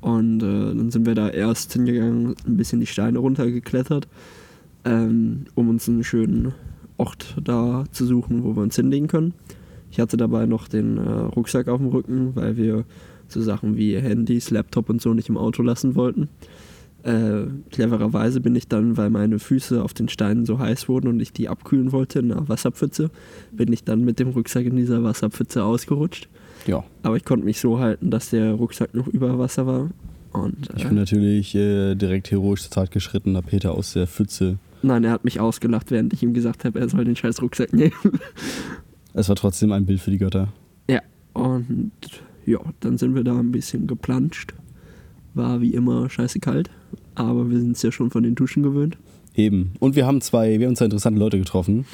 Und 0.00 0.42
äh, 0.42 0.74
dann 0.74 0.90
sind 0.90 1.04
wir 1.04 1.14
da 1.14 1.28
erst 1.28 1.74
hingegangen, 1.74 2.36
ein 2.46 2.56
bisschen 2.56 2.80
die 2.80 2.86
Steine 2.86 3.18
runtergeklettert, 3.18 4.08
ähm, 4.86 5.44
um 5.54 5.68
uns 5.68 5.90
einen 5.90 6.04
schönen 6.04 6.54
Ort 6.96 7.36
da 7.44 7.84
zu 7.92 8.06
suchen, 8.06 8.42
wo 8.42 8.56
wir 8.56 8.62
uns 8.62 8.76
hinlegen 8.76 9.06
können. 9.06 9.34
Ich 9.90 10.00
hatte 10.00 10.16
dabei 10.16 10.46
noch 10.46 10.68
den 10.68 10.96
äh, 10.96 11.10
Rucksack 11.10 11.68
auf 11.68 11.80
dem 11.80 11.88
Rücken, 11.88 12.34
weil 12.34 12.56
wir 12.56 12.86
so 13.28 13.42
Sachen 13.42 13.76
wie 13.76 13.94
Handys, 14.00 14.50
Laptop 14.50 14.88
und 14.88 15.02
so 15.02 15.12
nicht 15.12 15.28
im 15.28 15.36
Auto 15.36 15.62
lassen 15.62 15.96
wollten. 15.96 16.30
Äh, 17.04 17.46
clevererweise 17.70 18.40
bin 18.40 18.56
ich 18.56 18.66
dann, 18.66 18.96
weil 18.96 19.10
meine 19.10 19.38
Füße 19.38 19.82
auf 19.82 19.92
den 19.92 20.08
Steinen 20.08 20.46
so 20.46 20.58
heiß 20.58 20.88
wurden 20.88 21.08
und 21.08 21.20
ich 21.20 21.32
die 21.34 21.48
abkühlen 21.50 21.92
wollte 21.92 22.20
in 22.20 22.32
einer 22.32 22.48
Wasserpfütze, 22.48 23.10
bin 23.52 23.72
ich 23.72 23.84
dann 23.84 24.04
mit 24.04 24.18
dem 24.18 24.28
Rucksack 24.28 24.64
in 24.64 24.76
dieser 24.76 25.02
Wasserpfütze 25.04 25.64
ausgerutscht. 25.64 26.28
Ja. 26.66 26.82
Aber 27.02 27.16
ich 27.16 27.24
konnte 27.24 27.44
mich 27.44 27.60
so 27.60 27.78
halten, 27.78 28.10
dass 28.10 28.30
der 28.30 28.52
Rucksack 28.52 28.94
noch 28.94 29.06
über 29.06 29.38
Wasser 29.38 29.66
war. 29.66 29.90
Und, 30.32 30.70
Ich 30.76 30.84
äh, 30.84 30.88
bin 30.88 30.96
natürlich 30.96 31.54
äh, 31.54 31.94
direkt 31.94 32.30
heroisch 32.30 32.62
zur 32.62 32.70
Tat 32.70 32.90
geschritten, 32.90 33.34
da 33.34 33.42
Peter 33.42 33.72
aus 33.72 33.92
der 33.92 34.06
Pfütze. 34.06 34.58
nein, 34.82 35.04
er 35.04 35.10
hat 35.10 35.24
mich 35.24 35.40
ausgelacht, 35.40 35.90
während 35.90 36.14
ich 36.14 36.22
ihm 36.22 36.32
gesagt 36.32 36.64
habe, 36.64 36.80
er 36.80 36.88
soll 36.88 37.04
den 37.04 37.16
scheiß 37.16 37.42
Rucksack 37.42 37.72
nehmen. 37.72 37.92
Es 39.16 39.28
war 39.28 39.36
trotzdem 39.36 39.70
ein 39.70 39.86
Bild 39.86 40.00
für 40.00 40.10
die 40.10 40.18
Götter. 40.18 40.48
ja, 40.88 41.00
und 41.34 41.92
ja, 42.46 42.58
dann 42.80 42.98
sind 42.98 43.14
wir 43.14 43.22
da 43.22 43.38
ein 43.38 43.52
bisschen 43.52 43.86
geplanscht. 43.86 44.54
War 45.34 45.60
wie 45.60 45.74
immer 45.74 46.08
scheiße 46.08 46.40
kalt, 46.40 46.70
aber 47.14 47.50
wir 47.50 47.58
sind 47.58 47.72
es 47.76 47.82
ja 47.82 47.92
schon 47.92 48.10
von 48.10 48.22
den 48.22 48.34
Duschen 48.34 48.62
gewöhnt. 48.62 48.96
Eben. 49.34 49.72
Und 49.80 49.96
wir 49.96 50.06
haben 50.06 50.20
zwei, 50.20 50.60
wir 50.60 50.66
haben 50.66 50.76
zwei 50.76 50.86
interessante 50.86 51.18
Leute 51.18 51.38
getroffen. 51.38 51.86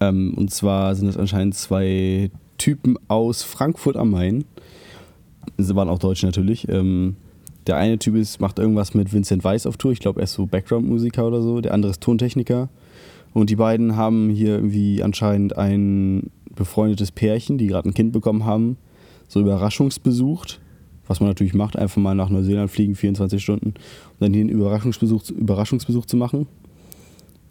Ähm, 0.00 0.34
und 0.34 0.50
zwar 0.50 0.94
sind 0.94 1.06
das 1.06 1.16
anscheinend 1.16 1.54
zwei 1.54 2.30
Typen 2.58 2.96
aus 3.08 3.42
Frankfurt 3.42 3.96
am 3.96 4.10
Main. 4.10 4.44
Sie 5.58 5.74
waren 5.74 5.88
auch 5.88 5.98
Deutsche 5.98 6.26
natürlich. 6.26 6.68
Ähm, 6.68 7.16
der 7.66 7.76
eine 7.76 7.98
Typ 7.98 8.16
ist, 8.16 8.40
macht 8.40 8.58
irgendwas 8.58 8.94
mit 8.94 9.12
Vincent 9.12 9.44
Weiss 9.44 9.66
auf 9.66 9.76
Tour. 9.76 9.92
Ich 9.92 10.00
glaube, 10.00 10.20
er 10.20 10.24
ist 10.24 10.32
so 10.32 10.46
Background-Musiker 10.46 11.26
oder 11.26 11.42
so. 11.42 11.60
Der 11.60 11.74
andere 11.74 11.90
ist 11.90 12.00
Tontechniker. 12.00 12.68
Und 13.32 13.50
die 13.50 13.56
beiden 13.56 13.96
haben 13.96 14.30
hier 14.30 14.56
irgendwie 14.56 15.02
anscheinend 15.02 15.56
ein 15.56 16.30
befreundetes 16.54 17.12
Pärchen, 17.12 17.58
die 17.58 17.66
gerade 17.66 17.88
ein 17.88 17.94
Kind 17.94 18.12
bekommen 18.12 18.44
haben, 18.44 18.76
so 19.28 19.40
überraschungsbesucht. 19.40 20.60
Was 21.08 21.20
man 21.20 21.28
natürlich 21.30 21.54
macht, 21.54 21.76
einfach 21.76 22.00
mal 22.00 22.14
nach 22.14 22.28
Neuseeland 22.30 22.70
fliegen, 22.70 22.94
24 22.94 23.42
Stunden, 23.42 23.68
um 23.68 24.16
dann 24.20 24.32
hier 24.32 24.42
einen 24.42 24.50
Überraschungsbesuch, 24.50 25.30
Überraschungsbesuch 25.30 26.06
zu 26.06 26.16
machen. 26.16 26.46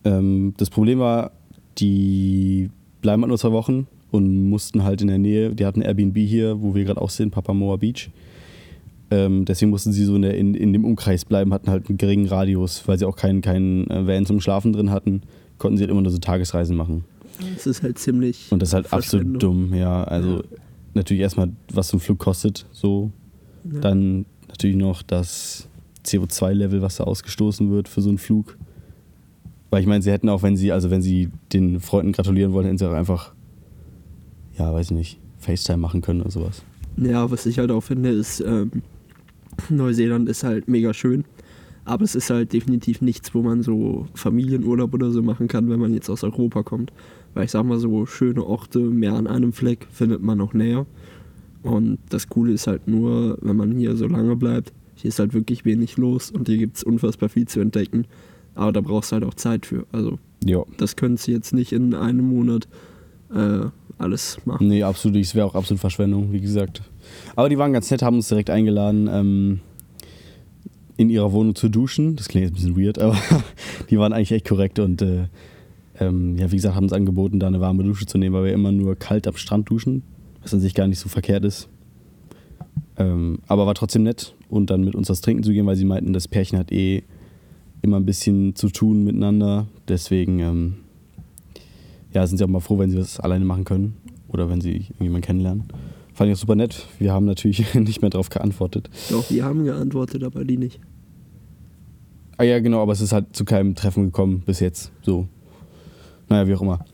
Ähm, 0.06 0.54
das 0.58 0.70
Problem 0.70 1.00
war, 1.00 1.32
die 1.78 2.70
bleiben 3.02 3.22
halt 3.22 3.30
nur 3.30 3.38
zwei 3.38 3.52
Wochen 3.52 3.88
und 4.12 4.50
mussten 4.50 4.84
halt 4.84 5.02
in 5.02 5.08
der 5.08 5.18
Nähe, 5.20 5.54
die 5.54 5.66
hatten 5.66 5.82
Airbnb 5.82 6.18
hier, 6.18 6.62
wo 6.62 6.76
wir 6.76 6.84
gerade 6.86 7.02
auch 7.02 7.10
sind, 7.10 7.32
Papamoa 7.32 7.76
Beach. 7.78 8.10
Ähm, 9.10 9.44
deswegen 9.46 9.72
mussten 9.72 9.92
sie 9.92 10.06
so 10.06 10.16
in, 10.16 10.22
der, 10.22 10.38
in, 10.38 10.54
in 10.56 10.72
dem 10.72 10.86
Umkreis 10.86 11.26
bleiben, 11.26 11.54
hatten 11.54 11.70
halt 11.70 11.90
einen 11.90 11.98
geringen 11.98 12.28
Radius, 12.28 12.88
weil 12.88 12.98
sie 12.98 13.06
auch 13.06 13.18
keinen, 13.18 13.42
keinen 13.42 13.90
äh, 13.90 14.08
Van 14.08 14.26
zum 14.26 14.40
Schlafen 14.40 14.72
drin 14.72 14.90
hatten, 14.92 15.24
konnten 15.58 15.78
sie 15.78 15.84
halt 15.84 15.92
immer 15.92 16.02
nur 16.02 16.12
so 16.12 16.18
Tagesreisen 16.18 16.78
machen. 16.78 17.04
Es 17.56 17.66
ist 17.68 17.84
halt 17.84 18.00
ziemlich. 18.00 18.48
Und 18.52 18.62
das 18.62 18.70
ist 18.70 18.74
halt 18.74 18.94
absolut 18.94 19.42
dumm, 19.44 19.74
ja. 19.74 20.04
Also 20.06 20.38
Ja. 20.38 20.44
natürlich 20.94 21.22
erstmal, 21.22 21.50
was 21.74 21.90
so 21.90 21.98
ein 21.98 22.00
Flug 22.00 22.20
kostet, 22.20 22.66
so. 22.72 23.12
Ja. 23.64 23.80
Dann 23.80 24.26
natürlich 24.48 24.76
noch 24.76 25.02
das 25.04 25.68
CO2-Level, 26.06 26.82
was 26.82 26.98
da 26.98 27.04
ausgestoßen 27.04 27.72
wird 27.72 27.88
für 27.88 28.02
so 28.02 28.10
einen 28.10 28.18
Flug. 28.18 28.58
Weil 29.70 29.82
ich 29.82 29.88
meine, 29.88 30.02
sie 30.02 30.12
hätten 30.12 30.30
auch, 30.30 30.44
wenn 30.44 30.58
sie, 30.58 30.72
also 30.72 30.90
wenn 30.90 31.02
sie 31.02 31.30
den 31.54 31.80
Freunden 31.80 32.12
gratulieren 32.12 32.54
wollen, 32.54 32.66
hätten 32.66 32.78
sie 32.78 32.90
auch 32.90 32.94
einfach, 32.94 33.34
ja, 34.58 34.74
weiß 34.74 34.92
ich 34.92 34.98
nicht, 34.98 35.20
FaceTime 35.40 35.78
machen 35.78 36.02
können 36.02 36.22
oder 36.22 36.32
sowas. 36.32 36.64
Ja, 36.98 37.32
was 37.32 37.46
ich 37.46 37.58
halt 37.58 37.72
auch 37.72 37.82
finde, 37.82 38.10
ist, 38.10 38.42
ähm, 38.42 38.72
Neuseeland 39.70 40.28
ist 40.28 40.44
halt 40.44 40.68
mega 40.68 40.94
schön. 40.94 41.24
Aber 41.84 42.04
es 42.04 42.14
ist 42.14 42.30
halt 42.30 42.54
definitiv 42.54 43.02
nichts, 43.02 43.34
wo 43.34 43.42
man 43.42 43.64
so 43.64 44.08
Familienurlaub 44.14 44.94
oder 44.94 45.10
so 45.12 45.24
machen 45.24 45.48
kann, 45.48 45.70
wenn 45.70 45.80
man 45.80 45.94
jetzt 45.94 46.10
aus 46.10 46.24
Europa 46.24 46.64
kommt. 46.64 46.92
Weil 47.34 47.46
ich 47.46 47.52
sag 47.52 47.64
mal, 47.64 47.80
so 47.80 48.06
schöne 48.06 48.46
Orte 48.46 48.80
mehr 48.80 49.14
an 49.14 49.26
einem 49.26 49.52
Fleck 49.52 49.88
findet 49.90 50.22
man 50.22 50.38
noch 50.38 50.54
näher. 50.54 50.86
Und 51.64 52.00
das 52.10 52.28
Coole 52.28 52.54
ist 52.54 52.68
halt 52.68 52.88
nur, 52.88 53.38
wenn 53.42 53.56
man 53.56 53.72
hier 53.78 53.96
so 53.96 54.08
lange 54.08 54.36
bleibt, 54.36 54.74
hier 54.96 55.10
ist 55.10 55.20
halt 55.20 55.34
wirklich 55.34 55.66
wenig 55.66 55.98
los 55.98 56.32
und 56.32 56.48
hier 56.48 56.58
gibt 56.58 56.78
es 56.78 56.84
unfassbar 56.84 57.30
viel 57.30 57.48
zu 57.48 57.60
entdecken. 57.60 58.06
Aber 58.56 58.72
da 58.72 58.82
brauchst 58.82 59.12
du 59.12 59.16
halt 59.16 59.24
auch 59.26 59.34
Zeit 59.36 59.66
für. 59.66 59.86
Also 59.92 60.20
Ja. 60.44 60.64
das 60.78 60.96
könntest 60.96 61.28
du 61.28 61.32
jetzt 61.32 61.54
nicht 61.54 61.72
in 61.72 61.94
einem 61.94 62.26
Monat 62.28 62.68
äh, 63.34 63.66
alles 63.98 64.38
machen. 64.46 64.68
Nee, 64.68 64.84
absolut, 64.84 65.18
es 65.18 65.36
wäre 65.36 65.46
auch 65.46 65.56
absolut 65.56 65.80
Verschwendung, 65.80 66.32
wie 66.34 66.42
gesagt. 66.42 66.82
Aber 67.36 67.48
die 67.50 67.58
waren 67.58 67.74
ganz 67.74 67.90
nett, 67.92 68.02
haben 68.02 68.18
uns 68.18 68.28
direkt 68.28 68.50
eingeladen, 68.50 69.08
ähm, 69.12 69.60
in 70.98 71.10
ihrer 71.10 71.32
Wohnung 71.32 71.56
zu 71.56 71.70
duschen. 71.70 72.16
Das 72.16 72.28
klingt 72.28 72.46
jetzt 72.48 72.52
ein 72.54 72.74
bisschen 72.74 72.78
weird, 72.84 73.00
aber 73.02 73.18
die 73.90 73.98
waren 73.98 74.14
eigentlich 74.14 74.32
echt 74.32 74.48
korrekt 74.48 74.80
und 74.80 75.02
äh, 75.02 75.28
ähm, 76.00 76.38
ja, 76.38 76.52
wie 76.52 76.56
gesagt, 76.56 76.76
haben 76.76 76.84
uns 76.86 76.94
angeboten, 76.94 77.40
da 77.40 77.48
eine 77.48 77.62
warme 77.62 77.84
Dusche 77.84 78.06
zu 78.06 78.18
nehmen, 78.18 78.36
weil 78.36 78.46
wir 78.46 78.54
immer 78.54 78.72
nur 78.72 78.96
kalt 78.96 79.28
am 79.28 79.36
Strand 79.36 79.70
duschen, 79.70 80.04
was 80.42 80.54
an 80.54 80.60
sich 80.60 80.74
gar 80.74 80.88
nicht 80.88 81.00
so 81.00 81.10
verkehrt 81.10 81.46
ist. 81.46 81.70
Ähm, 82.98 83.40
aber 83.48 83.66
war 83.66 83.76
trotzdem 83.76 84.04
nett 84.04 84.36
und 84.50 84.70
dann 84.70 84.84
mit 84.84 84.96
uns 84.96 85.10
was 85.10 85.22
trinken 85.22 85.44
zu 85.44 85.52
gehen, 85.52 85.66
weil 85.66 85.76
sie 85.76 85.86
meinten, 85.86 86.14
das 86.14 86.28
Pärchen 86.28 86.58
hat 86.58 86.72
eh 86.72 87.04
immer 87.82 87.98
ein 87.98 88.06
bisschen 88.06 88.56
zu 88.56 88.70
tun 88.70 89.04
miteinander. 89.04 89.68
Deswegen 89.88 90.40
ähm, 90.40 90.76
ja, 92.14 92.26
sind 92.28 92.38
sie 92.38 92.44
auch 92.44 92.50
mal 92.50 92.60
froh, 92.60 92.78
wenn 92.78 92.90
sie 92.90 92.98
das 92.98 93.20
alleine 93.20 93.46
machen 93.46 93.66
können 93.66 93.98
oder 94.28 94.50
wenn 94.50 94.62
sie 94.62 94.76
irgendjemanden 94.76 95.22
kennenlernen. 95.22 95.64
Fand 96.14 96.30
ich 96.30 96.36
auch 96.36 96.42
super 96.42 96.56
nett. 96.56 96.88
Wir 97.00 97.14
haben 97.14 97.26
natürlich 97.26 97.74
nicht 97.74 98.02
mehr 98.02 98.10
darauf 98.10 98.30
geantwortet. 98.30 98.90
Doch, 99.10 99.28
die 99.28 99.44
haben 99.44 99.64
geantwortet, 99.64 100.24
aber 100.24 100.44
die 100.44 100.58
nicht. 100.58 100.80
Ah 102.38 102.44
ja, 102.44 102.60
genau, 102.60 102.82
aber 102.82 102.92
es 102.94 103.02
ist 103.02 103.14
halt 103.14 103.36
zu 103.36 103.46
keinem 103.46 103.76
Treffen 103.76 104.06
gekommen 104.06 104.42
bis 104.46 104.60
jetzt. 104.60 104.92
So. 105.04 105.28
Naja, 106.28 106.48
wie 106.48 106.56
auch 106.56 106.62
immer. 106.62 106.86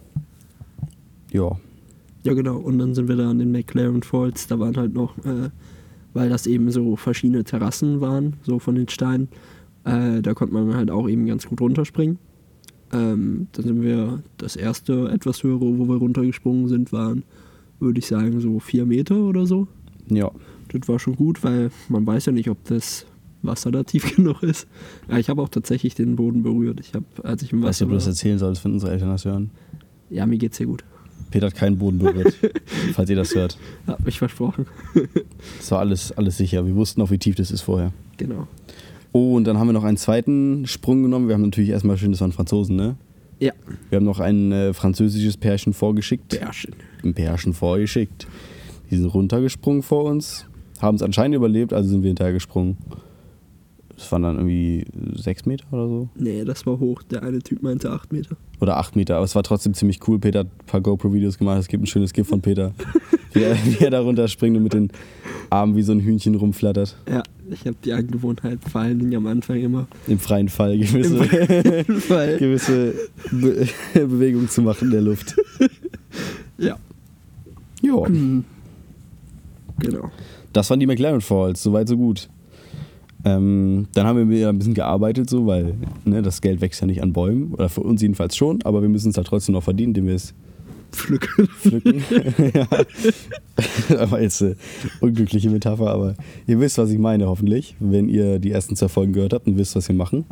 Ja. 1.31 1.57
Ja, 2.27 2.33
genau. 2.33 2.57
Und 2.57 2.77
dann 2.77 2.93
sind 2.93 3.07
wir 3.07 3.15
da 3.15 3.29
an 3.29 3.39
den 3.39 3.53
McLaren 3.53 4.03
Falls. 4.03 4.47
Da 4.47 4.59
waren 4.59 4.75
halt 4.75 4.93
noch, 4.93 5.17
äh, 5.19 5.49
weil 6.13 6.27
das 6.27 6.45
eben 6.45 6.69
so 6.71 6.97
verschiedene 6.97 7.45
Terrassen 7.45 8.01
waren, 8.01 8.33
so 8.43 8.59
von 8.59 8.75
den 8.75 8.89
Steinen, 8.89 9.29
äh, 9.85 10.21
da 10.21 10.33
konnte 10.33 10.53
man 10.53 10.75
halt 10.75 10.91
auch 10.91 11.07
eben 11.07 11.25
ganz 11.25 11.47
gut 11.47 11.61
runterspringen. 11.61 12.19
Ähm, 12.91 13.47
dann 13.53 13.63
sind 13.65 13.81
wir, 13.81 14.23
das 14.35 14.57
erste 14.57 15.09
etwas 15.09 15.41
höhere, 15.43 15.61
wo 15.61 15.87
wir 15.87 15.95
runtergesprungen 15.95 16.67
sind, 16.67 16.91
waren, 16.91 17.23
würde 17.79 17.99
ich 17.99 18.07
sagen, 18.07 18.41
so 18.41 18.59
vier 18.59 18.85
Meter 18.85 19.15
oder 19.15 19.45
so. 19.45 19.69
Ja. 20.09 20.29
Das 20.73 20.89
war 20.89 20.99
schon 20.99 21.15
gut, 21.15 21.41
weil 21.45 21.71
man 21.87 22.05
weiß 22.05 22.25
ja 22.25 22.33
nicht, 22.33 22.49
ob 22.49 22.61
das 22.65 23.05
Wasser 23.41 23.71
da 23.71 23.83
tief 23.83 24.15
genug 24.17 24.43
ist. 24.43 24.67
Ja, 25.09 25.17
ich 25.17 25.29
habe 25.29 25.41
auch 25.41 25.49
tatsächlich 25.49 25.95
den 25.95 26.17
Boden 26.17 26.43
berührt. 26.43 26.81
Ich 26.81 26.93
habe, 26.93 27.05
als 27.23 27.41
ich 27.41 27.53
im 27.53 27.61
Weiß 27.61 27.69
Wasser 27.69 27.85
nicht, 27.85 27.93
ob 27.93 27.99
du 27.99 28.05
das 28.05 28.07
erzählen 28.07 28.37
solltest, 28.37 28.65
wenn 28.65 28.73
unsere 28.73 28.91
Eltern 28.91 29.11
das 29.11 29.23
hören. 29.23 29.51
ja, 30.09 30.25
mir 30.25 30.37
geht's 30.37 30.57
sehr 30.57 30.67
gut. 30.67 30.83
Peter 31.31 31.47
hat 31.47 31.55
keinen 31.55 31.77
Boden 31.77 31.99
berührt, 31.99 32.35
falls 32.93 33.09
ihr 33.09 33.15
das 33.15 33.35
hört. 33.35 33.57
Hab 33.85 34.05
mich 34.05 34.19
versprochen. 34.19 34.65
Das 35.57 35.71
war 35.71 35.79
alles, 35.79 36.11
alles 36.13 36.37
sicher. 36.37 36.65
Wir 36.65 36.75
wussten 36.75 37.01
auch, 37.01 37.11
wie 37.11 37.17
tief 37.17 37.35
das 37.35 37.51
ist 37.51 37.61
vorher. 37.61 37.91
Genau. 38.17 38.47
Oh, 39.11 39.35
und 39.35 39.45
dann 39.45 39.57
haben 39.57 39.67
wir 39.67 39.73
noch 39.73 39.83
einen 39.83 39.97
zweiten 39.97 40.65
Sprung 40.65 41.03
genommen. 41.03 41.27
Wir 41.27 41.35
haben 41.35 41.41
natürlich 41.41 41.69
erstmal 41.69 41.97
schön, 41.97 42.11
das 42.11 42.21
waren 42.21 42.31
Franzosen, 42.31 42.75
ne? 42.75 42.95
Ja. 43.39 43.53
Wir 43.89 43.97
haben 43.97 44.05
noch 44.05 44.19
ein 44.19 44.51
äh, 44.51 44.73
französisches 44.73 45.37
Pärchen 45.37 45.73
vorgeschickt. 45.73 46.29
Bärchen. 46.29 46.73
Ein 47.03 47.13
Pärchen 47.13 47.53
vorgeschickt. 47.53 48.27
Die 48.89 48.95
sind 48.95 49.05
runtergesprungen 49.05 49.83
vor 49.83 50.05
uns, 50.05 50.45
haben 50.81 50.95
es 50.95 51.01
anscheinend 51.01 51.35
überlebt, 51.35 51.73
also 51.73 51.89
sind 51.89 52.03
wir 52.03 52.09
hinterhergesprungen. 52.09 52.77
Das 53.97 54.11
waren 54.11 54.21
dann 54.21 54.35
irgendwie 54.37 54.85
sechs 55.15 55.45
Meter 55.47 55.65
oder 55.71 55.87
so. 55.87 56.09
Nee, 56.15 56.45
das 56.45 56.65
war 56.67 56.79
hoch. 56.79 57.01
Der 57.03 57.23
eine 57.23 57.39
Typ 57.39 57.63
meinte 57.63 57.89
8 57.91 58.13
Meter. 58.13 58.37
Oder 58.61 58.77
acht 58.77 58.95
Meter, 58.95 59.15
aber 59.15 59.25
es 59.25 59.33
war 59.35 59.41
trotzdem 59.43 59.73
ziemlich 59.73 59.99
cool. 60.07 60.19
Peter 60.19 60.39
hat 60.39 60.47
ein 60.47 60.65
paar 60.67 60.81
GoPro-Videos 60.81 61.37
gemacht. 61.39 61.59
Es 61.59 61.67
gibt 61.67 61.83
ein 61.83 61.87
schönes 61.87 62.13
GIF 62.13 62.27
von 62.27 62.41
Peter, 62.41 62.73
wie, 63.33 63.41
er, 63.41 63.55
wie 63.65 63.83
er 63.83 63.89
da 63.89 63.99
runterspringt 64.01 64.55
und 64.55 64.61
mit 64.63 64.73
den 64.73 64.91
Armen 65.49 65.75
wie 65.75 65.81
so 65.81 65.91
ein 65.93 65.99
Hühnchen 65.99 66.35
rumflattert. 66.35 66.95
Ja, 67.09 67.23
Ich 67.49 67.61
habe 67.65 67.75
die 67.83 67.91
Angewohnheit, 67.93 68.59
vor 68.69 68.81
allen 68.81 68.99
Dingen 68.99 69.15
am 69.15 69.25
Anfang 69.25 69.57
immer 69.61 69.87
Im 70.07 70.19
freien 70.19 70.49
Fall 70.49 70.77
gewisse, 70.77 71.23
Fall. 72.01 72.37
gewisse 72.39 72.93
Be 73.31 73.67
Bewegungen 73.95 74.47
zu 74.49 74.61
machen 74.61 74.85
in 74.85 74.91
der 74.91 75.01
Luft. 75.01 75.35
Ja. 76.59 76.77
Ja, 77.81 77.93
Genau. 79.79 80.11
das 80.53 80.69
waren 80.69 80.79
die 80.79 80.87
McLaren 80.87 81.21
Falls, 81.21 81.61
soweit 81.63 81.87
so 81.87 81.97
gut. 81.97 82.29
Ähm, 83.27 83.87
dann 83.93 84.07
haben 84.07 84.29
wir 84.29 84.47
ein 84.47 84.57
bisschen 84.57 84.73
gearbeitet, 84.73 85.29
so, 85.29 85.45
weil 85.45 85.73
ne, 86.05 86.21
das 86.21 86.39
Geld 86.39 86.61
wächst 86.61 86.79
ja 86.79 86.87
nicht 86.87 87.03
an 87.03 87.11
Bäumen. 87.11 87.53
Oder 87.53 87.67
für 87.67 87.81
uns 87.81 88.01
jedenfalls 88.01 88.37
schon, 88.37 88.61
aber 88.63 88.81
wir 88.81 88.87
müssen 88.87 89.09
es 89.09 89.17
halt 89.17 89.27
trotzdem 89.27 89.53
noch 89.53 89.63
verdienen, 89.63 89.89
indem 89.89 90.07
wir 90.07 90.15
es 90.15 90.33
Pflücken. 90.93 91.47
pflücken. 91.47 92.01
ja. 92.53 92.67
aber 93.99 94.21
jetzt 94.21 94.41
eine 94.41 94.55
unglückliche 95.01 95.49
Metapher, 95.49 95.89
aber 95.89 96.15
ihr 96.47 96.61
wisst, 96.61 96.77
was 96.77 96.89
ich 96.89 96.97
meine, 96.97 97.27
hoffentlich, 97.27 97.75
wenn 97.81 98.07
ihr 98.07 98.39
die 98.39 98.51
ersten 98.51 98.77
zwei 98.77 98.87
Folgen 98.87 99.11
gehört 99.11 99.33
habt 99.33 99.47
und 99.47 99.57
wisst, 99.57 99.75
was 99.75 99.89
wir 99.89 99.95
machen. 99.95 100.23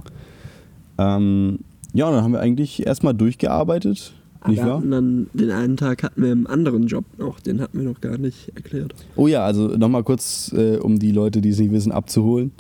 Ähm, 0.97 1.60
ja, 1.91 2.10
dann 2.10 2.23
haben 2.23 2.31
wir 2.31 2.39
eigentlich 2.39 2.88
erstmal 2.88 3.13
durchgearbeitet, 3.13 4.13
nicht 4.47 4.60
wir 4.60 4.67
wahr? 4.67 4.77
hatten 4.77 4.91
dann 4.91 5.27
den 5.34 5.51
einen 5.51 5.75
Tag 5.75 6.03
hatten 6.03 6.21
wir 6.21 6.31
einen 6.31 6.47
anderen 6.47 6.88
Job 6.88 7.03
noch, 7.17 7.41
den 7.41 7.60
hatten 7.60 7.79
wir 7.79 7.89
noch 7.89 7.99
gar 7.99 8.17
nicht 8.17 8.53
erklärt. 8.55 8.95
Oh 9.17 9.27
ja, 9.27 9.43
also 9.45 9.67
nochmal 9.67 10.03
kurz, 10.03 10.53
äh, 10.55 10.77
um 10.77 10.99
die 10.99 11.12
Leute, 11.12 11.41
die 11.41 11.49
es 11.49 11.60
nicht 11.60 11.73
wissen, 11.73 11.91
abzuholen. 11.91 12.51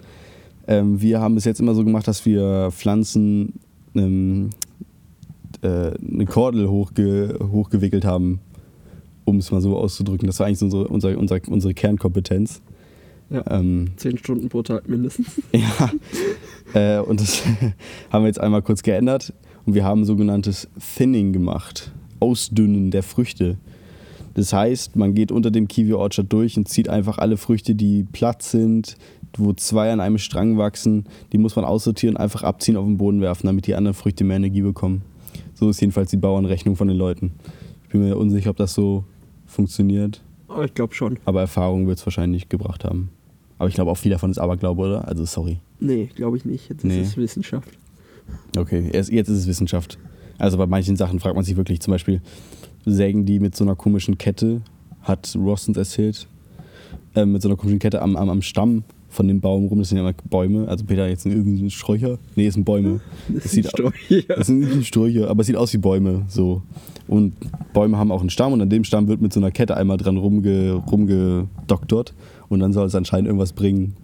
Ähm, 0.67 1.01
wir 1.01 1.19
haben 1.19 1.37
es 1.37 1.45
jetzt 1.45 1.59
immer 1.59 1.75
so 1.75 1.83
gemacht, 1.83 2.07
dass 2.07 2.25
wir 2.25 2.71
Pflanzen 2.71 3.53
ähm, 3.95 4.49
äh, 5.61 5.91
eine 5.97 6.25
Kordel 6.25 6.69
hochge 6.69 7.37
hochgewickelt 7.51 8.05
haben, 8.05 8.39
um 9.25 9.37
es 9.37 9.51
mal 9.51 9.61
so 9.61 9.77
auszudrücken. 9.77 10.27
Das 10.27 10.39
war 10.39 10.47
eigentlich 10.47 10.61
unsere, 10.63 10.87
unsere, 10.87 11.17
unsere, 11.17 11.41
unsere 11.47 11.73
Kernkompetenz. 11.73 12.61
Ja. 13.29 13.43
Ähm, 13.49 13.91
Zehn 13.95 14.17
Stunden 14.17 14.49
pro 14.49 14.61
Tag 14.61 14.87
mindestens. 14.87 15.41
ja, 15.51 15.91
äh, 16.73 17.01
und 17.01 17.19
das 17.19 17.43
haben 18.11 18.23
wir 18.23 18.27
jetzt 18.27 18.39
einmal 18.39 18.61
kurz 18.61 18.83
geändert 18.83 19.33
und 19.65 19.73
wir 19.73 19.83
haben 19.83 20.05
sogenanntes 20.05 20.67
Thinning 20.95 21.33
gemacht, 21.33 21.91
Ausdünnen 22.19 22.91
der 22.91 23.03
Früchte. 23.03 23.57
Das 24.35 24.51
heißt, 24.51 24.95
man 24.95 25.15
geht 25.15 25.31
unter 25.31 25.49
dem 25.49 25.67
Kiwi 25.67 25.93
Orchard 25.93 26.31
durch 26.31 26.57
und 26.57 26.67
zieht 26.67 26.89
einfach 26.89 27.17
alle 27.17 27.37
Früchte, 27.37 27.73
die 27.73 28.03
platt 28.03 28.43
sind, 28.43 28.97
wo 29.37 29.53
zwei 29.53 29.91
an 29.91 29.99
einem 29.99 30.17
Strang 30.17 30.57
wachsen, 30.57 31.05
die 31.31 31.37
muss 31.37 31.55
man 31.55 31.65
aussortieren, 31.65 32.17
einfach 32.17 32.43
abziehen, 32.43 32.77
auf 32.77 32.85
den 32.85 32.97
Boden 32.97 33.21
werfen, 33.21 33.47
damit 33.47 33.67
die 33.67 33.75
anderen 33.75 33.93
Früchte 33.95 34.23
mehr 34.23 34.37
Energie 34.37 34.61
bekommen. 34.61 35.01
So 35.53 35.69
ist 35.69 35.81
jedenfalls 35.81 36.09
die 36.11 36.17
Bauernrechnung 36.17 36.75
von 36.75 36.87
den 36.87 36.97
Leuten. 36.97 37.33
Ich 37.83 37.89
bin 37.89 38.01
mir 38.01 38.17
unsicher, 38.17 38.49
ob 38.51 38.57
das 38.57 38.73
so 38.73 39.03
funktioniert, 39.45 40.21
Aber 40.47 40.65
ich 40.65 40.73
glaube 40.73 40.93
schon. 40.93 41.17
aber 41.25 41.41
Erfahrung 41.41 41.87
wird 41.87 41.97
es 41.99 42.05
wahrscheinlich 42.05 42.49
gebracht 42.49 42.83
haben. 42.83 43.09
Aber 43.57 43.69
ich 43.69 43.75
glaube 43.75 43.91
auch 43.91 43.97
viel 43.97 44.11
davon 44.11 44.31
ist 44.31 44.37
Aberglaube, 44.37 44.81
oder? 44.81 45.07
Also 45.07 45.23
sorry. 45.25 45.59
Nee, 45.79 46.09
glaube 46.15 46.35
ich 46.37 46.45
nicht. 46.45 46.69
Jetzt 46.69 46.83
Nee. 46.83 47.01
ist 47.01 47.09
es 47.09 47.17
Wissenschaft. 47.17 47.69
Okay, 48.57 48.89
jetzt 48.91 49.09
ist 49.11 49.29
es 49.29 49.47
Wissenschaft. 49.47 49.97
Also 50.37 50.57
bei 50.57 50.65
manchen 50.65 50.95
Sachen 50.97 51.19
fragt 51.19 51.35
man 51.35 51.45
sich 51.45 51.55
wirklich, 51.55 51.79
zum 51.79 51.91
Beispiel 51.91 52.21
sägen 52.85 53.25
die 53.25 53.39
mit 53.39 53.55
so 53.55 53.63
einer 53.63 53.75
komischen 53.75 54.17
Kette, 54.17 54.61
hat 55.03 55.35
Ross 55.39 55.67
uns 55.67 55.77
erzählt, 55.77 56.27
äh, 57.15 57.25
mit 57.25 57.41
so 57.41 57.47
einer 57.47 57.55
komischen 57.55 57.79
Kette 57.79 58.01
am, 58.01 58.15
am, 58.17 58.29
am 58.29 58.41
Stamm 58.41 58.83
von 59.15 59.27
dem 59.27 59.39
Baum 59.41 59.65
rum. 59.67 59.79
Das 59.79 59.89
sind 59.89 59.97
ja 59.97 60.03
immer 60.03 60.13
Bäume. 60.29 60.67
Also 60.67 60.85
Peter 60.85 61.07
jetzt 61.07 61.25
ein 61.25 61.31
irgendein 61.31 61.69
Sträucher. 61.69 62.19
Nee, 62.35 62.47
es 62.47 62.53
sind 62.55 62.65
Bäume. 62.65 62.99
Das 63.29 63.53
ist 63.53 63.69
Steuer. 63.69 63.91
Das 64.27 64.47
sind 64.47 64.59
nicht 64.59 64.87
Sträucher, 64.87 65.29
aber 65.29 65.41
es 65.41 65.47
sieht 65.47 65.55
aus 65.55 65.73
wie 65.73 65.77
Bäume. 65.77 66.25
So. 66.27 66.61
Und 67.07 67.33
Bäume 67.73 67.97
haben 67.97 68.11
auch 68.11 68.19
einen 68.21 68.29
Stamm 68.29 68.53
und 68.53 68.61
an 68.61 68.69
dem 68.69 68.83
Stamm 68.83 69.07
wird 69.07 69.21
mit 69.21 69.31
so 69.33 69.39
einer 69.39 69.51
Kette 69.51 69.77
einmal 69.77 69.97
dran 69.97 70.17
rumge, 70.17 70.73
rumgedoktort 70.73 72.13
und 72.49 72.59
dann 72.59 72.73
soll 72.73 72.87
es 72.87 72.95
anscheinend 72.95 73.27
irgendwas 73.27 73.53
bringen 73.53 73.95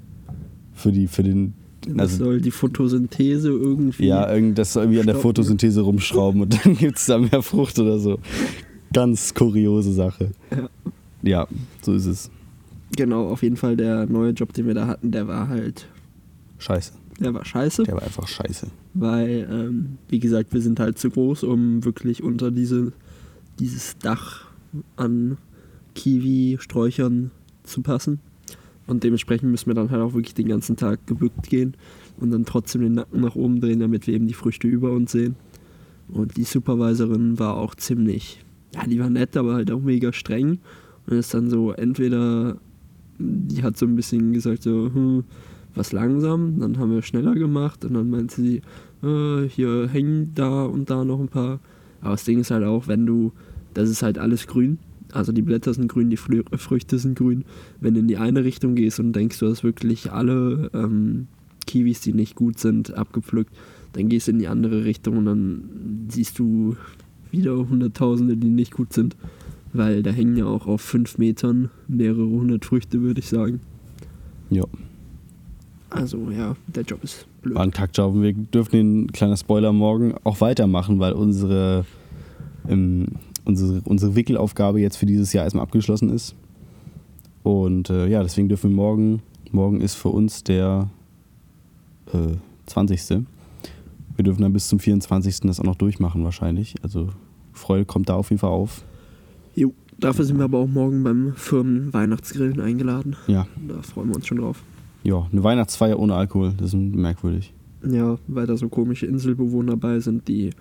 für, 0.73 0.91
die, 0.91 1.07
für 1.07 1.23
den. 1.23 1.53
Das 1.87 2.11
Also, 2.13 2.25
soll 2.25 2.41
die 2.41 2.51
Photosynthese 2.51 3.49
irgendwie. 3.49 4.05
ja, 4.05 4.31
irgend, 4.31 4.57
das 4.57 4.73
soll 4.73 4.83
irgendwie 4.83 4.99
an 4.99 5.07
der 5.07 5.13
stoppen. 5.13 5.29
Photosynthese 5.29 5.81
rumschrauben 5.81 6.41
und 6.41 6.63
dann 6.65 6.75
gibt 6.77 6.97
es 6.97 7.07
da 7.07 7.17
mehr 7.17 7.41
Frucht 7.41 7.79
oder 7.79 7.97
so. 7.99 8.19
Ganz 8.93 9.33
kuriose 9.33 9.91
Sache. 9.93 10.31
Ja. 10.51 10.69
Ja, 11.23 11.47
so 11.81 11.93
ist 11.93 12.05
es. 12.07 12.29
Genau, 12.95 13.27
auf 13.29 13.43
jeden 13.43 13.57
Fall 13.57 13.77
der 13.77 14.05
neue 14.05 14.31
Job, 14.31 14.53
den 14.53 14.67
wir 14.67 14.73
da 14.73 14.87
hatten, 14.87 15.11
der 15.11 15.27
war 15.27 15.47
halt, 15.47 15.87
Scheiße. 16.59 16.93
der 17.19 17.33
war 17.33 17.45
scheiße. 17.45 17.83
Der 17.83 17.95
war 17.95 18.03
einfach 18.03 18.27
scheiße. 18.27 18.67
weil, 18.93 19.47
ähm, 19.49 19.97
wie 20.09 20.19
gesagt, 20.19 20.53
wir 20.53 20.61
sind 20.61 20.79
halt 20.79 20.97
zu 20.97 21.09
groß, 21.09 21.43
um 21.43 21.83
wirklich 21.85 22.21
unter 22.21 22.51
diese, 22.51 22.91
dieses 23.59 23.97
Dach 23.97 24.45
an 24.97 25.37
Kiwi-Sträuchern 25.95 27.31
zu 27.63 27.81
passen. 27.81 28.19
Und 28.87 29.03
dementsprechend 29.03 29.49
müssen 29.51 29.67
wir 29.67 29.73
dann 29.73 29.89
halt 29.89 30.01
auch 30.01 30.13
wirklich 30.13 30.33
den 30.33 30.47
ganzen 30.49 30.75
Tag 30.75 31.05
gebückt 31.07 31.49
gehen 31.49 31.75
und 32.19 32.31
dann 32.31 32.45
trotzdem 32.45 32.81
den 32.81 32.93
Nacken 32.93 33.21
nach 33.21 33.35
oben 33.35 33.61
drehen, 33.61 33.79
damit 33.79 34.07
wir 34.07 34.13
eben 34.13 34.27
die 34.27 34.33
Früchte 34.33 34.67
über 34.67 34.91
uns 34.91 35.11
sehen. 35.11 35.35
Und 36.09 36.35
die 36.35 36.43
Supervisorin 36.43 37.39
war 37.39 37.55
auch 37.55 37.75
ziemlich, 37.75 38.43
ja, 38.75 38.85
die 38.85 38.99
war 38.99 39.09
nett, 39.09 39.37
aber 39.37 39.53
halt 39.53 39.71
auch 39.71 39.81
mega 39.81 40.11
streng. 40.11 40.59
Und 41.07 41.17
ist 41.17 41.33
dann 41.33 41.49
so, 41.49 41.71
entweder, 41.71 42.57
die 43.21 43.63
hat 43.63 43.77
so 43.77 43.85
ein 43.85 43.95
bisschen 43.95 44.33
gesagt, 44.33 44.63
so, 44.63 44.91
hm, 44.93 45.23
was 45.75 45.91
langsam, 45.91 46.59
dann 46.59 46.77
haben 46.77 46.91
wir 46.91 47.01
schneller 47.01 47.33
gemacht 47.33 47.85
und 47.85 47.93
dann 47.93 48.09
meinte 48.09 48.35
sie, 48.35 48.61
äh, 49.03 49.47
hier 49.47 49.87
hängen 49.87 50.31
da 50.35 50.63
und 50.65 50.89
da 50.89 51.05
noch 51.05 51.19
ein 51.19 51.29
paar. 51.29 51.59
Aber 52.01 52.11
das 52.11 52.25
Ding 52.25 52.39
ist 52.39 52.51
halt 52.51 52.65
auch, 52.65 52.87
wenn 52.87 53.05
du, 53.05 53.31
das 53.73 53.89
ist 53.89 54.03
halt 54.03 54.17
alles 54.17 54.47
grün. 54.47 54.79
Also 55.13 55.31
die 55.31 55.41
Blätter 55.41 55.73
sind 55.73 55.87
grün, 55.87 56.09
die 56.09 56.17
Frü 56.17 56.43
Früchte 56.57 56.97
sind 56.97 57.17
grün. 57.17 57.43
Wenn 57.79 57.93
du 57.93 57.99
in 57.99 58.07
die 58.07 58.17
eine 58.17 58.43
Richtung 58.43 58.75
gehst 58.75 58.99
und 58.99 59.13
denkst, 59.13 59.39
du 59.39 59.47
hast 59.47 59.63
wirklich 59.63 60.11
alle 60.11 60.69
ähm, 60.73 61.27
Kiwis, 61.67 62.01
die 62.01 62.13
nicht 62.13 62.35
gut 62.35 62.59
sind, 62.59 62.93
abgepflückt, 62.93 63.53
dann 63.93 64.09
gehst 64.09 64.27
du 64.27 64.31
in 64.31 64.39
die 64.39 64.47
andere 64.47 64.85
Richtung 64.85 65.17
und 65.17 65.25
dann 65.25 66.07
siehst 66.09 66.39
du 66.39 66.75
wieder 67.29 67.55
Hunderttausende, 67.55 68.37
die 68.37 68.49
nicht 68.49 68.73
gut 68.73 68.93
sind. 68.93 69.15
Weil 69.73 70.03
da 70.03 70.11
hängen 70.11 70.35
ja 70.35 70.45
auch 70.45 70.67
auf 70.67 70.81
fünf 70.81 71.17
Metern 71.17 71.69
mehrere 71.87 72.27
hundert 72.27 72.65
Früchte, 72.65 73.01
würde 73.01 73.19
ich 73.19 73.27
sagen. 73.27 73.61
Ja. 74.49 74.65
Also 75.89 76.29
ja, 76.29 76.55
der 76.67 76.83
Job 76.83 77.03
ist 77.03 77.25
blöd. 77.41 77.55
War 77.55 77.63
ein 77.63 77.71
Kackjob. 77.71 78.15
Wir 78.21 78.33
dürfen 78.33 78.71
den, 78.71 79.11
kleiner 79.11 79.37
Spoiler, 79.37 79.73
morgen 79.73 80.13
auch 80.23 80.41
weitermachen, 80.41 80.99
weil 80.99 81.13
unsere, 81.13 81.85
ähm, 82.67 83.07
unsere, 83.45 83.81
unsere 83.85 84.15
Wickelaufgabe 84.15 84.79
jetzt 84.79 84.97
für 84.97 85.05
dieses 85.05 85.33
Jahr 85.33 85.43
erstmal 85.43 85.63
abgeschlossen 85.63 86.09
ist. 86.09 86.35
Und 87.43 87.89
äh, 87.89 88.07
ja, 88.07 88.23
deswegen 88.23 88.49
dürfen 88.49 88.71
wir 88.71 88.75
morgen, 88.75 89.21
morgen 89.51 89.81
ist 89.81 89.95
für 89.95 90.09
uns 90.09 90.43
der 90.43 90.89
äh, 92.13 92.35
20. 92.67 93.25
Wir 94.15 94.23
dürfen 94.23 94.41
dann 94.41 94.53
bis 94.53 94.67
zum 94.67 94.79
24. 94.79 95.41
das 95.41 95.59
auch 95.59 95.65
noch 95.65 95.75
durchmachen 95.75 96.23
wahrscheinlich. 96.23 96.75
Also 96.83 97.09
Freude 97.53 97.85
kommt 97.85 98.09
da 98.09 98.15
auf 98.15 98.29
jeden 98.29 98.39
Fall 98.39 98.51
auf. 98.51 98.83
Dafür 100.01 100.25
sind 100.25 100.37
wir 100.37 100.45
aber 100.45 100.57
auch 100.57 100.67
morgen 100.67 101.03
beim 101.03 101.33
Firmen-Weihnachtsgrillen 101.35 102.59
eingeladen. 102.59 103.15
Ja, 103.27 103.47
Da 103.67 103.81
freuen 103.81 104.09
wir 104.09 104.15
uns 104.15 104.27
schon 104.27 104.39
drauf. 104.39 104.63
ja, 105.03 105.27
eine 105.31 105.43
Weihnachtsfeier 105.43 105.97
ohne 105.99 106.15
Alkohol, 106.15 106.53
das 106.57 106.73
ist 106.73 106.75
merkwürdig. 106.75 107.53
Ja, 107.87 108.17
weil 108.27 108.45
da 108.47 108.57
so 108.57 108.67
komische 108.69 109.05
Inselbewohner 109.05 109.77
bei 109.77 109.99
sind, 109.99 110.27
die 110.27 110.51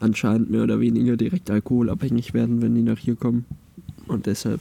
anscheinend 0.00 0.50
mehr 0.50 0.62
oder 0.62 0.78
weniger 0.80 1.16
direkt 1.16 1.50
alkoholabhängig 1.50 2.32
werden, 2.34 2.62
wenn 2.62 2.74
die 2.74 2.82
nach 2.82 2.98
hier 2.98 3.14
kommen. 3.16 3.44
Und 4.08 4.26
deshalb 4.26 4.60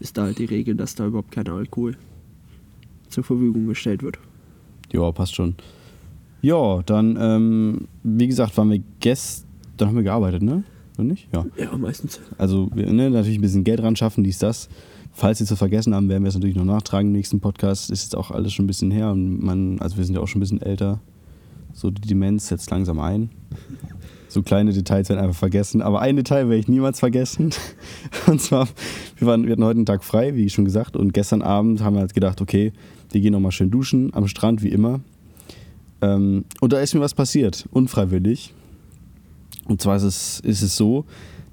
ist 0.00 0.16
da 0.18 0.22
halt 0.24 0.38
die 0.38 0.44
Regel, 0.46 0.74
dass 0.74 0.94
da 0.94 1.06
überhaupt 1.06 1.30
kein 1.32 1.48
Alkohol 1.48 1.96
zur 3.08 3.24
Verfügung 3.24 3.66
gestellt 3.66 4.02
wird. 4.02 4.18
Ja, 4.92 5.10
passt 5.12 5.34
schon. 5.34 5.54
Ja, 6.42 6.82
dann, 6.86 7.16
ähm, 7.20 7.88
wie 8.02 8.26
gesagt, 8.26 8.56
waren 8.56 8.70
wir 8.70 8.82
gestern, 9.00 9.48
dann 9.76 9.88
haben 9.88 9.96
wir 9.96 10.02
gearbeitet, 10.04 10.42
ne? 10.42 10.64
Oder 11.00 11.08
nicht? 11.08 11.28
Ja. 11.32 11.46
Ja, 11.56 11.76
meistens. 11.78 12.20
Also, 12.36 12.68
wir, 12.74 12.92
ne, 12.92 13.10
natürlich 13.10 13.38
ein 13.38 13.42
bisschen 13.42 13.64
Geld 13.64 13.82
ran 13.82 13.96
schaffen, 13.96 14.22
dies, 14.22 14.38
das. 14.38 14.68
Falls 15.12 15.38
Sie 15.38 15.44
es 15.44 15.52
vergessen 15.52 15.94
haben, 15.94 16.08
werden 16.08 16.22
wir 16.22 16.28
es 16.28 16.34
natürlich 16.34 16.56
noch 16.56 16.64
nachtragen 16.64 17.08
im 17.08 17.12
nächsten 17.12 17.40
Podcast. 17.40 17.90
Ist 17.90 18.04
jetzt 18.04 18.16
auch 18.16 18.30
alles 18.30 18.52
schon 18.52 18.64
ein 18.64 18.68
bisschen 18.68 18.90
her 18.90 19.10
und 19.10 19.42
man, 19.42 19.80
also 19.80 19.96
wir 19.96 20.04
sind 20.04 20.14
ja 20.14 20.20
auch 20.20 20.28
schon 20.28 20.38
ein 20.38 20.40
bisschen 20.40 20.62
älter. 20.62 21.00
So 21.72 21.90
die 21.90 22.06
Demenz 22.06 22.48
setzt 22.48 22.70
langsam 22.70 23.00
ein. 23.00 23.30
So 24.28 24.42
kleine 24.42 24.72
Details 24.72 25.08
werden 25.08 25.20
einfach 25.20 25.38
vergessen. 25.38 25.82
Aber 25.82 26.00
ein 26.00 26.16
Detail 26.16 26.48
werde 26.48 26.58
ich 26.58 26.68
niemals 26.68 27.00
vergessen. 27.00 27.50
Und 28.26 28.40
zwar, 28.40 28.68
wir, 29.16 29.26
waren, 29.26 29.44
wir 29.46 29.52
hatten 29.52 29.64
heute 29.64 29.78
einen 29.78 29.86
Tag 29.86 30.04
frei, 30.04 30.36
wie 30.36 30.50
schon 30.50 30.64
gesagt. 30.64 30.96
Und 30.96 31.14
gestern 31.14 31.42
Abend 31.42 31.82
haben 31.82 31.94
wir 31.94 32.00
halt 32.00 32.14
gedacht, 32.14 32.40
okay, 32.40 32.72
wir 33.10 33.20
gehen 33.20 33.32
nochmal 33.32 33.52
schön 33.52 33.70
duschen 33.70 34.14
am 34.14 34.28
Strand, 34.28 34.62
wie 34.62 34.68
immer. 34.68 35.00
Ähm, 36.02 36.44
und 36.60 36.72
da 36.72 36.80
ist 36.80 36.94
mir 36.94 37.00
was 37.00 37.14
passiert, 37.14 37.66
unfreiwillig. 37.72 38.54
Und 39.70 39.80
zwar 39.80 39.96
ist 39.96 40.02
es, 40.02 40.40
ist 40.40 40.62
es 40.62 40.76
so, 40.76 41.04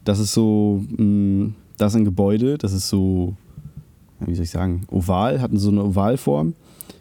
dass 0.03 0.17
es 0.17 0.33
so, 0.33 0.83
mh, 0.97 1.51
das 1.77 1.93
ist 1.93 1.97
ein 1.97 2.05
Gebäude, 2.05 2.57
das 2.57 2.73
ist 2.73 2.89
so, 2.89 3.35
wie 4.19 4.33
soll 4.33 4.43
ich 4.43 4.49
sagen, 4.49 4.87
oval, 4.89 5.39
hat 5.39 5.51
so 5.53 5.69
eine 5.69 5.83
Ovalform. 5.83 6.55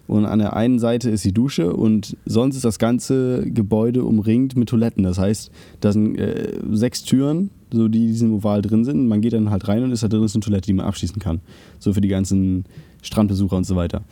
Und 0.08 0.26
an 0.26 0.40
der 0.40 0.54
einen 0.54 0.78
Seite 0.78 1.08
ist 1.08 1.24
die 1.24 1.32
Dusche 1.32 1.72
und 1.74 2.18
sonst 2.26 2.54
ist 2.54 2.66
das 2.66 2.78
ganze 2.78 3.50
Gebäude 3.50 4.04
umringt 4.04 4.56
mit 4.56 4.68
Toiletten. 4.68 5.04
Das 5.04 5.18
heißt, 5.18 5.50
da 5.80 5.90
sind 5.90 6.16
äh, 6.18 6.52
sechs 6.72 7.02
Türen, 7.02 7.48
so 7.72 7.88
die 7.88 8.02
in 8.02 8.12
diesem 8.12 8.34
Oval 8.34 8.60
drin 8.60 8.84
sind. 8.84 9.08
Man 9.08 9.22
geht 9.22 9.32
dann 9.32 9.50
halt 9.50 9.66
rein 9.68 9.82
und 9.84 9.92
ist 9.92 10.02
da 10.02 10.08
drin 10.08 10.22
ist 10.22 10.36
eine 10.36 10.44
Toilette, 10.44 10.66
die 10.66 10.74
man 10.74 10.84
abschließen 10.84 11.18
kann. 11.18 11.40
So 11.78 11.94
für 11.94 12.02
die 12.02 12.08
ganzen 12.08 12.66
Strandbesucher 13.00 13.56
und 13.56 13.64
so 13.64 13.74
weiter. 13.74 14.02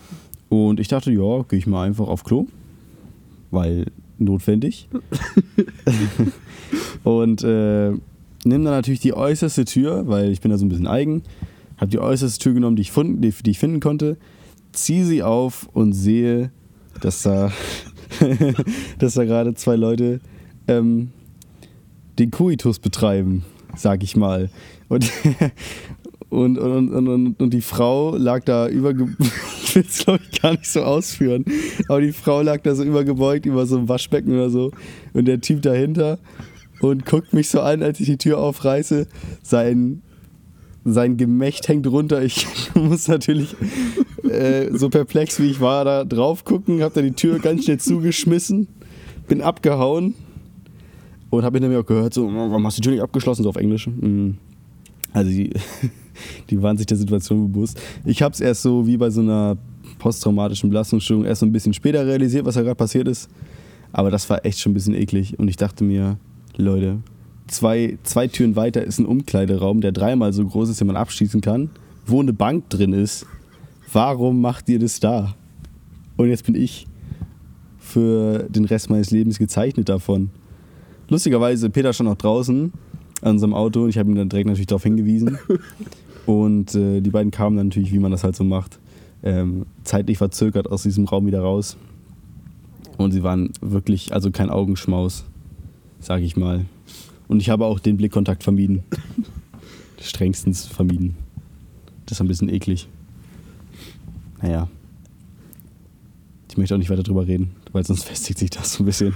Und 0.48 0.80
ich 0.80 0.88
dachte, 0.88 1.12
ja, 1.12 1.42
gehe 1.42 1.58
ich 1.58 1.66
mal 1.66 1.86
einfach 1.86 2.08
auf 2.08 2.24
Klo, 2.24 2.46
weil 3.50 3.84
notwendig. 4.18 4.88
und 7.04 7.42
äh, 7.42 7.90
nimm 7.90 8.64
dann 8.64 8.64
natürlich 8.64 9.00
die 9.00 9.14
äußerste 9.14 9.64
Tür, 9.64 10.06
weil 10.06 10.30
ich 10.30 10.40
bin 10.40 10.50
da 10.50 10.58
so 10.58 10.64
ein 10.64 10.68
bisschen 10.68 10.86
eigen. 10.86 11.22
Habe 11.76 11.90
die 11.90 11.98
äußerste 11.98 12.42
Tür 12.42 12.54
genommen, 12.54 12.76
die 12.76 12.82
ich, 12.82 12.92
fund, 12.92 13.24
die, 13.24 13.30
die 13.30 13.50
ich 13.50 13.58
finden 13.58 13.80
konnte, 13.80 14.16
ziehe 14.72 15.04
sie 15.04 15.22
auf 15.22 15.68
und 15.72 15.92
sehe, 15.92 16.50
dass 17.00 17.22
da, 17.22 17.52
dass 18.98 19.14
da 19.14 19.24
gerade 19.24 19.54
zwei 19.54 19.76
Leute 19.76 20.20
ähm, 20.68 21.10
den 22.18 22.30
Kuitus 22.30 22.78
betreiben, 22.78 23.44
sag 23.76 24.02
ich 24.02 24.16
mal. 24.16 24.50
Und, 26.30 26.58
und, 26.58 26.90
und, 26.90 27.06
und, 27.08 27.40
und, 27.40 27.54
die 27.54 27.60
Frau 27.60 28.16
lag 28.16 28.42
da 28.42 28.66
übergebeugt, 28.66 29.16
ich 29.76 29.76
will 29.76 29.84
es 29.88 30.04
glaube 30.04 30.20
ich 30.30 30.40
gar 30.40 30.52
nicht 30.52 30.66
so 30.66 30.82
ausführen, 30.82 31.44
aber 31.88 32.00
die 32.00 32.12
Frau 32.12 32.42
lag 32.42 32.62
da 32.62 32.74
so 32.74 32.84
übergebeugt 32.84 33.46
über 33.46 33.66
so 33.66 33.76
ein 33.76 33.88
Waschbecken 33.88 34.32
oder 34.32 34.50
so 34.50 34.70
und 35.12 35.26
der 35.26 35.40
Typ 35.40 35.62
dahinter 35.62 36.18
und 36.80 37.06
guckt 37.06 37.32
mich 37.32 37.48
so 37.48 37.60
an, 37.60 37.82
als 37.82 38.00
ich 38.00 38.06
die 38.06 38.18
Tür 38.18 38.38
aufreiße. 38.38 39.06
Sein, 39.42 40.02
sein 40.84 41.16
Gemächt 41.16 41.68
hängt 41.68 41.86
runter. 41.86 42.22
Ich 42.22 42.46
muss 42.74 43.08
natürlich 43.08 43.56
äh, 44.28 44.70
so 44.72 44.90
perplex 44.90 45.40
wie 45.40 45.50
ich 45.50 45.60
war 45.60 45.84
da 45.84 46.04
drauf 46.04 46.44
gucken, 46.44 46.82
hab 46.82 46.94
da 46.94 47.02
die 47.02 47.12
Tür 47.12 47.38
ganz 47.38 47.64
schnell 47.64 47.78
zugeschmissen, 47.78 48.68
bin 49.28 49.40
abgehauen 49.40 50.14
und 51.30 51.42
habe 51.42 51.58
hinter 51.58 51.68
mir 51.68 51.80
auch 51.80 51.86
gehört, 51.86 52.14
so, 52.14 52.26
warum 52.26 52.66
hast 52.66 52.78
du 52.78 52.82
die 52.82 52.88
Tür 52.88 52.92
nicht 52.94 53.02
abgeschlossen, 53.02 53.42
so 53.42 53.48
auf 53.48 53.56
Englisch. 53.56 53.86
Mhm. 53.86 54.38
Also 55.14 55.30
die, 55.30 55.50
die 56.50 56.60
waren 56.60 56.76
sich 56.76 56.86
der 56.86 56.98
Situation 56.98 57.50
bewusst. 57.50 57.80
Ich 58.04 58.20
habe 58.20 58.34
es 58.34 58.40
erst 58.40 58.60
so 58.60 58.86
wie 58.86 58.98
bei 58.98 59.08
so 59.08 59.22
einer 59.22 59.56
posttraumatischen 59.98 60.68
Belastungsstörung 60.68 61.24
erst 61.24 61.40
so 61.40 61.46
ein 61.46 61.52
bisschen 61.52 61.72
später 61.72 62.06
realisiert, 62.06 62.44
was 62.44 62.56
da 62.56 62.62
gerade 62.62 62.74
passiert 62.74 63.08
ist. 63.08 63.30
Aber 63.92 64.10
das 64.10 64.28
war 64.28 64.44
echt 64.44 64.60
schon 64.60 64.72
ein 64.72 64.74
bisschen 64.74 64.94
eklig. 64.94 65.38
Und 65.38 65.48
ich 65.48 65.56
dachte 65.56 65.84
mir, 65.84 66.18
Leute, 66.56 66.98
zwei, 67.46 67.96
zwei 68.02 68.26
Türen 68.26 68.56
weiter 68.56 68.82
ist 68.82 68.98
ein 68.98 69.06
Umkleideraum, 69.06 69.80
der 69.80 69.92
dreimal 69.92 70.32
so 70.32 70.44
groß 70.44 70.68
ist, 70.68 70.80
den 70.80 70.88
man 70.88 70.96
abschließen 70.96 71.40
kann, 71.40 71.70
wo 72.06 72.20
eine 72.20 72.32
Bank 72.32 72.68
drin 72.70 72.92
ist. 72.92 73.24
Warum 73.92 74.40
macht 74.40 74.68
ihr 74.68 74.80
das 74.80 74.98
da? 74.98 75.36
Und 76.16 76.28
jetzt 76.28 76.44
bin 76.44 76.56
ich 76.56 76.86
für 77.78 78.46
den 78.48 78.64
Rest 78.64 78.90
meines 78.90 79.12
Lebens 79.12 79.38
gezeichnet 79.38 79.88
davon. 79.88 80.30
Lustigerweise, 81.08 81.70
Peter 81.70 81.92
stand 81.92 82.08
noch 82.08 82.16
draußen 82.16 82.72
an 83.24 83.32
unserem 83.32 83.54
Auto 83.54 83.84
und 83.84 83.88
ich 83.88 83.98
habe 83.98 84.10
ihm 84.10 84.16
dann 84.16 84.28
direkt 84.28 84.46
natürlich 84.46 84.66
darauf 84.66 84.82
hingewiesen. 84.82 85.38
Und 86.26 86.74
äh, 86.74 87.00
die 87.00 87.10
beiden 87.10 87.30
kamen 87.30 87.56
dann 87.56 87.68
natürlich, 87.68 87.92
wie 87.92 87.98
man 87.98 88.10
das 88.10 88.24
halt 88.24 88.34
so 88.34 88.44
macht, 88.44 88.78
ähm, 89.22 89.66
zeitlich 89.82 90.18
verzögert 90.18 90.70
aus 90.70 90.82
diesem 90.82 91.04
Raum 91.04 91.26
wieder 91.26 91.40
raus. 91.40 91.76
Und 92.96 93.12
sie 93.12 93.22
waren 93.22 93.50
wirklich, 93.60 94.12
also 94.14 94.30
kein 94.30 94.50
Augenschmaus, 94.50 95.24
sage 96.00 96.24
ich 96.24 96.36
mal. 96.36 96.64
Und 97.28 97.40
ich 97.40 97.50
habe 97.50 97.66
auch 97.66 97.78
den 97.78 97.96
Blickkontakt 97.96 98.42
vermieden. 98.42 98.84
Strengstens 100.00 100.66
vermieden. 100.66 101.16
Das 102.06 102.18
ist 102.18 102.20
ein 102.20 102.28
bisschen 102.28 102.48
eklig. 102.48 102.88
Naja. 104.40 104.68
Ich 106.50 106.56
möchte 106.56 106.74
auch 106.74 106.78
nicht 106.78 106.90
weiter 106.90 107.02
drüber 107.02 107.26
reden, 107.26 107.50
weil 107.72 107.84
sonst 107.84 108.04
festigt 108.08 108.38
sich 108.38 108.50
das 108.50 108.74
so 108.74 108.82
ein 108.82 108.86
bisschen. 108.86 109.14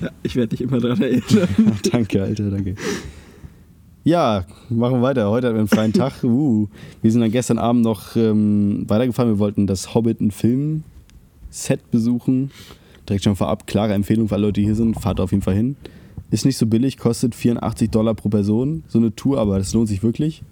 Ja, 0.00 0.10
ich 0.22 0.36
werde 0.36 0.48
dich 0.48 0.60
immer 0.60 0.78
daran 0.78 1.02
erinnern. 1.02 1.48
danke, 1.90 2.22
Alter, 2.22 2.50
danke. 2.50 2.74
Ja, 4.04 4.44
machen 4.68 4.96
wir 4.96 5.02
weiter. 5.02 5.30
Heute 5.30 5.46
haben 5.48 5.54
wir 5.54 5.60
einen 5.60 5.68
freien 5.68 5.92
Tag. 5.94 6.22
Uh, 6.22 6.68
wir 7.00 7.10
sind 7.10 7.22
dann 7.22 7.30
gestern 7.30 7.56
Abend 7.56 7.82
noch 7.82 8.16
ähm, 8.16 8.84
weitergefahren. 8.86 9.32
Wir 9.32 9.38
wollten 9.38 9.66
das 9.66 9.94
Hobbit 9.94 10.20
ein 10.20 10.30
Film-Set 10.30 11.90
besuchen. 11.90 12.50
Direkt 13.08 13.24
schon 13.24 13.34
vorab, 13.34 13.66
klare 13.66 13.94
Empfehlung 13.94 14.28
für 14.28 14.34
alle 14.34 14.46
Leute, 14.46 14.60
die 14.60 14.66
hier 14.66 14.74
sind. 14.74 15.00
Fahrt 15.00 15.20
auf 15.20 15.32
jeden 15.32 15.42
Fall 15.42 15.54
hin. 15.54 15.76
Ist 16.30 16.44
nicht 16.44 16.58
so 16.58 16.66
billig, 16.66 16.98
kostet 16.98 17.34
84 17.34 17.90
Dollar 17.90 18.12
pro 18.12 18.28
Person. 18.28 18.84
So 18.88 18.98
eine 18.98 19.14
Tour, 19.14 19.38
aber 19.38 19.56
das 19.56 19.72
lohnt 19.72 19.88
sich 19.88 20.02
wirklich. 20.02 20.42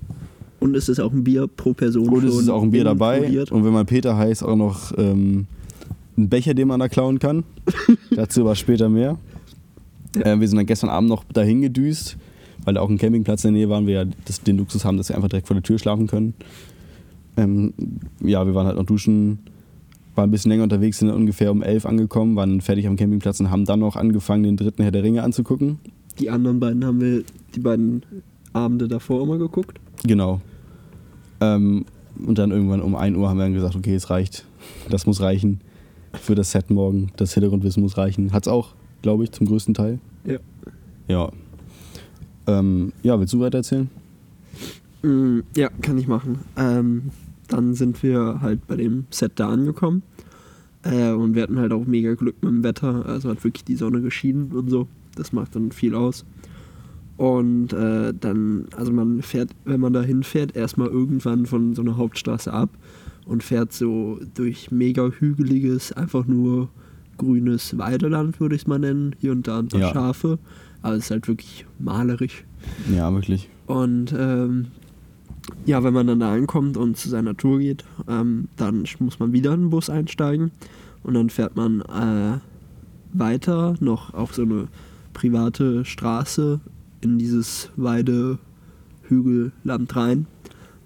Und 0.58 0.74
es 0.74 0.88
ist 0.88 1.00
auch 1.00 1.12
ein 1.12 1.22
Bier 1.22 1.46
pro 1.46 1.74
Person. 1.74 2.08
Und 2.08 2.24
es 2.24 2.36
ist 2.36 2.48
auch 2.48 2.62
ein 2.62 2.70
Bier 2.70 2.84
dabei. 2.84 3.44
Und 3.50 3.64
wenn 3.64 3.72
man 3.72 3.84
Peter 3.84 4.16
heißt, 4.16 4.44
auch 4.44 4.56
noch 4.56 4.96
ähm, 4.96 5.46
ein 6.16 6.30
Becher, 6.30 6.54
den 6.54 6.68
man 6.68 6.80
da 6.80 6.88
klauen 6.88 7.18
kann. 7.18 7.44
Dazu 8.16 8.42
aber 8.42 8.54
später 8.54 8.88
mehr. 8.88 9.18
Ja. 10.16 10.22
Äh, 10.22 10.40
wir 10.40 10.48
sind 10.48 10.56
dann 10.56 10.66
gestern 10.66 10.88
Abend 10.88 11.10
noch 11.10 11.24
dahin 11.24 11.60
gedüst 11.60 12.16
weil 12.64 12.74
da 12.74 12.80
auch 12.80 12.88
ein 12.88 12.98
Campingplatz 12.98 13.44
in 13.44 13.54
der 13.54 13.60
Nähe 13.60 13.68
waren, 13.68 13.86
wir 13.86 13.94
ja 13.94 14.04
das, 14.24 14.40
den 14.42 14.58
Luxus 14.58 14.84
haben, 14.84 14.96
dass 14.96 15.08
wir 15.08 15.16
einfach 15.16 15.28
direkt 15.28 15.46
vor 15.46 15.54
der 15.54 15.62
Tür 15.62 15.78
schlafen 15.78 16.06
können. 16.06 16.34
Ähm, 17.36 17.72
ja, 18.20 18.46
wir 18.46 18.54
waren 18.54 18.66
halt 18.66 18.76
noch 18.76 18.86
duschen, 18.86 19.38
waren 20.14 20.28
ein 20.28 20.30
bisschen 20.30 20.50
länger 20.50 20.64
unterwegs, 20.64 20.98
sind 20.98 21.10
ungefähr 21.10 21.50
um 21.50 21.62
elf 21.62 21.86
angekommen, 21.86 22.36
waren 22.36 22.60
fertig 22.60 22.86
am 22.86 22.96
Campingplatz 22.96 23.40
und 23.40 23.50
haben 23.50 23.64
dann 23.64 23.80
noch 23.80 23.96
angefangen, 23.96 24.42
den 24.42 24.56
dritten 24.56 24.82
Herr 24.82 24.92
der 24.92 25.02
Ringe 25.02 25.22
anzugucken. 25.22 25.78
Die 26.18 26.28
anderen 26.30 26.60
beiden 26.60 26.84
haben 26.84 27.00
wir 27.00 27.24
die 27.54 27.60
beiden 27.60 28.02
Abende 28.52 28.88
davor 28.88 29.22
immer 29.22 29.38
geguckt. 29.38 29.78
Genau. 30.04 30.40
Ähm, 31.40 31.86
und 32.24 32.38
dann 32.38 32.50
irgendwann 32.50 32.82
um 32.82 32.94
1 32.94 33.16
Uhr 33.16 33.28
haben 33.28 33.38
wir 33.38 33.44
dann 33.44 33.54
gesagt, 33.54 33.74
okay, 33.74 33.94
es 33.94 34.10
reicht. 34.10 34.44
Das 34.90 35.06
muss 35.06 35.20
reichen 35.20 35.60
für 36.12 36.34
das 36.34 36.50
Set 36.50 36.70
morgen. 36.70 37.10
Das 37.16 37.32
Hintergrundwissen 37.32 37.82
muss 37.82 37.96
reichen. 37.96 38.32
Hat's 38.32 38.48
auch, 38.48 38.74
glaube 39.00 39.24
ich, 39.24 39.32
zum 39.32 39.46
größten 39.46 39.74
Teil. 39.74 39.98
Ja. 40.24 40.38
Ja. 41.08 41.32
Ähm, 42.46 42.92
ja, 43.02 43.18
willst 43.18 43.32
du 43.32 43.40
weiter 43.40 43.58
erzählen? 43.58 43.88
Mm, 45.02 45.40
ja, 45.54 45.68
kann 45.80 45.98
ich 45.98 46.08
machen. 46.08 46.40
Ähm, 46.56 47.10
dann 47.48 47.74
sind 47.74 48.02
wir 48.02 48.40
halt 48.40 48.66
bei 48.66 48.76
dem 48.76 49.04
Set 49.10 49.32
da 49.36 49.48
angekommen. 49.48 50.02
Äh, 50.82 51.10
und 51.10 51.34
wir 51.34 51.42
hatten 51.42 51.58
halt 51.58 51.72
auch 51.72 51.86
mega 51.86 52.14
Glück 52.14 52.36
mit 52.42 52.50
dem 52.50 52.64
Wetter. 52.64 53.06
Also 53.06 53.28
hat 53.30 53.44
wirklich 53.44 53.64
die 53.64 53.76
Sonne 53.76 54.00
geschienen 54.00 54.52
und 54.52 54.70
so. 54.70 54.88
Das 55.14 55.32
macht 55.32 55.54
dann 55.54 55.72
viel 55.72 55.94
aus. 55.94 56.24
Und 57.16 57.72
äh, 57.72 58.12
dann, 58.18 58.66
also 58.76 58.92
man 58.92 59.22
fährt, 59.22 59.50
wenn 59.64 59.80
man 59.80 59.92
da 59.92 60.02
hinfährt, 60.02 60.56
erstmal 60.56 60.88
irgendwann 60.88 61.46
von 61.46 61.74
so 61.74 61.82
einer 61.82 61.96
Hauptstraße 61.96 62.52
ab 62.52 62.70
und 63.26 63.42
fährt 63.42 63.72
so 63.72 64.18
durch 64.34 64.70
mega 64.70 65.08
hügeliges, 65.08 65.92
einfach 65.92 66.26
nur 66.26 66.68
grünes 67.18 67.78
Weideland, 67.78 68.40
würde 68.40 68.56
ich 68.56 68.62
es 68.62 68.66
mal 68.66 68.78
nennen. 68.78 69.14
Hier 69.18 69.32
und 69.32 69.46
da 69.46 69.58
ein 69.58 69.68
paar 69.68 69.80
ja. 69.80 69.92
Schafe. 69.92 70.38
Aber 70.82 70.94
es 70.94 71.04
ist 71.04 71.10
halt 71.10 71.28
wirklich 71.28 71.66
malerisch. 71.78 72.44
Ja, 72.94 73.12
wirklich. 73.12 73.48
Und 73.66 74.14
ähm, 74.16 74.68
ja, 75.64 75.82
wenn 75.84 75.94
man 75.94 76.06
dann 76.06 76.20
da 76.20 76.32
ankommt 76.32 76.76
und 76.76 76.96
zu 76.96 77.08
seiner 77.08 77.36
Tour 77.36 77.58
geht, 77.60 77.84
ähm, 78.08 78.48
dann 78.56 78.84
muss 78.98 79.18
man 79.18 79.32
wieder 79.32 79.54
in 79.54 79.62
den 79.62 79.70
Bus 79.70 79.88
einsteigen 79.90 80.52
und 81.02 81.14
dann 81.14 81.30
fährt 81.30 81.56
man 81.56 81.80
äh, 81.82 82.38
weiter 83.12 83.74
noch 83.80 84.14
auf 84.14 84.34
so 84.34 84.42
eine 84.42 84.68
private 85.12 85.84
Straße 85.84 86.60
in 87.00 87.18
dieses 87.18 87.70
Weidehügelland 87.76 89.96
rein. 89.96 90.26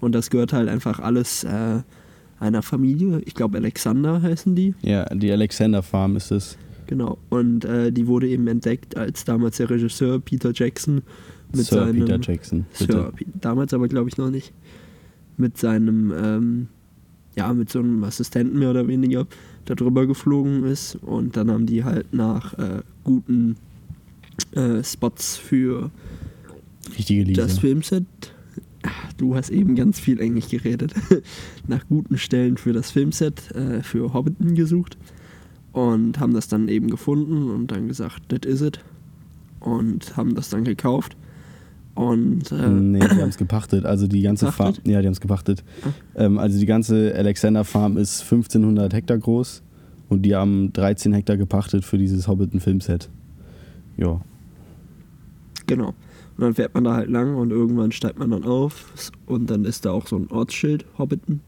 Und 0.00 0.14
das 0.14 0.30
gehört 0.30 0.52
halt 0.52 0.68
einfach 0.68 1.00
alles 1.00 1.44
äh, 1.44 1.80
einer 2.38 2.62
Familie. 2.62 3.22
Ich 3.24 3.35
glaube, 3.35 3.56
Alexander 3.59 4.22
heißen 4.22 4.54
die. 4.54 4.74
Ja, 4.82 5.06
die 5.06 5.32
Alexander 5.32 5.82
Farm 5.82 6.16
ist 6.16 6.30
es. 6.30 6.59
Genau. 6.87 7.18
Und 7.29 7.64
äh, 7.64 7.92
die 7.92 8.07
wurde 8.07 8.29
eben 8.29 8.46
entdeckt, 8.46 8.96
als 8.96 9.25
damals 9.25 9.57
der 9.57 9.70
Regisseur 9.70 10.20
Peter 10.20 10.53
Jackson 10.55 11.03
mit 11.55 11.66
Sir 11.66 11.87
seinem. 11.87 12.05
Peter 12.05 12.20
Jackson. 12.20 12.66
Sir, 12.72 13.12
damals 13.40 13.75
aber 13.75 13.88
glaube 13.88 14.09
ich 14.09 14.16
noch 14.16 14.31
nicht. 14.31 14.53
Mit 15.37 15.59
seinem, 15.59 16.12
ähm, 16.16 16.68
ja, 17.37 17.53
mit 17.53 17.70
so 17.70 17.81
einem 17.81 18.03
Assistenten 18.05 18.59
mehr 18.59 18.70
oder 18.70 18.88
weniger 18.88 19.27
da 19.64 19.75
drüber 19.75 20.07
geflogen 20.07 20.64
ist. 20.64 20.96
Und 20.96 21.37
dann 21.37 21.51
haben 21.51 21.66
die 21.66 21.85
halt 21.85 22.12
nach 22.14 22.55
äh, 22.55 22.83
guten 23.05 23.57
äh, 24.53 24.83
Spots 24.83 25.37
für 25.37 25.90
das 27.35 27.59
Filmset. 27.59 28.07
Du 29.16 29.35
hast 29.35 29.51
eben 29.51 29.75
ganz 29.75 29.99
viel 29.99 30.20
Englisch 30.20 30.49
geredet. 30.49 30.94
nach 31.66 31.87
guten 31.88 32.16
Stellen 32.16 32.57
für 32.57 32.72
das 32.72 32.92
Filmset 32.92 33.51
äh, 33.51 33.83
für 33.83 34.14
Hobbiton 34.14 34.55
gesucht 34.55 34.96
und 35.76 36.18
haben 36.20 36.32
das 36.32 36.48
dann 36.48 36.68
eben 36.68 36.88
gefunden 36.88 37.50
und 37.50 37.70
dann 37.70 37.86
gesagt, 37.86 38.22
das 38.28 38.50
is 38.50 38.62
it 38.62 38.80
und 39.60 40.16
haben 40.16 40.34
das 40.34 40.48
dann 40.48 40.64
gekauft. 40.64 41.18
Und, 41.94 42.50
äh, 42.50 42.68
nee, 42.70 42.98
die 42.98 43.04
haben 43.20 43.28
es 43.28 43.36
gepachtet. 43.36 43.84
Also 43.84 44.06
die 44.06 44.22
ganze 44.22 44.50
Farm. 44.52 44.72
Ja, 44.84 45.02
die 45.02 45.06
haben 45.06 45.12
es 45.12 45.20
gepachtet. 45.20 45.64
Ah. 45.84 46.22
Ähm, 46.24 46.38
also 46.38 46.58
die 46.58 46.64
ganze 46.64 47.14
Alexander 47.14 47.64
Farm 47.64 47.98
ist 47.98 48.22
1500 48.22 48.94
Hektar 48.94 49.18
groß 49.18 49.62
und 50.08 50.22
die 50.22 50.34
haben 50.34 50.72
13 50.72 51.12
Hektar 51.12 51.36
gepachtet 51.36 51.84
für 51.84 51.98
dieses 51.98 52.26
Hobbiton-Filmset. 52.26 53.10
Ja. 53.98 54.22
Genau. 55.66 55.88
Und 55.88 56.42
dann 56.42 56.54
fährt 56.54 56.72
man 56.72 56.84
da 56.84 56.94
halt 56.94 57.10
lang 57.10 57.36
und 57.36 57.50
irgendwann 57.50 57.92
steigt 57.92 58.18
man 58.18 58.30
dann 58.30 58.44
auf 58.44 59.12
und 59.26 59.50
dann 59.50 59.66
ist 59.66 59.84
da 59.84 59.90
auch 59.90 60.06
so 60.06 60.16
ein 60.16 60.30
Ortsschild, 60.30 60.86
Hobbiton. 60.96 61.40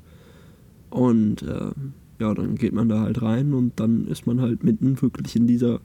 Und 0.90 1.42
äh, 1.42 1.70
ja, 2.18 2.34
dann 2.34 2.56
geht 2.56 2.72
man 2.72 2.88
da 2.88 3.00
halt 3.00 3.22
rein 3.22 3.54
und 3.54 3.78
dann 3.80 4.06
ist 4.06 4.26
man 4.26 4.40
halt 4.40 4.64
mitten 4.64 5.00
wirklich 5.00 5.36
in 5.36 5.46
dieser 5.46 5.80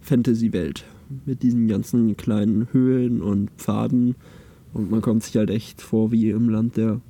Fantasy-Welt. 0.00 0.84
Mit 1.26 1.42
diesen 1.42 1.68
ganzen 1.68 2.16
kleinen 2.16 2.68
Höhlen 2.72 3.20
und 3.20 3.50
Pfaden. 3.58 4.14
Und 4.72 4.90
man 4.90 5.02
kommt 5.02 5.22
sich 5.22 5.36
halt 5.36 5.50
echt 5.50 5.82
vor 5.82 6.10
wie 6.10 6.30
im 6.30 6.48
Land 6.48 6.76
der. 6.76 7.00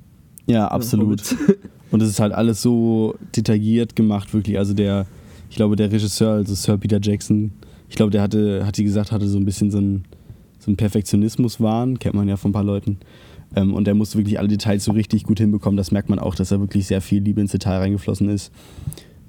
Ja, 0.45 0.67
absolut. 0.67 1.21
Und 1.91 2.01
es 2.01 2.09
ist 2.09 2.19
halt 2.19 2.33
alles 2.33 2.61
so 2.61 3.15
detailliert 3.35 3.95
gemacht, 3.95 4.33
wirklich. 4.33 4.57
Also 4.57 4.73
der, 4.73 5.05
ich 5.49 5.55
glaube, 5.55 5.75
der 5.75 5.91
Regisseur, 5.91 6.31
also 6.31 6.55
Sir 6.55 6.77
Peter 6.77 6.99
Jackson, 6.99 7.51
ich 7.87 7.95
glaube, 7.95 8.09
der 8.09 8.23
hatte, 8.23 8.65
hat 8.65 8.77
die 8.77 8.83
gesagt, 8.83 9.11
hatte 9.11 9.27
so 9.27 9.37
ein 9.37 9.45
bisschen 9.45 9.69
so 9.69 9.77
einen, 9.77 10.03
so 10.57 10.71
einen 10.71 10.75
Perfektionismus-Wahn, 10.75 11.99
kennt 11.99 12.15
man 12.15 12.27
ja 12.27 12.35
von 12.35 12.49
ein 12.49 12.53
paar 12.53 12.63
Leuten. 12.63 12.97
Ähm, 13.55 13.73
und 13.73 13.85
der 13.85 13.95
musste 13.95 14.17
wirklich 14.17 14.39
alle 14.39 14.47
Details 14.47 14.83
so 14.83 14.91
richtig 14.91 15.23
gut 15.23 15.39
hinbekommen. 15.39 15.77
Das 15.77 15.91
merkt 15.91 16.09
man 16.09 16.19
auch, 16.19 16.35
dass 16.35 16.49
da 16.49 16.59
wirklich 16.59 16.87
sehr 16.87 17.01
viel 17.01 17.21
Liebe 17.21 17.41
ins 17.41 17.51
Detail 17.51 17.79
reingeflossen 17.79 18.29
ist. 18.29 18.51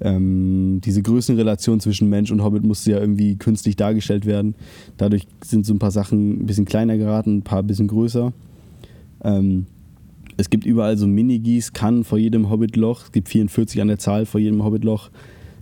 Ähm, 0.01 0.81
diese 0.83 1.01
Größenrelation 1.01 1.79
zwischen 1.79 2.09
Mensch 2.09 2.31
und 2.31 2.43
Hobbit 2.43 2.63
musste 2.63 2.91
ja 2.91 2.99
irgendwie 2.99 3.37
künstlich 3.37 3.75
dargestellt 3.75 4.25
werden. 4.25 4.55
Dadurch 4.97 5.25
sind 5.43 5.65
so 5.65 5.73
ein 5.73 5.79
paar 5.79 5.91
Sachen 5.91 6.41
ein 6.41 6.45
bisschen 6.45 6.65
kleiner 6.65 6.97
geraten, 6.97 7.37
ein 7.37 7.41
paar 7.43 7.59
ein 7.59 7.67
bisschen 7.67 7.87
größer. 7.87 8.33
Ähm, 9.23 9.67
es 10.37 10.49
gibt 10.49 10.65
überall 10.65 10.97
so 10.97 11.07
Mini-Gießkannen 11.07 12.03
vor 12.03 12.17
jedem 12.17 12.49
Hobbitloch. 12.49 13.03
Es 13.03 13.11
gibt 13.13 13.29
44 13.29 13.81
an 13.81 13.87
der 13.87 13.99
Zahl 13.99 14.25
vor 14.25 14.41
jedem 14.41 14.63
Hobbitloch. 14.63 15.09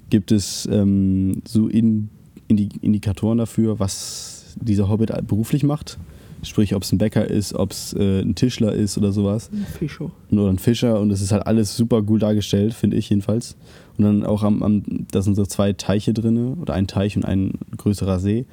Gibt 0.09 0.31
es 0.31 0.67
ähm, 0.71 1.43
so 1.45 1.67
in, 1.67 2.09
Indi 2.47 2.69
Indikatoren 2.81 3.37
dafür, 3.37 3.79
was 3.79 4.55
dieser 4.59 4.89
Hobbit 4.89 5.11
beruflich 5.27 5.63
macht. 5.63 5.99
Sprich, 6.43 6.75
ob 6.75 6.83
es 6.83 6.91
ein 6.91 6.97
Bäcker 6.97 7.29
ist, 7.29 7.53
ob 7.53 7.71
es 7.71 7.93
äh, 7.93 8.21
ein 8.21 8.35
Tischler 8.35 8.73
ist 8.73 8.97
oder 8.97 9.11
sowas. 9.11 9.49
Ein 9.51 9.65
Fischer. 9.65 10.11
Oder 10.31 10.49
ein 10.49 10.59
Fischer. 10.59 10.99
Und 10.99 11.11
es 11.11 11.21
ist 11.21 11.31
halt 11.31 11.47
alles 11.47 11.75
super 11.75 12.03
cool 12.07 12.19
dargestellt, 12.19 12.73
finde 12.73 12.97
ich 12.97 13.09
jedenfalls. 13.09 13.55
Und 13.97 14.05
dann 14.05 14.25
auch 14.25 14.43
am, 14.43 14.61
am 14.61 14.83
da 15.11 15.21
sind 15.21 15.35
so 15.35 15.45
zwei 15.45 15.73
Teiche 15.73 16.13
drin, 16.13 16.55
oder 16.61 16.73
ein 16.73 16.87
Teich 16.87 17.15
und 17.15 17.25
ein 17.25 17.53
größerer 17.77 18.19
See. 18.19 18.45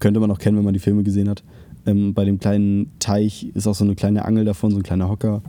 Könnte 0.00 0.20
man 0.20 0.30
auch 0.30 0.38
kennen, 0.38 0.56
wenn 0.56 0.64
man 0.64 0.74
die 0.74 0.80
Filme 0.80 1.02
gesehen 1.02 1.28
hat. 1.28 1.42
Ähm, 1.86 2.14
bei 2.14 2.24
dem 2.24 2.38
kleinen 2.38 2.90
Teich 2.98 3.46
ist 3.54 3.66
auch 3.66 3.74
so 3.74 3.84
eine 3.84 3.94
kleine 3.94 4.24
Angel 4.24 4.44
davon, 4.44 4.70
so 4.70 4.78
ein 4.78 4.82
kleiner 4.82 5.08
Hocker 5.08 5.42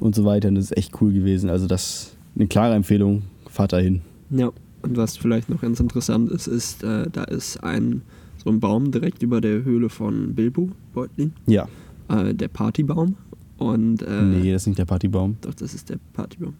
und 0.00 0.14
so 0.14 0.24
weiter. 0.24 0.48
Und 0.48 0.56
das 0.56 0.66
ist 0.66 0.76
echt 0.76 1.00
cool 1.00 1.12
gewesen. 1.12 1.50
Also 1.50 1.66
das 1.66 1.82
ist 1.82 2.16
eine 2.36 2.46
klare 2.46 2.74
Empfehlung. 2.74 3.22
Fahrt 3.48 3.72
dahin. 3.72 4.02
Ja, 4.30 4.50
und 4.82 4.96
was 4.96 5.16
vielleicht 5.16 5.48
noch 5.50 5.60
ganz 5.60 5.80
interessant 5.80 6.30
ist, 6.30 6.46
ist, 6.46 6.82
äh, 6.82 7.08
da 7.10 7.24
ist 7.24 7.62
ein 7.62 8.02
so 8.42 8.50
ein 8.50 8.60
Baum 8.60 8.90
direkt 8.90 9.22
über 9.22 9.40
der 9.40 9.64
Höhle 9.64 9.88
von 9.88 10.34
Bilbo 10.34 10.70
Beutlin. 10.94 11.32
Ja. 11.46 11.68
Äh, 12.08 12.34
der 12.34 12.48
Partybaum. 12.48 13.16
Und, 13.58 14.02
äh, 14.02 14.22
nee, 14.22 14.52
das 14.52 14.62
ist 14.62 14.66
nicht 14.68 14.78
der 14.78 14.86
Partybaum. 14.86 15.36
Doch, 15.42 15.54
das 15.54 15.74
ist 15.74 15.90
der 15.90 15.98
Partybaum. 16.14 16.54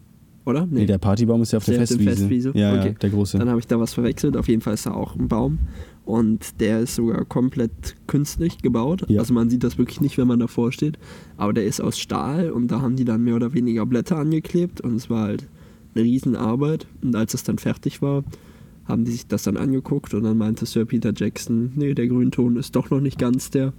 Oder? 0.47 0.66
Nee, 0.71 0.87
der 0.87 0.99
Partybaum 0.99 1.43
ist 1.43 1.53
ja 1.53 1.59
auf 1.59 1.64
der, 1.64 1.75
Der 1.75 1.83
auf 1.85 1.88
Festwiese. 1.88 2.11
Festwiese? 2.16 2.53
Ja, 2.55 2.75
Okay. 2.75 2.88
ja, 2.88 2.93
der 2.95 3.11
große. 3.11 3.38
Dann 3.38 3.49
habe 3.49 3.61
ich 3.61 3.66
da 3.66 3.79
was 3.79 3.95
verwechselt. 3.95 4.37
Auf 4.37 4.49
jeden 4.49 4.62
Fall 4.62 4.75
ist 4.75 4.87
da 4.87 4.93
auch 4.93 5.14
ein 5.16 5.29
Baum. 5.29 5.59
Und 6.05 6.61
der 6.61 6.81
ist 6.81 6.97
sogar 6.97 7.25
komplett 7.25 7.95
künstlich 8.07 8.59
gebaut. 8.59 9.05
Ja. 9.09 9.21
Also 9.21 9.33
man 9.35 9.49
sieht 9.51 9.62
das 9.64 9.79
wirklich 9.79 10.01
nicht, 10.01 10.19
wenn 10.19 10.27
man 10.27 10.40
davor 10.40 10.73
steht. 10.73 10.99
Aber 11.37 11.53
der 11.53 11.64
ist 11.66 11.81
aus 11.81 11.99
Stahl 11.99 12.51
und 12.51 12.69
da 12.69 12.81
haben 12.81 12.97
die 12.97 13.05
dann 13.05 13.23
mehr 13.23 13.37
oder 13.37 13.53
weniger 13.53 13.87
Blätter 13.87 14.16
angeklebt. 14.16 14.81
Und 14.81 14.95
es 14.97 15.09
war 15.11 15.25
halt 15.25 15.47
eine 15.95 16.05
Riesenarbeit. 16.05 16.87
Und 17.03 17.14
als 17.14 17.35
es 17.35 17.45
dann 17.45 17.59
fertig 17.59 18.03
war, 18.03 18.25
haben 18.90 19.05
die 19.05 19.12
sich 19.12 19.26
das 19.26 19.44
dann 19.44 19.57
angeguckt 19.57 20.12
und 20.14 20.24
dann 20.24 20.37
meinte 20.37 20.66
Sir 20.66 20.85
Peter 20.85 21.12
Jackson, 21.14 21.72
nee, 21.76 21.94
der 21.94 22.09
Grünton 22.09 22.57
ist 22.57 22.76
doch 22.76 22.90
noch 22.90 23.00
nicht 23.00 23.18
ganz 23.18 23.50
der. 23.50 23.72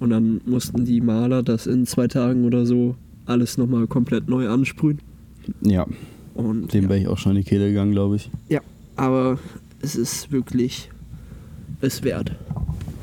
Und 0.00 0.10
dann 0.10 0.40
mussten 0.46 0.84
die 0.84 1.00
Maler 1.00 1.42
das 1.42 1.66
in 1.66 1.86
zwei 1.86 2.08
Tagen 2.08 2.44
oder 2.44 2.64
so 2.64 2.96
alles 3.26 3.58
nochmal 3.58 3.86
komplett 3.86 4.28
neu 4.28 4.48
ansprühen. 4.48 5.00
ja, 5.60 5.86
Und 6.34 6.72
dem 6.72 6.84
ja. 6.84 6.88
wäre 6.90 7.00
ich 7.00 7.08
auch 7.08 7.18
schon 7.18 7.32
in 7.32 7.42
die 7.42 7.48
Kehle 7.48 7.68
gegangen, 7.68 7.92
glaube 7.92 8.16
ich. 8.16 8.30
Ja, 8.48 8.60
aber 8.96 9.38
es 9.80 9.96
ist 9.96 10.32
wirklich 10.32 10.90
es 11.80 12.02
wert. 12.02 12.32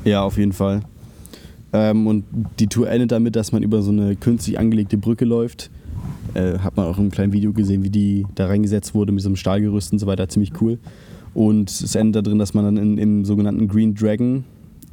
Ja, 0.04 0.22
auf 0.22 0.38
jeden 0.38 0.52
Fall. 0.52 0.82
Ähm, 1.72 2.06
und 2.06 2.24
die 2.58 2.66
Tour 2.66 2.88
endet 2.88 3.12
damit, 3.12 3.36
dass 3.36 3.52
man 3.52 3.62
über 3.62 3.82
so 3.82 3.92
eine 3.92 4.16
künstlich 4.16 4.58
angelegte 4.58 4.96
Brücke 4.96 5.24
läuft. 5.24 5.70
Äh, 6.34 6.58
hat 6.58 6.76
man 6.76 6.86
auch 6.86 6.98
im 6.98 7.10
kleinen 7.10 7.32
Video 7.32 7.52
gesehen, 7.52 7.84
wie 7.84 7.90
die 7.90 8.26
da 8.34 8.46
reingesetzt 8.46 8.94
wurde 8.94 9.12
mit 9.12 9.22
so 9.22 9.28
einem 9.28 9.36
Stahlgerüst 9.36 9.92
und 9.92 9.98
so 9.98 10.06
weiter. 10.06 10.28
Ziemlich 10.28 10.52
cool. 10.60 10.78
Und 11.34 11.70
es 11.70 11.94
endet 11.94 12.26
darin, 12.26 12.38
dass 12.38 12.54
man 12.54 12.64
dann 12.64 12.76
in, 12.76 12.98
im 12.98 13.24
sogenannten 13.24 13.68
Green 13.68 13.94
Dragon 13.94 14.44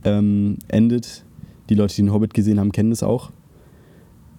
ähm, 0.03 0.57
endet. 0.67 1.23
Die 1.69 1.75
Leute, 1.75 1.95
die 1.95 2.01
den 2.03 2.13
Hobbit 2.13 2.33
gesehen 2.33 2.59
haben, 2.59 2.71
kennen 2.71 2.91
das 2.91 3.03
auch. 3.03 3.31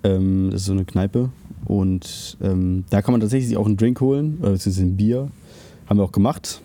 Ähm, 0.05 0.49
das 0.51 0.61
ist 0.63 0.67
so 0.67 0.73
eine 0.73 0.85
Kneipe. 0.85 1.31
Und 1.65 2.39
ähm, 2.41 2.85
da 2.91 3.03
kann 3.03 3.13
man 3.13 3.21
tatsächlich 3.21 3.57
auch 3.57 3.67
einen 3.67 3.77
Drink 3.77 4.01
holen, 4.01 4.39
oder 4.41 4.53
beziehungsweise 4.53 4.87
ein 4.87 4.97
Bier. 4.97 5.29
Haben 5.87 5.99
wir 5.99 6.05
auch 6.05 6.13
gemacht. 6.13 6.61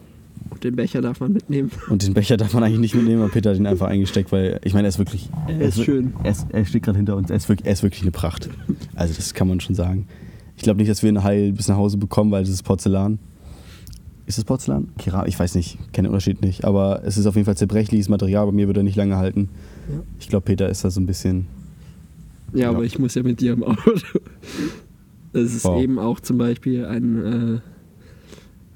Und 0.50 0.64
den 0.64 0.76
Becher 0.76 1.02
darf 1.02 1.20
man 1.20 1.34
mitnehmen. 1.34 1.72
Und 1.90 2.06
den 2.06 2.14
Becher 2.14 2.38
darf 2.38 2.54
man 2.54 2.64
eigentlich 2.64 2.80
nicht 2.80 2.96
mitnehmen, 2.96 3.22
aber 3.24 3.32
Peter 3.32 3.50
hat 3.52 3.58
ihn 3.58 3.66
einfach 3.66 3.88
eingesteckt, 3.88 4.32
weil 4.32 4.60
ich 4.64 4.74
meine, 4.74 4.88
er 4.88 4.90
ist 4.90 5.00
wirklich. 5.00 5.30
Er 5.48 5.60
er 5.62 5.68
ist 5.70 5.78
wir- 5.78 5.86
schön. 5.86 6.14
Er, 6.24 6.32
ist, 6.32 6.46
er 6.50 6.66
steht 6.66 6.84
gerade 6.84 6.98
hinter 6.98 7.16
uns. 7.16 7.30
Er 7.30 7.38
ist, 7.38 7.50
wirklich, 7.50 7.66
er 7.66 7.74
ist 7.74 7.82
wirklich 7.84 8.04
eine 8.04 8.12
Pracht. 8.12 8.50
Also, 8.96 9.14
das 9.16 9.34
kann 9.34 9.48
man 9.48 9.60
schon 9.60 9.76
sagen. 9.76 10.08
Ich 10.56 10.64
glaube 10.64 10.78
nicht, 10.78 10.90
dass 10.92 11.02
wir 11.02 11.10
ihn 11.10 11.24
heil 11.24 11.54
bis 11.54 11.68
nach 11.68 11.78
Hause 11.78 11.98
bekommen, 11.98 12.30
weil 12.32 12.44
das 12.44 12.52
ist 12.52 12.64
Porzellan. 12.64 13.18
Ist 14.26 14.38
es 14.38 14.46
Porzellan? 14.46 14.90
Keram 14.98 15.26
ich 15.28 15.38
weiß 15.38 15.56
nicht, 15.56 15.78
kenne 15.92 16.08
den 16.08 16.14
Unterschied 16.14 16.42
nicht. 16.42 16.64
Aber 16.64 17.02
es 17.04 17.18
ist 17.18 17.26
auf 17.26 17.36
jeden 17.36 17.46
Fall 17.46 17.58
zerbrechliches 17.58 18.08
Material. 18.10 18.46
Bei 18.46 18.52
mir 18.54 18.68
würde 18.68 18.80
er 18.80 18.84
nicht 18.84 18.96
lange 18.96 19.18
halten. 19.18 19.50
Ja. 19.92 20.00
Ich 20.20 20.30
glaube, 20.30 20.46
Peter 20.46 20.70
ist 20.70 20.84
da 20.86 20.90
so 20.90 21.02
ein 21.02 21.06
bisschen. 21.06 21.48
Ja, 22.54 22.62
Ja. 22.64 22.70
aber 22.70 22.84
ich 22.84 22.98
muss 23.00 23.16
ja 23.16 23.24
mit 23.24 23.42
dir 23.42 23.54
im 23.54 23.64
Auto. 23.64 23.92
Es 25.34 25.54
ist 25.56 25.66
Wow. 25.66 25.82
eben 25.82 25.98
auch 26.00 26.20
zum 26.20 26.38
Beispiel 26.38 26.86
ein, 26.86 27.26
äh, 27.26 27.60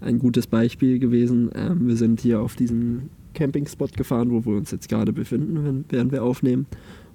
ein 0.01 0.19
gutes 0.19 0.47
Beispiel 0.47 0.99
gewesen. 0.99 1.49
Ähm, 1.55 1.87
wir 1.87 1.95
sind 1.95 2.19
hier 2.19 2.41
auf 2.41 2.55
diesen 2.55 3.09
Campingspot 3.35 3.95
gefahren, 3.95 4.31
wo 4.31 4.43
wir 4.45 4.57
uns 4.57 4.71
jetzt 4.71 4.89
gerade 4.89 5.13
befinden, 5.13 5.63
wenn, 5.63 5.85
während 5.89 6.11
wir 6.11 6.23
aufnehmen. 6.23 6.65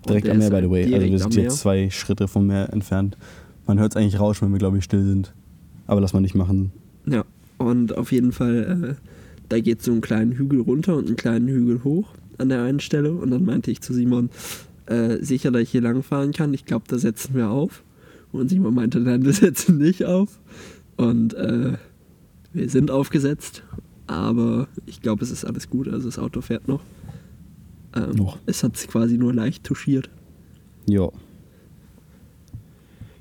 Und 0.02 0.10
Direkt 0.10 0.28
am 0.28 0.38
Meer, 0.38 0.50
by 0.50 0.60
the 0.62 0.70
way. 0.70 0.94
Also, 0.94 1.06
wir 1.10 1.18
sind 1.18 1.34
jetzt 1.34 1.58
zwei 1.58 1.90
Schritte 1.90 2.28
vom 2.28 2.46
Meer 2.46 2.72
entfernt. 2.72 3.16
Man 3.66 3.78
hört 3.78 3.92
es 3.92 3.96
eigentlich 3.96 4.18
rauschen, 4.20 4.46
wenn 4.46 4.52
wir, 4.52 4.58
glaube 4.58 4.78
ich, 4.78 4.84
still 4.84 5.02
sind. 5.04 5.34
Aber 5.86 6.00
lass 6.00 6.12
mal 6.12 6.20
nicht 6.20 6.34
machen. 6.36 6.70
Ja, 7.06 7.24
und 7.62 7.96
auf 7.96 8.12
jeden 8.12 8.32
Fall, 8.32 8.96
äh, 8.98 9.08
da 9.48 9.60
geht 9.60 9.82
so 9.82 9.92
einen 9.92 10.00
kleinen 10.00 10.32
Hügel 10.32 10.60
runter 10.60 10.96
und 10.96 11.06
einen 11.06 11.16
kleinen 11.16 11.48
Hügel 11.48 11.84
hoch 11.84 12.08
an 12.38 12.48
der 12.48 12.62
einen 12.62 12.80
Stelle. 12.80 13.12
Und 13.12 13.30
dann 13.30 13.44
meinte 13.44 13.70
ich 13.70 13.80
zu 13.80 13.92
Simon, 13.92 14.30
äh, 14.86 15.18
sicher, 15.22 15.50
dass 15.50 15.62
ich 15.62 15.70
hier 15.70 15.82
lang 15.82 16.02
fahren 16.02 16.32
kann. 16.32 16.54
Ich 16.54 16.64
glaube, 16.64 16.84
da 16.88 16.98
setzen 16.98 17.34
wir 17.34 17.50
auf. 17.50 17.82
Und 18.32 18.48
Simon 18.48 18.74
meinte, 18.74 19.00
nein, 19.00 19.24
wir 19.24 19.32
setzen 19.32 19.78
nicht 19.78 20.04
auf. 20.04 20.38
Und 20.96 21.34
äh, 21.34 21.74
wir 22.52 22.68
sind 22.68 22.90
aufgesetzt. 22.90 23.62
Aber 24.06 24.68
ich 24.86 25.00
glaube, 25.00 25.24
es 25.24 25.30
ist 25.30 25.44
alles 25.44 25.70
gut. 25.70 25.88
Also 25.88 26.06
das 26.06 26.18
Auto 26.18 26.40
fährt 26.40 26.68
noch. 26.68 26.82
Ähm, 27.94 28.16
Noch. 28.16 28.38
Es 28.46 28.62
hat 28.62 28.76
sich 28.76 28.88
quasi 28.88 29.18
nur 29.18 29.34
leicht 29.34 29.64
touchiert. 29.64 30.08
Ja. 30.86 31.08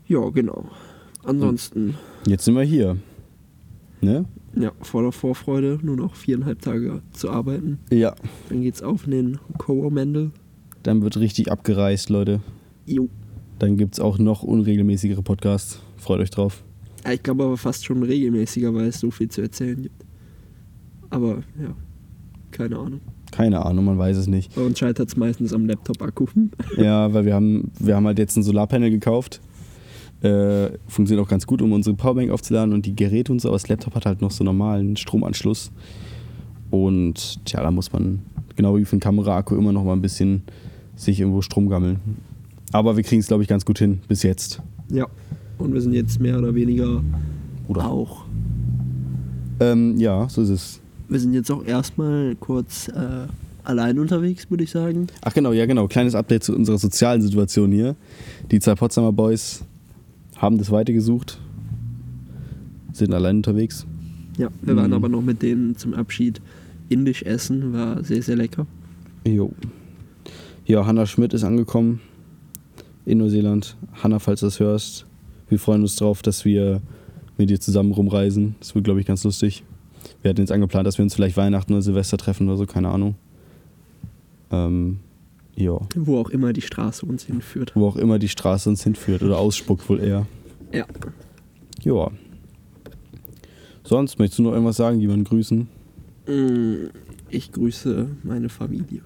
Ja, 0.07 0.29
genau. 0.29 0.69
Ansonsten, 1.23 1.95
Jetzt 2.25 2.45
sind 2.45 2.55
wir 2.55 2.63
hier. 2.63 2.97
Ne? 4.01 4.25
ja, 4.55 4.71
voller 4.81 5.11
Vorfreude, 5.11 5.79
nur 5.81 5.95
noch 5.95 6.15
viereinhalb 6.15 6.61
Tage 6.61 7.01
zu 7.13 7.29
arbeiten. 7.29 7.79
Ja. 7.91 8.15
Dann 8.49 8.61
geht's 8.61 8.81
auf 8.81 9.05
in 9.05 9.11
den 9.11 9.37
Coa-Mendel. 9.57 10.31
Dann 10.83 11.01
wird 11.01 11.17
richtig 11.17 11.51
abgereist, 11.51 12.09
Leute. 12.09 12.41
Jo. 12.85 13.09
Dann 13.59 13.77
gibt 13.77 13.93
es 13.93 13.99
auch 13.99 14.17
noch 14.17 14.43
unregelmäßigere 14.43 15.21
Podcasts. 15.21 15.79
Freut 15.97 16.19
euch 16.19 16.31
drauf. 16.31 16.63
Ich 17.11 17.23
glaube 17.23 17.43
aber 17.43 17.57
fast 17.57 17.85
schon 17.85 18.03
regelmäßiger, 18.03 18.73
weil 18.73 18.87
es 18.87 18.99
so 18.99 19.11
viel 19.11 19.29
zu 19.29 19.41
erzählen 19.41 19.81
gibt. 19.81 20.05
Aber 21.09 21.43
ja, 21.61 21.75
keine 22.51 22.77
Ahnung. 22.77 23.01
Keine 23.31 23.65
Ahnung, 23.65 23.85
man 23.85 23.97
weiß 23.97 24.17
es 24.17 24.27
nicht. 24.27 24.53
Bei 24.55 24.61
uns 24.61 24.77
scheitert 24.77 25.07
es 25.07 25.15
meistens 25.15 25.53
am 25.53 25.65
Laptop-Akku. 25.65 26.25
Ja, 26.77 27.13
weil 27.13 27.25
wir 27.25 27.33
haben, 27.33 27.71
wir 27.79 27.95
haben 27.95 28.05
halt 28.05 28.19
jetzt 28.19 28.35
ein 28.35 28.43
Solarpanel 28.43 28.89
gekauft. 28.89 29.41
Äh, 30.21 30.77
funktioniert 30.87 31.25
auch 31.25 31.29
ganz 31.29 31.47
gut, 31.47 31.61
um 31.61 31.71
unsere 31.71 31.95
Powerbank 31.95 32.29
aufzuladen 32.29 32.73
und 32.73 32.85
die 32.85 32.95
Geräte 32.95 33.31
und 33.31 33.41
so. 33.41 33.47
Aber 33.47 33.55
das 33.55 33.67
Laptop 33.67 33.95
hat 33.95 34.05
halt 34.05 34.21
noch 34.21 34.31
so 34.31 34.43
normalen 34.43 34.95
Stromanschluss. 34.95 35.71
Und 36.69 37.43
tja, 37.45 37.61
da 37.61 37.71
muss 37.71 37.91
man, 37.91 38.19
genau 38.55 38.77
wie 38.77 38.85
für 38.85 38.93
einen 38.93 39.01
Kameraakku, 39.01 39.55
immer 39.55 39.71
noch 39.71 39.83
mal 39.83 39.93
ein 39.93 40.01
bisschen 40.01 40.43
sich 40.95 41.19
irgendwo 41.19 41.41
Strom 41.41 41.69
gammeln. 41.69 41.99
Aber 42.71 42.95
wir 42.95 43.03
kriegen 43.03 43.19
es, 43.19 43.27
glaube 43.27 43.43
ich, 43.43 43.49
ganz 43.49 43.65
gut 43.65 43.79
hin, 43.79 43.99
bis 44.07 44.23
jetzt. 44.23 44.61
Ja. 44.89 45.07
Und 45.57 45.73
wir 45.73 45.81
sind 45.81 45.93
jetzt 45.93 46.19
mehr 46.19 46.37
oder 46.37 46.53
weniger 46.55 47.03
Oder? 47.67 47.89
auch. 47.89 48.25
Ähm, 49.59 49.97
ja, 49.97 50.27
so 50.29 50.41
ist 50.41 50.49
es. 50.49 50.81
Wir 51.09 51.19
sind 51.19 51.33
jetzt 51.33 51.51
auch 51.51 51.63
erstmal 51.65 52.35
kurz 52.35 52.87
äh, 52.87 53.27
allein 53.63 53.99
unterwegs, 53.99 54.49
würde 54.49 54.63
ich 54.63 54.71
sagen. 54.71 55.07
Ach 55.21 55.33
genau, 55.33 55.51
ja 55.51 55.65
genau. 55.65 55.87
Kleines 55.87 56.15
Update 56.15 56.43
zu 56.43 56.55
unserer 56.55 56.77
sozialen 56.77 57.21
Situation 57.21 57.71
hier. 57.71 57.95
Die 58.49 58.59
zwei 58.59 58.75
Potsdamer 58.75 59.11
Boys 59.11 59.63
haben 60.41 60.57
das 60.57 60.71
weitergesucht, 60.71 61.39
sind 62.93 63.13
allein 63.13 63.37
unterwegs. 63.37 63.85
Ja, 64.37 64.49
wir 64.61 64.75
waren 64.75 64.87
Mhm. 64.87 64.93
aber 64.93 65.09
noch 65.09 65.21
mit 65.21 65.41
denen 65.41 65.75
zum 65.75 65.93
Abschied 65.93 66.41
indisch 66.89 67.23
essen, 67.23 67.73
war 67.73 68.03
sehr, 68.03 68.21
sehr 68.21 68.35
lecker. 68.35 68.65
Jo. 69.25 69.51
Ja, 70.65 70.85
Hanna 70.85 71.05
Schmidt 71.05 71.33
ist 71.33 71.43
angekommen 71.43 71.99
in 73.05 73.19
Neuseeland. 73.19 73.77
Hanna, 74.01 74.19
falls 74.19 74.39
du 74.39 74.47
das 74.47 74.59
hörst, 74.59 75.05
wir 75.49 75.59
freuen 75.59 75.81
uns 75.81 75.95
drauf, 75.95 76.21
dass 76.21 76.43
wir 76.45 76.81
mit 77.37 77.49
dir 77.49 77.59
zusammen 77.59 77.91
rumreisen. 77.91 78.55
Das 78.59 78.73
wird, 78.75 78.85
glaube 78.85 78.99
ich, 78.99 79.05
ganz 79.05 79.23
lustig. 79.23 79.63
Wir 80.21 80.29
hatten 80.29 80.41
jetzt 80.41 80.51
angeplant, 80.51 80.87
dass 80.87 80.97
wir 80.97 81.03
uns 81.03 81.13
vielleicht 81.13 81.37
Weihnachten 81.37 81.73
oder 81.73 81.81
Silvester 81.81 82.17
treffen 82.17 82.47
oder 82.47 82.57
so, 82.57 82.65
keine 82.65 82.89
Ahnung. 82.89 83.15
Ähm, 84.51 84.99
ja. 85.55 85.79
Wo 85.95 86.17
auch 86.17 86.29
immer 86.29 86.53
die 86.53 86.61
Straße 86.61 87.05
uns 87.05 87.23
hinführt. 87.25 87.71
Wo 87.75 87.87
auch 87.87 87.95
immer 87.97 88.19
die 88.19 88.29
Straße 88.29 88.69
uns 88.69 88.83
hinführt 88.83 89.21
oder 89.23 89.37
ausspuckt 89.37 89.87
wohl 89.89 89.99
eher. 89.99 90.25
Ja. 90.73 90.85
Ja. 91.83 92.11
Sonst 93.83 94.19
möchtest 94.19 94.39
du 94.39 94.43
noch 94.43 94.53
irgendwas 94.53 94.77
sagen, 94.77 94.99
jemanden 94.99 95.25
grüßen? 95.25 95.67
Mm, 96.27 96.75
Ich 97.29 97.51
grüße 97.51 98.07
meine 98.23 98.49
Familie. 98.49 99.01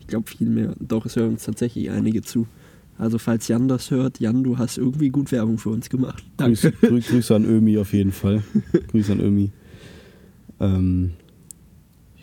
Ich 0.00 0.06
glaube 0.06 0.28
viel 0.30 0.48
mehr. 0.48 0.74
Doch, 0.80 1.06
es 1.06 1.16
hören 1.16 1.30
uns 1.30 1.44
tatsächlich 1.44 1.90
einige 1.90 2.22
zu. 2.22 2.46
Also 2.98 3.18
falls 3.18 3.48
Jan 3.48 3.68
das 3.68 3.90
hört, 3.90 4.20
Jan, 4.20 4.44
du 4.44 4.58
hast 4.58 4.78
irgendwie 4.78 5.08
gut 5.08 5.32
Werbung 5.32 5.58
für 5.58 5.70
uns 5.70 5.88
gemacht. 5.90 6.22
Grüße, 6.36 6.72
grü 6.72 7.00
Grüße 7.00 7.34
an 7.34 7.44
Ömi 7.44 7.78
auf 7.78 7.92
jeden 7.92 8.12
Fall. 8.12 8.42
Grüße 8.90 9.12
an 9.12 9.20
Ömi. 9.20 9.50
Ähm, 10.60 11.12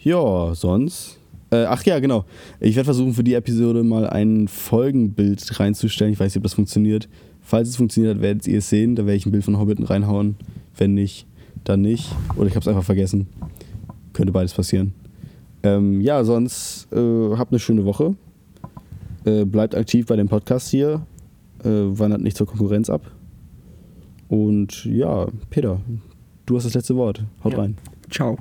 ja, 0.02 0.54
sonst. 0.56 1.19
Äh, 1.52 1.64
ach 1.66 1.84
ja, 1.84 2.00
genau. 2.00 2.26
Ich 2.60 2.76
werde 2.76 2.86
versuchen, 2.86 3.14
für 3.14 3.24
die 3.24 3.34
Episode 3.34 3.84
mal 3.84 4.08
ein 4.08 4.48
Folgenbild 4.48 5.60
reinzustellen. 5.60 6.14
Ich 6.14 6.20
weiß 6.20 6.28
nicht, 6.34 6.38
ob 6.38 6.44
das 6.44 6.54
funktioniert. 6.54 7.10
Falls 7.42 7.70
es 7.70 7.76
funktioniert 7.78 8.16
hat, 8.16 8.22
werdet 8.22 8.48
ihr 8.48 8.60
es 8.60 8.70
sehen. 8.70 8.96
Da 8.96 9.06
werde 9.06 9.16
ich 9.18 9.26
ein 9.26 9.32
Bild 9.32 9.44
von 9.44 9.58
Hobbiten 9.58 9.84
reinhauen. 9.86 10.36
Wenn 10.78 10.94
nicht, 10.94 11.26
dann 11.64 11.82
nicht. 11.82 12.08
Oder 12.36 12.48
ich 12.48 12.52
habe 12.56 12.62
es 12.62 12.68
einfach 12.68 12.84
vergessen. 12.84 13.28
Könnte 14.14 14.32
beides 14.32 14.54
passieren. 14.54 14.94
Ähm, 15.64 16.02
ja, 16.02 16.24
sonst 16.24 16.88
äh, 16.94 17.36
habt 17.36 17.52
eine 17.52 17.60
schöne 17.60 17.84
Woche. 17.86 18.16
Äh, 19.26 19.46
bleibt 19.46 19.74
aktiv 19.76 20.06
bei 20.06 20.16
dem 20.16 20.28
Podcast 20.30 20.70
hier. 20.70 21.02
Äh, 21.64 21.70
wandert 21.70 22.22
nicht 22.22 22.38
zur 22.38 22.48
Konkurrenz 22.48 22.90
ab. 22.90 23.10
Und 24.28 24.86
ja, 24.86 25.26
Peter, 25.50 25.82
du 26.46 26.56
hast 26.56 26.66
das 26.66 26.76
letzte 26.76 26.96
Wort. 26.96 27.24
Haut 27.44 27.54
Ja. 27.54 27.60
rein. 27.60 27.76
Ciao. 28.12 28.38